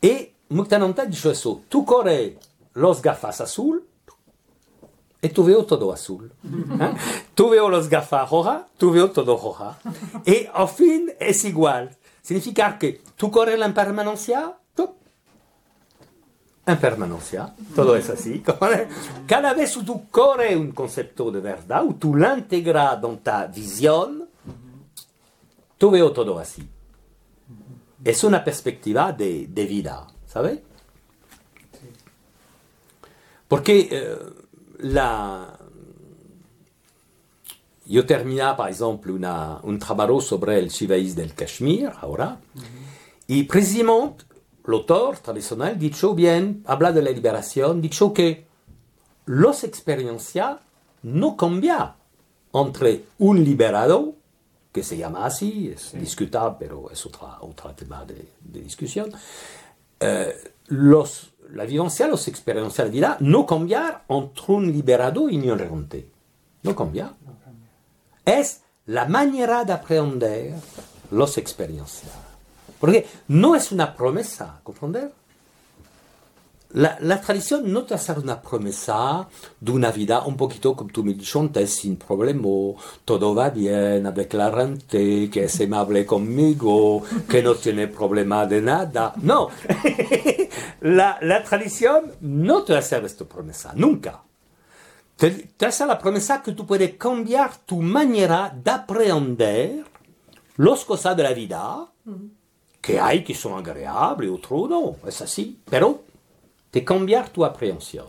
E 0.00 0.34
Muktananta 0.48 1.04
dice 1.04 1.34
su, 1.34 1.64
tu 1.68 1.84
corre 1.84 2.38
lo 2.72 2.92
sgaffas 2.92 3.40
azul 3.40 3.84
et 5.22 5.32
tu 5.32 5.44
veo 5.44 5.64
todo 5.64 5.92
azul. 5.92 6.30
Hein? 6.80 6.96
tu 7.34 7.48
veo 7.48 7.68
lo 7.68 7.82
sgaffa 7.82 8.24
roja, 8.24 8.68
tu 8.78 8.90
veo 8.90 9.10
todo 9.10 9.36
roja. 9.36 9.78
Et 10.26 10.48
au 10.52 10.66
fin 10.66 11.10
es 11.18 11.44
igual. 11.44 11.90
Significa 12.22 12.78
que 12.78 13.00
tu 13.16 13.30
corre 13.30 13.56
l'impermanencia, 13.56 14.56
impermanencia, 16.66 17.54
todo 17.74 17.96
es 17.96 18.08
así. 18.10 18.42
Cada 19.26 19.54
vez 19.54 19.76
que 19.76 19.84
tu 19.84 20.08
corres 20.10 20.56
un 20.56 20.72
concepto 20.72 21.30
de 21.30 21.40
verdad, 21.40 21.84
ou 21.84 21.94
tu 21.94 22.14
l'intégras 22.14 22.96
dans 23.00 23.16
ta 23.16 23.46
vision, 23.46 24.26
tu 25.78 25.90
veo 25.90 26.12
todo 26.12 26.38
así. 26.38 26.68
Es 28.04 28.24
una 28.24 28.42
perspectiva 28.42 29.12
de, 29.12 29.46
de 29.48 29.66
vida, 29.66 30.06
¿sabes? 30.26 30.60
Porque 33.48 33.88
eh, 33.90 34.16
la... 34.78 35.58
Yo 37.84 38.06
terminaba, 38.06 38.56
por 38.56 38.70
ejemplo, 38.70 39.14
una, 39.14 39.58
un 39.64 39.78
trabajo 39.80 40.20
sobre 40.20 40.60
el 40.60 40.68
Shivaís 40.68 41.16
del 41.16 41.34
Kashmir, 41.34 41.90
ahora, 42.00 42.38
y 43.26 43.42
precisamente 43.42 44.24
el 44.64 44.74
autor 44.74 45.18
tradicional 45.18 45.76
dicho 45.76 46.14
bien, 46.14 46.62
habla 46.66 46.92
de 46.92 47.02
la 47.02 47.10
liberación, 47.10 47.80
dicho 47.80 48.12
que 48.12 48.46
las 49.26 49.64
experiencias 49.64 50.58
no 51.02 51.36
cambian 51.36 51.94
entre 52.52 53.06
un 53.18 53.42
liberado, 53.42 54.14
que 54.72 54.82
se 54.82 54.96
llama 54.96 55.26
así, 55.26 55.72
es 55.74 55.92
discutable, 55.92 56.56
pero 56.58 56.90
es 56.90 57.04
otra, 57.06 57.38
otro 57.40 57.74
tema 57.74 58.04
de, 58.04 58.28
de 58.40 58.60
discusión, 58.60 59.12
eh, 59.98 60.52
los, 60.68 61.32
la 61.52 61.64
vivencia, 61.64 62.06
de 62.84 62.90
vida 62.90 63.16
no 63.20 63.44
cambian 63.44 63.98
entre 64.08 64.44
un 64.48 64.72
liberado 64.72 65.28
y 65.28 65.36
un 65.36 65.44
ignorante. 65.44 66.08
No 66.62 66.76
cambia. 66.76 67.12
Es 68.24 68.62
la 68.86 69.06
manera 69.06 69.64
de 69.64 69.72
aprender 69.72 70.54
las 71.10 71.38
experiencias. 71.38 72.12
Porque 72.78 73.06
no 73.28 73.54
es 73.54 73.72
una 73.72 73.94
promesa, 73.94 74.60
¿comprender? 74.62 75.12
La, 76.72 76.96
la 77.00 77.20
tradición 77.20 77.72
no 77.72 77.82
te 77.82 77.94
hace 77.94 78.12
una 78.12 78.40
promesa 78.40 79.26
de 79.58 79.72
una 79.72 79.90
vida 79.90 80.22
un 80.22 80.36
poquito 80.36 80.76
como 80.76 80.90
tú 80.90 81.02
me 81.02 81.14
dijiste 81.14 81.66
sin 81.66 81.96
problema, 81.96 82.78
todo 83.04 83.34
va 83.34 83.50
bien, 83.50 84.06
avec 84.06 84.32
la 84.34 84.52
gente, 84.52 85.28
que 85.28 85.44
es 85.44 85.60
amable 85.60 86.06
conmigo, 86.06 87.02
que 87.28 87.42
no 87.42 87.56
tiene 87.56 87.88
problema 87.88 88.46
de 88.46 88.62
nada. 88.62 89.12
No, 89.16 89.48
la, 90.82 91.18
la 91.20 91.42
tradición 91.42 92.12
no 92.20 92.62
te 92.62 92.76
hace 92.76 93.04
esta 93.04 93.24
promesa, 93.24 93.72
nunca. 93.74 94.22
Te, 95.16 95.30
te 95.30 95.66
hace 95.66 95.84
la 95.86 95.98
promesa 95.98 96.40
que 96.40 96.52
tú 96.52 96.64
puedes 96.64 96.94
cambiar 96.94 97.50
tu 97.66 97.82
manera 97.82 98.54
de 98.56 98.70
aprender 98.70 99.84
las 100.56 100.84
cosas 100.84 101.16
de 101.16 101.22
la 101.24 101.32
vida, 101.32 101.88
que 102.80 103.00
hay 103.00 103.24
que 103.24 103.34
son 103.34 103.58
agradables, 103.58 104.30
otros 104.30 104.70
no, 104.70 104.96
es 105.06 105.20
así, 105.20 105.58
pero 105.68 106.09
de 106.72 106.84
cambiar 106.84 107.28
tu 107.30 107.44
aprehensión. 107.44 108.08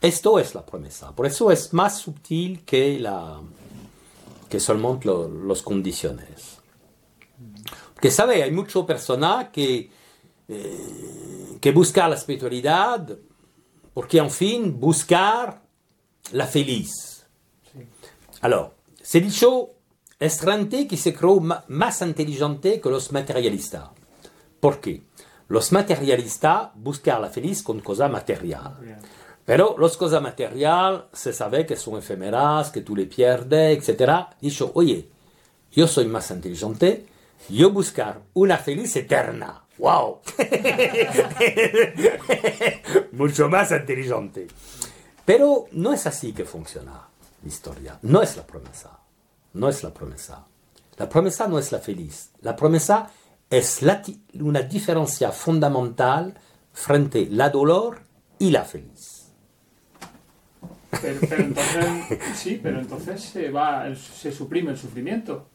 Esto 0.00 0.38
es 0.38 0.54
la 0.54 0.66
promesa. 0.66 1.12
Por 1.14 1.26
eso 1.26 1.50
es 1.52 1.72
más 1.72 1.98
sutil 1.98 2.64
que, 2.64 2.98
la, 2.98 3.40
que 4.48 4.58
solamente 4.58 5.06
lo- 5.06 5.28
los 5.28 5.62
condiciones. 5.62 6.58
Porque, 7.94 8.10
¿sabe? 8.10 8.42
Hay 8.42 8.50
muchas 8.50 8.84
personas 8.84 9.50
que, 9.50 9.90
eh, 10.48 11.58
que 11.60 11.70
buscan 11.72 12.10
la 12.10 12.16
espiritualidad 12.16 13.16
porque, 13.94 14.18
en 14.18 14.30
fin, 14.30 14.80
buscar 14.80 15.62
la 16.32 16.46
feliz. 16.48 17.24
Alors, 18.40 18.70
se 19.00 19.20
dicho, 19.20 19.70
es 20.18 20.40
gente 20.40 20.88
que 20.88 20.96
se 20.96 21.14
cree 21.14 21.38
más 21.68 22.02
inteligente 22.02 22.80
que 22.80 22.88
los 22.90 23.12
materialistas. 23.12 23.90
¿Por 24.58 24.80
qué? 24.80 25.02
Los 25.52 25.70
materialistas 25.70 26.70
buscan 26.76 27.20
la 27.20 27.28
feliz 27.28 27.62
con 27.62 27.80
cosas 27.80 28.10
materiales. 28.10 28.80
Bien. 28.80 28.96
Pero 29.44 29.76
las 29.78 29.98
cosas 29.98 30.22
materiales 30.22 31.02
se 31.12 31.34
sabe 31.34 31.66
que 31.66 31.76
son 31.76 31.98
efímeras, 31.98 32.70
que 32.70 32.80
tú 32.80 32.96
le 32.96 33.04
pierdes, 33.04 33.86
etc. 33.86 34.28
Dicho, 34.40 34.70
oye, 34.72 35.10
yo 35.70 35.86
soy 35.86 36.06
más 36.06 36.30
inteligente, 36.30 37.04
yo 37.50 37.70
buscar 37.70 38.22
una 38.32 38.56
feliz 38.56 38.96
eterna. 38.96 39.62
¡Wow! 39.76 40.20
Mucho 43.12 43.50
más 43.50 43.72
inteligente. 43.72 44.48
Pero 45.26 45.66
no 45.72 45.92
es 45.92 46.06
así 46.06 46.32
que 46.32 46.46
funciona 46.46 47.08
la 47.42 47.46
historia. 47.46 47.98
No 48.00 48.22
es 48.22 48.38
la 48.38 48.46
promesa. 48.46 49.00
No 49.52 49.68
es 49.68 49.82
la 49.82 49.92
promesa. 49.92 50.46
La 50.96 51.10
promesa 51.10 51.46
no 51.46 51.58
es 51.58 51.72
la 51.72 51.78
feliz. 51.78 52.30
La 52.40 52.56
promesa 52.56 53.10
es 53.52 53.82
la 53.82 54.02
una 54.40 54.62
diferencia 54.62 55.30
fundamental 55.30 56.34
frente 56.72 57.26
la 57.30 57.50
dolor 57.50 58.00
y 58.38 58.50
la 58.50 58.64
feliz. 58.64 59.26
Pero, 61.02 61.20
pero 61.28 61.42
entonces, 61.44 62.18
sí, 62.34 62.58
pero 62.62 62.80
entonces 62.80 63.20
se 63.20 63.50
va, 63.50 63.94
se 63.94 64.32
suprime 64.32 64.70
el 64.70 64.78
sufrimiento. 64.78 65.48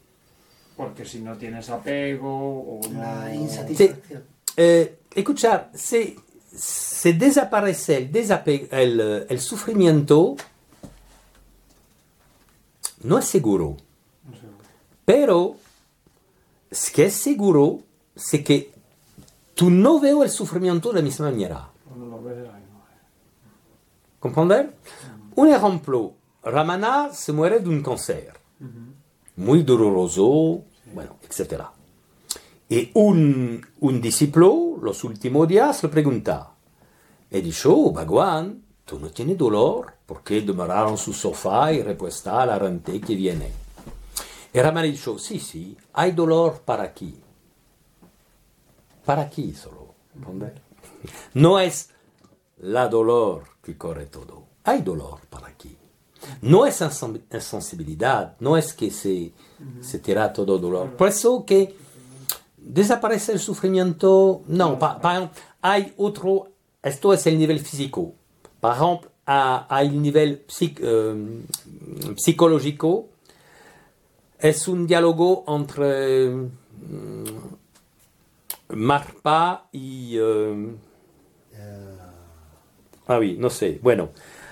Porque 0.75 1.05
si 1.05 1.21
no 1.21 1.35
tienes 1.37 1.69
apego 1.71 2.77
o 2.77 2.81
no... 2.91 2.99
La 2.99 3.33
insatisfacción. 3.33 4.23
Eh, 4.55 4.99
escuchar, 5.15 5.71
se, 5.73 6.15
se 6.55 7.13
desaparece 7.13 7.97
el, 7.97 8.11
desape- 8.11 8.67
el, 8.69 9.25
el 9.27 9.39
sufrimiento, 9.41 10.35
no 13.01 13.17
es 13.17 13.25
seguro. 13.25 13.77
no 14.23 14.35
sé. 14.35 14.41
Pero 15.03 15.55
es 16.69 16.91
que 16.91 17.05
es 17.05 17.13
seguro 17.15 17.79
es 18.17 18.43
que 18.43 18.73
tú 19.53 19.69
no 19.69 19.99
veo 19.99 20.23
el 20.23 20.29
sufrimiento 20.29 20.89
de 20.89 20.95
la 20.95 21.01
misma 21.01 21.29
manera. 21.29 21.69
Misma 21.95 22.17
manera. 22.17 22.59
¿Comprender? 24.19 24.75
Un 25.35 25.49
ejemplo, 25.49 26.13
Ramana 26.43 27.13
se 27.13 27.31
muere 27.31 27.59
de 27.59 27.69
un 27.69 27.83
cáncer, 27.83 28.33
muy 29.35 29.61
doloroso, 29.61 30.63
bueno, 30.93 31.17
etc. 31.21 31.63
Y 32.67 32.89
un, 32.95 33.65
un 33.79 34.01
discípulo, 34.01 34.77
los 34.81 35.03
últimos 35.03 35.47
días, 35.47 35.83
le 35.83 35.89
pregunta, 35.89 36.51
y 37.29 37.41
dice, 37.41 37.67
oh, 37.71 37.91
Bhagwan, 37.91 38.63
tú 38.83 38.99
no 38.99 39.09
tienes 39.11 39.37
dolor, 39.37 39.93
porque 40.05 40.41
demorar 40.41 40.89
en 40.89 40.97
su 40.97 41.13
sofá 41.13 41.71
y 41.71 41.83
repuesta 41.83 42.45
la 42.45 42.57
rente 42.57 42.99
que 42.99 43.15
viene? 43.15 43.51
Y 44.51 44.59
Ramana 44.59 44.87
dijo, 44.87 45.19
sí, 45.19 45.39
sí, 45.39 45.77
hay 45.93 46.13
dolor 46.13 46.61
para 46.65 46.83
aquí. 46.83 47.15
Para 49.07 49.23
aquí 49.23 49.53
solo, 49.53 49.95
¿comprender? 50.13 50.61
No 51.33 51.59
es 51.59 51.89
la 52.59 52.87
dolor 52.89 53.43
que 53.63 53.75
corre 53.77 54.05
todo. 54.05 54.43
Hay 54.65 54.81
dolor 54.81 55.21
para 55.29 55.47
aquí. 55.47 55.75
No 56.41 56.65
es 56.65 56.81
insen- 56.81 57.21
insensibilidad, 57.31 58.35
no 58.39 58.57
es 58.57 58.73
que 58.73 58.91
se, 58.91 59.31
se 59.81 59.99
tira 59.99 60.33
todo 60.33 60.57
dolor. 60.59 60.95
Por 60.97 61.07
eso 61.07 61.45
que 61.45 61.75
desaparece 62.57 63.31
el 63.31 63.39
sufrimiento, 63.39 64.41
no, 64.47 64.77
pa- 64.77 64.99
par 64.99 65.15
ejemplo, 65.17 65.41
hay 65.61 65.93
otro, 65.97 66.49
esto 66.83 67.13
es 67.13 67.25
el 67.27 67.37
nivel 67.39 67.59
físico. 67.59 68.13
Par 68.59 68.75
ejemplo, 68.75 69.09
hay 69.25 69.87
el 69.87 70.01
nivel 70.01 70.45
psic- 70.47 70.79
eh, 70.81 71.43
psicológico, 72.17 73.07
es 74.39 74.67
un 74.67 74.85
diálogo 74.85 75.43
entre 75.47 76.29
mm, 76.29 77.56
Marpa 78.69 79.67
y... 79.71 80.17
eh, 80.17 80.75
ah 83.07 83.17
oui, 83.19 83.37
no 83.39 83.49
sé, 83.49 83.79
bueno, 83.81 84.09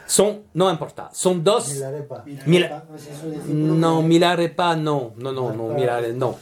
son, 0.07 0.43
no 0.53 0.69
importa, 0.71 1.09
son 1.13 1.43
dos... 1.43 1.69
Milarepa. 1.73 2.23
Mila- 2.45 2.85
No 3.47 4.01
Milarepa, 4.01 4.75
no, 4.75 5.13
no, 5.17 5.31
no, 5.31 5.51
no, 5.53 5.67
Milare, 5.69 6.13
no. 6.13 6.37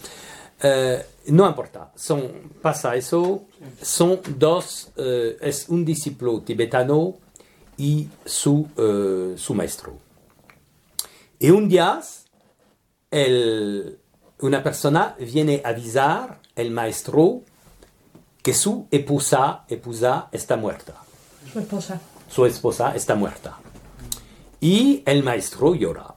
Eh, 0.61 1.03
no 1.27 1.47
importa, 1.47 1.91
son, 1.95 2.21
pasa 2.61 2.95
eso, 2.95 3.45
son 3.81 4.19
dos, 4.37 4.91
eh, 4.97 5.37
es 5.41 5.67
un 5.69 5.83
discípulo 5.83 6.41
tibetano 6.41 7.15
y 7.77 8.07
su, 8.25 8.67
eh, 8.77 9.33
su 9.37 9.53
maestro. 9.55 9.97
Y 11.39 11.49
un 11.49 11.67
día, 11.67 11.99
el- 13.11 13.97
una 14.39 14.61
persona 14.63 15.15
viene 15.19 15.61
a 15.63 15.69
avisar 15.69 16.39
el 16.55 16.71
maestro 16.71 17.41
que 18.43 18.53
su 18.53 18.87
esposa, 18.91 19.63
esposa 19.69 20.27
está 20.31 20.57
muerta 20.57 20.93
Su 21.51 21.59
esposa. 21.59 22.01
su 22.29 22.45
esposa 22.45 22.95
está 22.95 23.15
muerta. 23.15 23.57
Y 24.59 25.01
el 25.05 25.23
maestro 25.23 25.75
llora. 25.75 26.15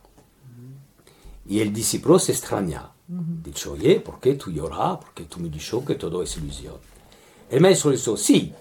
Y 1.49 1.61
el 1.61 1.73
discípulo 1.73 2.19
se 2.19 2.33
extraña. 2.33 2.91
Dice, 3.09 3.69
oye, 3.69 4.01
¿por 4.01 4.19
qué 4.19 4.35
tú 4.35 4.51
lloras? 4.51 4.99
Porque 4.99 5.25
tú 5.25 5.39
me 5.39 5.49
dices 5.49 5.81
que 5.87 5.95
todo 5.95 6.23
es 6.23 6.37
ilusión. 6.37 6.75
El 7.49 7.61
maestro 7.61 7.93
dice, 7.93 8.17
sí, 8.17 8.53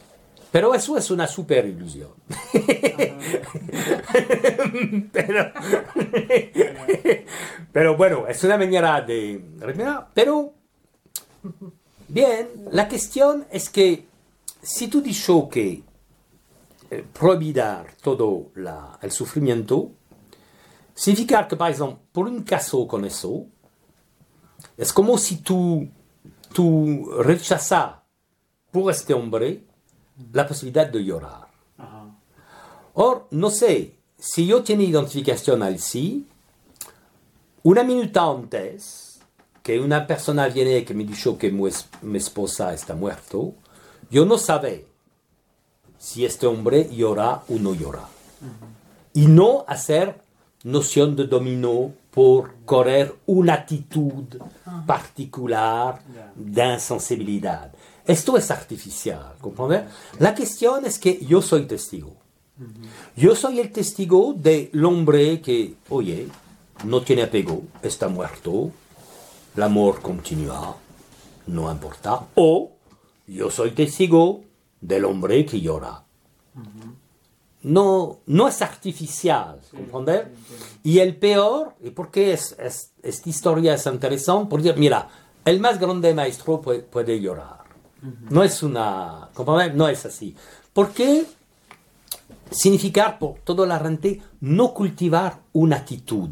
pero 0.51 0.76
eso 0.76 0.95
es 0.97 1.09
una 1.09 1.26
super 1.26 1.66
ilusión. 1.66 2.09
pero, 5.11 5.51
pero 7.74 7.97
bueno, 7.97 8.28
es 8.28 8.43
una 8.43 8.57
manera 8.57 9.01
de... 9.01 9.43
Pero, 10.13 10.53
bien, 12.08 12.49
la 12.72 12.88
cuestión 12.88 13.45
es 13.51 13.70
que 13.70 14.08
si 14.62 14.88
tú 14.88 15.01
dices 15.01 15.36
que 15.51 15.84
eh, 16.91 17.03
prohibir 17.14 17.62
todo 18.01 18.51
la- 18.56 18.99
el 19.01 19.12
sufrimiento, 19.12 19.91
significa 20.93 21.47
que, 21.47 21.56
por 21.56 21.70
ejemplo, 21.70 21.99
por 22.12 22.28
un 22.28 22.43
caso 22.43 22.88
con 22.88 23.06
eso, 23.06 23.45
es 24.78 24.93
como 24.93 25.18
si 25.18 25.38
tú, 25.38 25.88
tú 26.53 27.12
rechazas 27.24 27.95
por 28.72 28.91
este 28.91 29.14
hombre 29.14 29.64
la 30.32 30.47
posibilidad 30.47 30.88
de 30.88 31.03
llorar? 31.03 31.47
Ajá. 31.78 32.06
Or, 32.93 33.28
no 33.32 33.49
sé, 33.49 33.95
si 34.18 34.45
yo 34.45 34.64
tengo 34.64 34.84
identificación 34.84 35.64
al 35.64 35.80
sí, 35.80 36.28
una 37.64 37.84
minuta 37.84 38.24
antes 38.24 39.14
que 39.66 39.80
una 39.80 40.05
persona 40.05 40.47
viene 40.47 40.86
que 40.86 40.93
me 40.93 41.03
dijo 41.03 41.38
que 41.39 41.49
mi, 41.51 41.68
es- 41.68 41.88
mi 42.03 42.20
esposa 42.20 42.72
está 42.74 42.93
muerto, 42.93 43.55
yo 44.11 44.24
no 44.24 44.38
sabía 44.38 44.82
si 45.97 46.24
este 46.24 46.45
hombre 46.45 46.88
llora 46.95 47.41
o 47.49 47.55
no 47.55 47.74
llora. 47.74 48.03
Y 49.13 49.26
no 49.26 49.66
hacer 49.68 50.22
noción 50.63 51.16
de 51.16 51.26
dominó 51.26 51.91
por 52.11 52.53
correr 52.63 53.16
una 53.26 53.53
actitud 53.55 54.26
particular 54.86 55.99
de 56.36 56.74
insensibilidad. 56.74 57.72
Esto 58.05 58.38
es 58.38 58.51
artificial, 58.51 59.34
¿comprende? 59.41 59.86
La 60.20 60.36
cuestión 60.36 60.86
es 60.86 60.99
que 60.99 61.26
yo 61.26 61.41
soy 61.41 61.66
testigo. 61.66 62.13
Yo 63.16 63.36
soy 63.36 63.59
el 63.59 63.72
testigo 63.72 64.34
del 64.38 64.70
hombre 64.86 65.41
que, 65.41 65.74
oye, 65.89 66.28
no 66.84 67.01
tiene 67.01 67.24
apego, 67.24 67.63
está 67.82 68.07
muerto, 68.07 68.70
amor 69.64 70.01
continúa, 70.01 70.76
no 71.47 71.72
importa. 71.72 72.20
O 72.36 72.72
yo 73.28 73.49
soy 73.51 73.72
testigo 73.72 74.41
del 74.82 75.06
hombre 75.06 75.45
que 75.45 75.60
llora. 75.62 76.03
No, 77.64 78.20
no 78.28 78.47
es 78.47 78.62
artificial, 78.62 79.60
¿comprender? 79.91 80.32
Y 80.84 80.99
el 80.99 81.16
peor, 81.16 81.74
y 81.84 81.89
por 81.89 82.12
qué 82.12 82.34
es, 82.34 82.56
es- 82.60 82.91
esta 83.01 83.30
historia 83.30 83.74
es 83.74 83.86
interesante, 83.88 84.47
porque 84.49 84.74
mira, 84.74 85.08
el 85.43 85.60
más 85.60 85.80
grande 85.80 86.14
maestro 86.14 86.62
puede, 86.62 86.80
puede 86.82 87.20
llorar. 87.20 87.64
No 88.30 88.43
es 88.43 88.62
una, 88.62 89.30
¿comprender? 89.34 89.74
No 89.76 89.88
es 89.88 90.06
así. 90.06 90.36
Porque 90.74 91.26
significar 92.51 93.18
por 93.18 93.39
toda 93.39 93.66
la 93.66 93.80
gente 93.80 94.22
no 94.41 94.74
cultivar 94.74 95.39
una 95.53 95.78
actitud, 95.78 96.30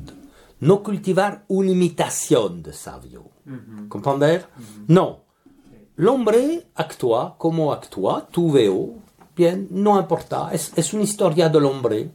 no 0.64 0.82
cultivar 0.82 1.44
una 1.48 1.72
imitación 1.72 2.64
de 2.64 2.74
sabio. 2.74 3.26
¿Comprender? 3.90 4.48
No. 4.88 5.20
El 5.98 6.08
hombre 6.08 6.68
actúa 6.76 7.36
como 7.38 7.72
actúa, 7.74 8.28
tú 8.32 8.52
veo, 8.52 8.96
bien, 9.36 9.68
no 9.70 10.00
importa, 10.00 10.50
es, 10.52 10.72
es 10.76 10.94
una 10.94 11.04
historia 11.04 11.50
del 11.50 11.66
hombre. 11.66 12.10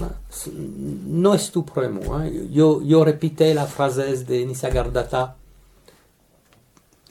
Ah, 0.00 0.14
No 0.66 1.34
es 1.34 1.50
tu 1.50 1.64
problema. 1.64 2.26
¿eh? 2.26 2.48
Yo, 2.50 2.82
yo 2.82 3.04
repite 3.04 3.52
la 3.54 3.66
frase 3.66 4.24
de 4.24 4.46
Nisargadatta. 4.46 5.36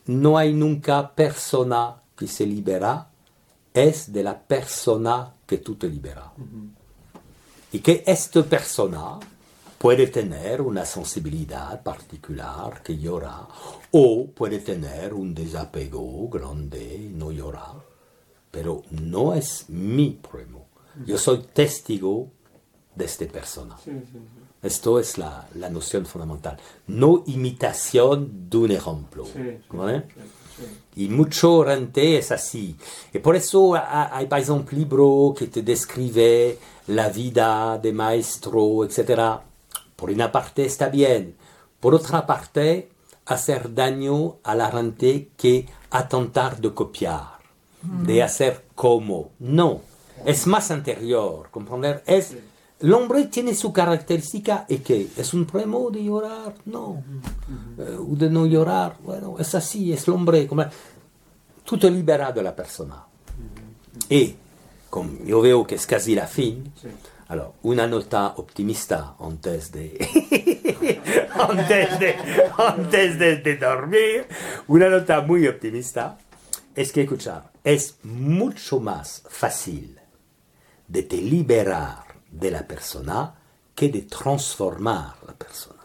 No 0.07 0.37
hay 0.37 0.53
nunca 0.53 1.13
persona 1.13 2.01
que 2.17 2.27
se 2.27 2.45
libera, 2.45 3.09
es 3.73 4.11
de 4.11 4.23
la 4.23 4.37
persona 4.39 5.31
que 5.45 5.59
tú 5.59 5.75
te 5.75 5.87
liberas. 5.87 6.31
Y 7.71 7.79
que 7.79 8.03
esta 8.07 8.41
persona 8.41 9.19
puede 9.79 10.07
tener 10.07 10.61
una 10.61 10.85
sensibilidad 10.85 11.81
particular 11.81 12.83
que 12.83 12.97
llora, 12.97 13.47
o 13.91 14.27
puede 14.27 14.59
tener 14.59 15.13
un 15.13 15.33
desapego 15.33 16.27
grande 16.29 16.95
y 16.95 17.09
no 17.15 17.31
llorar, 17.31 17.75
pero 18.51 18.83
no 18.91 19.33
es 19.33 19.65
mi 19.69 20.11
problema. 20.11 20.59
Yo 21.05 21.17
soy 21.17 21.39
testigo 21.53 22.27
de 22.95 23.05
esta 23.05 23.25
persona. 23.27 23.77
Sí, 23.83 23.91
sí, 23.91 24.11
sí. 24.11 24.19
Esto 24.61 24.99
es 24.99 25.17
la, 25.17 25.47
la 25.55 25.69
noción 25.69 26.05
fundamental. 26.05 26.57
No 26.87 27.23
imitación 27.27 28.49
de 28.49 28.57
un 28.57 28.71
ejemplo. 28.71 29.23
¿vale? 29.69 30.03
Y 30.97 31.07
mucho 31.07 31.53
oriente 31.53 32.17
es 32.17 32.31
así. 32.33 32.75
Y 33.13 33.19
por 33.19 33.37
eso 33.37 33.75
ha- 33.75 34.13
hay, 34.17 34.25
por 34.25 34.39
ejemplo, 34.39 34.77
libros 34.77 35.35
que 35.37 35.47
te 35.47 35.61
describen 35.61 36.57
la 36.87 37.07
vida 37.07 37.77
de 37.81 37.93
maestro, 37.93 38.83
etc. 38.83 39.39
Por 39.99 40.11
una 40.11 40.31
parte 40.31 40.65
está 40.65 40.87
bien. 40.87 41.35
Por 41.81 41.93
otra 41.93 42.25
parte, 42.25 42.89
hacer 43.25 43.73
daño 43.75 44.37
a 44.43 44.55
la 44.55 44.71
gente 44.71 45.31
que 45.35 45.67
atentar 45.91 46.61
de 46.61 46.73
copiar, 46.73 47.39
de 47.81 48.23
hacer 48.23 48.65
como. 48.75 49.31
No, 49.39 49.81
es 50.25 50.47
más 50.47 50.71
anterior, 50.71 51.49
comprender. 51.51 52.01
Es, 52.05 52.33
el 52.79 52.93
hombre 52.93 53.25
tiene 53.25 53.53
su 53.53 53.73
característica 53.73 54.65
y 54.69 54.77
que 54.77 55.09
es 55.17 55.33
un 55.33 55.45
problema 55.45 55.77
de 55.91 56.03
llorar, 56.03 56.55
no. 56.65 57.03
O 57.77 58.15
de 58.15 58.29
no 58.29 58.45
llorar, 58.45 58.97
bueno, 59.03 59.35
es 59.37 59.53
así, 59.53 59.91
es 59.91 60.07
el 60.07 60.13
hombre. 60.13 60.47
Como, 60.47 60.63
tú 61.65 61.77
te 61.77 61.91
liberas 61.91 62.33
de 62.33 62.41
la 62.41 62.55
persona. 62.55 63.03
Y, 64.09 64.35
como 64.89 65.11
yo 65.25 65.41
veo 65.41 65.67
que 65.67 65.75
es 65.75 65.85
casi 65.85 66.15
la 66.15 66.25
fin, 66.25 66.71
Sí. 66.81 66.87
Alors, 67.29 67.53
una 67.61 67.85
nota 67.85 68.33
optimista 68.37 69.15
antes 69.19 69.71
de, 69.71 69.97
antes 71.35 71.99
de, 71.99 72.15
antes 72.57 73.19
de, 73.19 73.37
de 73.37 73.55
dormir, 73.55 74.27
una 74.67 74.89
nota 74.89 75.21
muy 75.21 75.47
optimista, 75.47 76.17
es 76.73 76.91
que, 76.91 77.03
escuchar, 77.03 77.51
es 77.63 77.99
mucho 78.01 78.79
más 78.79 79.23
fácil 79.29 79.99
de 80.87 81.03
te 81.03 81.17
liberar 81.17 82.03
de 82.31 82.49
la 82.49 82.67
persona 82.67 83.35
que 83.75 83.89
de 83.89 84.01
transformar 84.01 85.13
la 85.27 85.33
persona. 85.33 85.75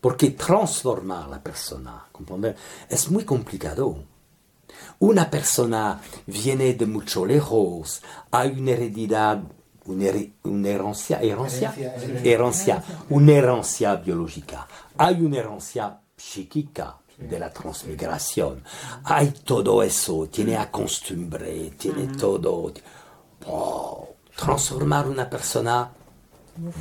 Porque 0.00 0.30
transformar 0.30 1.28
la 1.28 1.40
persona, 1.40 2.06
¿comprender? 2.10 2.56
Es 2.88 3.08
muy 3.08 3.24
complicado. 3.24 4.02
Una 4.98 5.30
persona 5.30 6.00
viene 6.26 6.74
de 6.74 6.86
mucho 6.86 7.24
lejos, 7.24 8.02
hay 8.32 8.50
una 8.58 8.72
heredidad, 8.72 9.44
un'erranzia, 9.86 11.20
erranzia, 11.20 11.74
erranzia, 12.22 12.82
un'erranzia 13.08 13.96
biologica, 13.96 14.66
hay 14.96 15.20
un'erranzia 15.20 16.00
psichica 16.14 16.98
della 17.16 17.50
transmigrazione, 17.50 18.62
hay 19.02 19.32
todo 19.44 19.82
eso, 19.82 20.28
tiene 20.28 20.56
a 20.56 20.70
costumbre, 20.70 21.70
tiene 21.76 22.06
todo. 22.16 22.72
Oh, 23.46 24.14
transformar 24.36 25.08
una 25.08 25.28
persona 25.28 25.92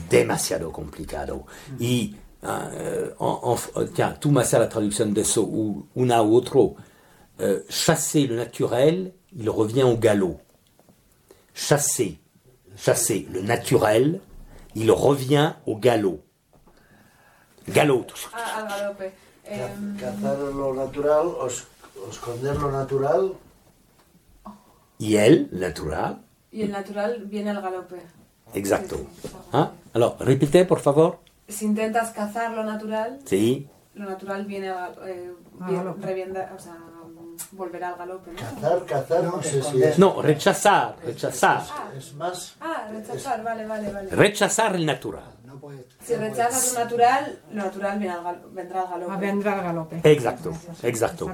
demasiado 0.08 0.72
complicado. 0.72 1.46
Y 1.80 2.16
Uh, 2.44 3.14
en, 3.20 3.56
en, 3.76 3.88
tiens, 3.94 4.16
tout 4.20 4.36
à 4.36 4.58
la 4.58 4.66
traduction 4.66 5.06
de 5.14 5.24
so, 5.24 5.44
ou 5.44 5.86
una 5.96 6.24
ou 6.24 6.34
otro, 6.34 6.76
euh, 7.40 7.62
chasser 7.70 8.26
le 8.26 8.36
naturel, 8.36 9.14
il 9.38 9.48
revient 9.48 9.84
au 9.84 9.96
galop. 9.96 10.40
Chasser, 11.54 12.20
chasser 12.84 13.28
le 13.32 13.42
naturel, 13.42 14.22
il 14.76 14.92
revient 14.92 15.54
au 15.66 15.76
galop. 15.78 16.22
Galop. 17.68 18.12
Ah, 18.34 18.58
al 18.62 18.68
galope. 18.68 19.12
Ca- 19.44 19.52
Em, 19.74 19.98
Cazar 19.98 20.38
lo 20.38 20.74
natural 20.74 21.28
esconder 22.10 22.56
lo 22.56 22.72
natural. 22.72 23.34
Y 24.98 25.16
el, 25.18 25.50
natural. 25.52 26.22
y 26.52 26.62
el 26.62 26.72
natural 26.72 27.24
viene 27.26 27.50
al 27.50 27.62
galope. 27.62 28.02
Exacto. 28.54 28.96
Sí, 28.98 29.08
sí. 29.24 29.30
¿Ah? 29.54 29.72
Alors, 29.94 30.16
répétez, 30.20 30.66
por 30.68 30.80
favor. 30.80 31.20
Si 31.48 31.66
intentas 31.66 32.12
cazar 32.12 32.52
lo 32.54 32.64
natural, 32.64 33.20
Sí. 33.26 33.68
lo 33.96 34.06
natural 34.10 34.46
viene 34.46 34.70
a, 34.70 34.92
eh, 35.06 35.34
galope. 35.60 36.06
revienda- 36.06 36.54
o 36.56 36.60
sea, 36.60 36.78
volverá 37.52 37.90
al 37.90 37.98
galope, 37.98 38.32
¿no? 38.32 38.38
Cazar, 38.38 38.86
cazar, 38.86 39.24
no, 39.24 39.38
No, 39.38 39.44
sé 39.44 39.62
si 39.64 39.84
es. 39.84 40.00
No, 40.00 40.22
rechazar, 40.22 40.96
rechazar. 41.04 41.64
Es 41.98 42.14
más. 42.14 42.56
Ah, 42.62 42.88
rechazar, 42.92 43.44
vale, 43.44 43.66
vale, 43.66 43.92
vale. 43.92 44.10
Rechazar 44.10 44.76
el 44.76 44.86
natural. 44.86 45.24
No 45.46 45.58
puede, 45.60 45.86
Si 46.04 46.16
rechazas 46.16 46.74
lo 46.74 46.80
natural, 46.80 47.40
lo 47.52 47.64
natural 47.64 48.00
vendrá 48.52 48.82
al 48.82 48.90
galope. 48.90 49.14
Ah, 49.14 49.18
vendrá 49.18 49.54
al 49.54 49.64
galope. 49.64 50.02
Exacto, 50.04 50.54
exacto. 50.84 51.32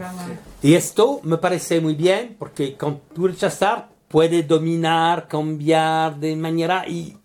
Y 0.61 0.73
esto 0.73 1.19
me 1.23 1.37
parece 1.37 1.79
muy 1.81 1.95
bien 1.95 2.35
porque 2.37 2.75
cuando 2.77 3.01
tú 3.13 3.27
rechazar 3.27 3.89
puede 4.07 4.43
dominar, 4.43 5.27
cambiar 5.27 6.15
de 6.17 6.35
manera 6.35 6.87
y 6.87 7.17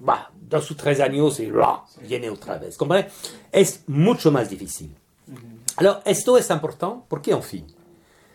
bah, 0.00 0.30
dos 0.34 0.70
o 0.70 0.76
tres 0.76 1.00
años 1.00 1.38
y 1.40 1.50
bah, 1.50 1.84
viene 2.02 2.30
otra 2.30 2.58
vez. 2.58 2.76
¿Comprende? 2.76 3.10
Es 3.52 3.84
mucho 3.86 4.30
más 4.30 4.48
difícil. 4.48 4.96
Alors, 5.76 6.02
esto 6.04 6.36
es 6.36 6.50
importante 6.50 7.04
porque, 7.08 7.30
en 7.30 7.42
fin, 7.42 7.66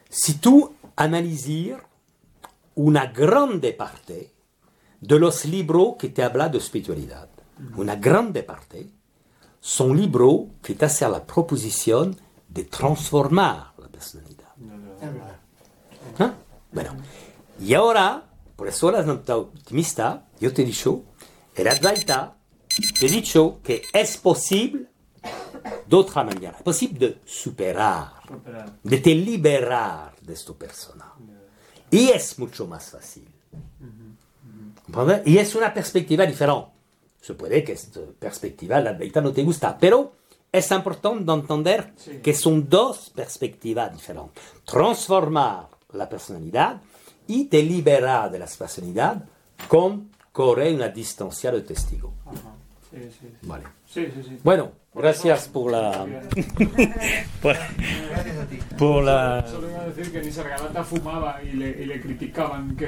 si 0.10 0.36
tú 0.36 0.74
analizas 0.96 1.82
una 2.76 3.08
grande 3.08 3.74
parte 3.74 4.34
de 5.00 5.20
los 5.20 5.46
libros 5.46 5.96
que 6.00 6.10
te 6.10 6.24
hablan 6.24 6.52
de 6.52 6.58
espiritualidad, 6.58 7.30
una 7.78 7.96
grande 7.96 8.44
parte, 8.44 8.90
son 9.60 9.98
libros 9.98 10.42
que 10.62 10.76
te 10.76 10.86
hacen 10.86 11.12
la 11.12 11.26
proposición 11.26 12.16
de 12.48 12.66
transformar 12.66 13.74
la 13.78 13.88
personalidad. 13.88 14.50
¿Ah? 16.20 16.34
Bueno, 16.72 16.96
y 17.60 17.74
ahora, 17.74 18.26
por 18.56 18.68
eso 18.68 18.92
la 18.92 19.00
optimista, 19.36 20.28
yo 20.40 20.54
te 20.54 20.62
he 20.62 20.66
dicho, 20.66 21.04
el 21.56 21.68
Advaita, 21.68 22.36
te 23.00 23.06
he 23.06 23.10
dicho 23.10 23.60
que 23.64 23.82
es 23.94 24.18
posible 24.18 24.88
de 25.88 25.96
otra 25.96 26.24
manera, 26.24 26.52
es 26.58 26.64
posible 26.64 27.00
de 27.00 27.22
Superar. 27.26 28.15
De 28.84 28.98
te 28.98 29.16
liberar 29.16 30.14
de 30.22 30.34
esta 30.34 30.54
persona. 30.54 31.14
Y 31.92 32.10
es 32.10 32.38
mucho 32.40 32.68
más 32.68 32.90
fácil. 32.92 33.28
¿Comprende? 34.92 35.30
Y 35.30 35.38
es 35.38 35.56
una 35.56 35.74
perspectiva 35.74 36.26
diferente. 36.26 36.68
Se 37.22 37.34
puede 37.34 37.64
que 37.64 37.72
esta 37.74 38.02
perspectiva, 38.20 38.80
la 38.80 38.92
Advaita, 38.92 39.20
no 39.22 39.32
te 39.32 39.44
gusta, 39.44 39.78
pero 39.78 40.14
es 40.52 40.72
importante 40.72 41.24
de 41.26 41.34
entender 41.34 41.94
Sí. 41.98 42.20
que 42.22 42.34
son 42.34 42.70
dos 42.70 43.10
perspectivas 43.10 43.92
diferentes. 43.92 44.44
Transformar 44.64 45.68
la 45.94 46.08
personalidad 46.08 46.82
y 47.28 47.46
te 47.46 47.64
liberar 47.64 48.30
de 48.32 48.40
la 48.40 48.46
personalidad 48.46 49.24
con 49.68 50.12
correr 50.32 50.76
una 50.76 50.90
distancia 50.90 51.52
de 51.52 51.62
testigo. 51.62 52.14
Ajá. 52.26 52.54
Sí, 52.92 52.98
sí, 53.20 53.28
sí. 53.42 53.48
Vale. 53.48 53.66
Bueno, 54.44 54.72
gracias 54.96 55.48
por 55.48 55.72
la... 55.72 55.92
por, 57.42 57.56
Gracias 57.56 58.38
a 58.38 58.46
ti. 58.46 58.60
por 58.78 59.04
la... 59.04 59.46
Solo 59.48 59.70
iba 59.70 59.82
a 59.82 59.86
decir 59.88 60.12
que 60.12 60.22
Nisargadatta 60.22 60.84
fumaba 60.84 61.40
y 61.44 61.52
le, 61.54 61.70
y 61.70 61.86
le 61.86 62.02
criticaban 62.02 62.76
que 62.76 62.84